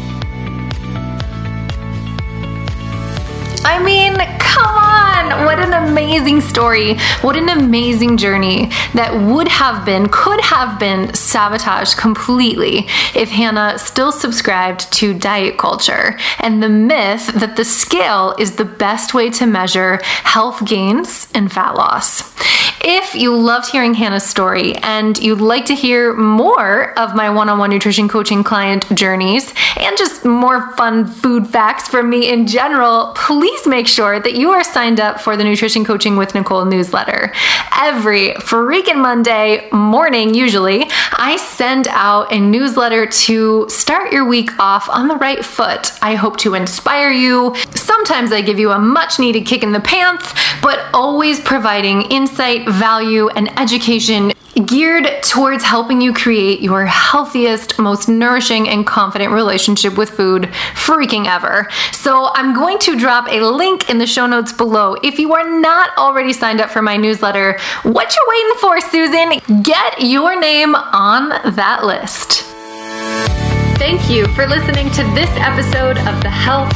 I 3.63 3.83
mean, 3.83 4.15
come 4.39 4.75
on! 4.75 5.45
What 5.45 5.59
an 5.59 5.75
amazing 5.75 6.41
story. 6.41 6.97
What 7.21 7.37
an 7.37 7.51
amazing 7.51 8.17
journey 8.17 8.71
that 8.95 9.15
would 9.15 9.49
have 9.49 9.85
been, 9.85 10.09
could 10.09 10.41
have 10.41 10.79
been 10.81 11.13
sabotaged 11.15 11.97
completely 11.99 12.87
if 13.15 13.29
Hannah 13.29 13.79
still 13.79 14.13
subscribed 14.13 14.91
to 14.95 15.13
diet 15.13 15.59
culture 15.59 16.19
and 16.39 16.63
the 16.63 16.69
myth 16.71 17.27
that 17.35 17.57
the 17.57 17.65
scale 17.65 18.35
is 18.39 18.57
the 18.57 18.65
best 18.65 19.13
way 19.13 19.29
to 19.31 19.47
measure 19.47 20.01
health 20.03 20.65
gains 20.67 21.29
and 21.35 21.53
fat 21.53 21.75
loss. 21.75 22.23
If 22.83 23.15
you 23.15 23.37
loved 23.37 23.71
hearing 23.71 23.93
Hannah's 23.93 24.25
story 24.25 24.75
and 24.77 25.19
you'd 25.19 25.43
like 25.43 25.67
to 25.67 25.75
hear 25.75 26.15
more 26.15 26.99
of 26.99 27.15
my 27.15 27.29
one 27.29 27.51
on 27.51 27.59
one 27.59 27.69
nutrition 27.69 28.09
coaching 28.09 28.43
client 28.43 28.87
journeys 28.95 29.53
and 29.77 29.99
just 29.99 30.25
more 30.25 30.75
fun 30.77 31.07
food 31.07 31.47
facts 31.47 31.89
from 31.89 32.09
me 32.09 32.31
in 32.31 32.47
general, 32.47 33.13
please 33.51 33.67
make 33.67 33.89
sure 33.89 34.21
that 34.21 34.35
you 34.35 34.51
are 34.51 34.63
signed 34.63 35.01
up 35.01 35.21
for 35.21 35.37
the 35.37 35.43
Nutrition 35.43 35.85
Coaching 35.85 36.17
with 36.17 36.37
Nicole 36.37 36.65
newsletter. 36.65 37.33
Every 37.77 38.31
freaking 38.35 39.03
Monday 39.03 39.69
morning, 39.73 40.35
usually, 40.35 40.87
I 41.13 41.37
send 41.37 41.89
out 41.89 42.33
a 42.33 42.39
newsletter 42.39 43.07
to 43.07 43.69
start 43.69 44.13
your 44.13 44.25
week 44.25 44.57
off 44.61 44.89
on 44.89 45.09
the 45.09 45.17
right 45.17 45.45
foot. 45.45 45.91
I 46.01 46.15
hope 46.15 46.37
to 46.39 46.55
inspire 46.55 47.11
you. 47.11 47.57
Sometimes 47.75 48.31
I 48.31 48.41
give 48.41 48.61
you 48.61 48.71
a 48.71 48.79
much 48.79 49.19
needed 49.19 49.47
kick 49.47 49.65
in 49.65 49.73
the 49.73 49.81
pants, 49.81 50.33
but 50.63 50.87
always 50.95 51.41
providing 51.41 52.03
insight 52.03 52.69
value, 52.69 53.31
and 53.31 53.59
education 53.59 54.33
geared 54.67 55.23
towards 55.23 55.65
helping 55.65 56.01
you 56.01 56.13
create 56.13 56.61
your 56.61 56.87
healthiest, 56.87 57.79
most 57.79 58.09
nourishing, 58.09 58.69
and 58.69 58.87
confident 58.87 59.33
relationship 59.33 59.97
with 59.97 60.11
food 60.11 60.45
freaking 60.75 61.27
ever. 61.27 61.69
So, 61.93 62.31
I'm 62.35 62.55
going 62.55 62.79
to 62.81 62.97
drop 62.97 63.29
a 63.29 63.41
link 63.41 63.91
in 63.91 63.99
the 63.99 64.07
show 64.07 64.27
notes 64.27 64.53
below. 64.53 64.97
If 65.03 65.19
you 65.19 65.33
are 65.35 65.61
not 65.61 65.97
already 65.97 66.33
signed 66.33 66.61
up 66.61 66.71
for 66.71 66.83
my 66.83 66.97
newsletter, 66.97 67.59
what 67.83 68.15
you 68.15 68.27
waiting 68.29 68.59
for, 68.61 68.81
Susan? 68.81 69.63
Get 69.63 70.03
your 70.03 70.39
name 70.39 70.75
on 70.75 71.31
that 71.55 71.85
list. 71.85 72.43
Thank 73.79 74.11
you 74.11 74.27
for 74.35 74.47
listening 74.47 74.91
to 74.91 75.03
this 75.15 75.31
episode 75.37 75.97
of 75.99 76.23
the 76.23 76.29
Health, 76.29 76.73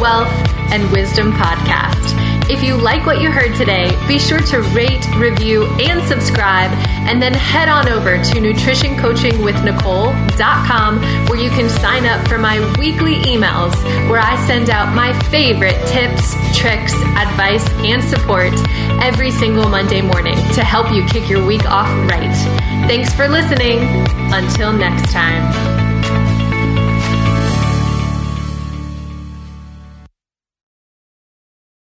Wealth, 0.00 0.32
and 0.72 0.90
Wisdom 0.90 1.32
Podcast. 1.32 2.25
If 2.48 2.62
you 2.62 2.76
like 2.76 3.04
what 3.06 3.20
you 3.20 3.32
heard 3.32 3.56
today, 3.56 3.90
be 4.06 4.20
sure 4.20 4.40
to 4.40 4.60
rate, 4.72 5.04
review, 5.16 5.64
and 5.80 6.00
subscribe, 6.06 6.70
and 7.08 7.20
then 7.20 7.34
head 7.34 7.68
on 7.68 7.88
over 7.88 8.16
to 8.16 8.40
nutritioncoachingwithnicole.com 8.40 11.26
where 11.26 11.38
you 11.38 11.50
can 11.50 11.68
sign 11.68 12.06
up 12.06 12.24
for 12.28 12.38
my 12.38 12.60
weekly 12.78 13.16
emails 13.16 13.74
where 14.08 14.20
I 14.20 14.36
send 14.46 14.70
out 14.70 14.94
my 14.94 15.12
favorite 15.24 15.84
tips, 15.88 16.36
tricks, 16.56 16.94
advice, 17.16 17.68
and 17.84 18.00
support 18.04 18.52
every 19.02 19.32
single 19.32 19.68
Monday 19.68 20.02
morning 20.02 20.36
to 20.54 20.62
help 20.62 20.92
you 20.92 21.04
kick 21.06 21.28
your 21.28 21.44
week 21.44 21.66
off 21.66 21.88
right. 22.08 22.32
Thanks 22.86 23.12
for 23.12 23.26
listening. 23.26 23.80
Until 24.32 24.72
next 24.72 25.10
time. 25.12 25.85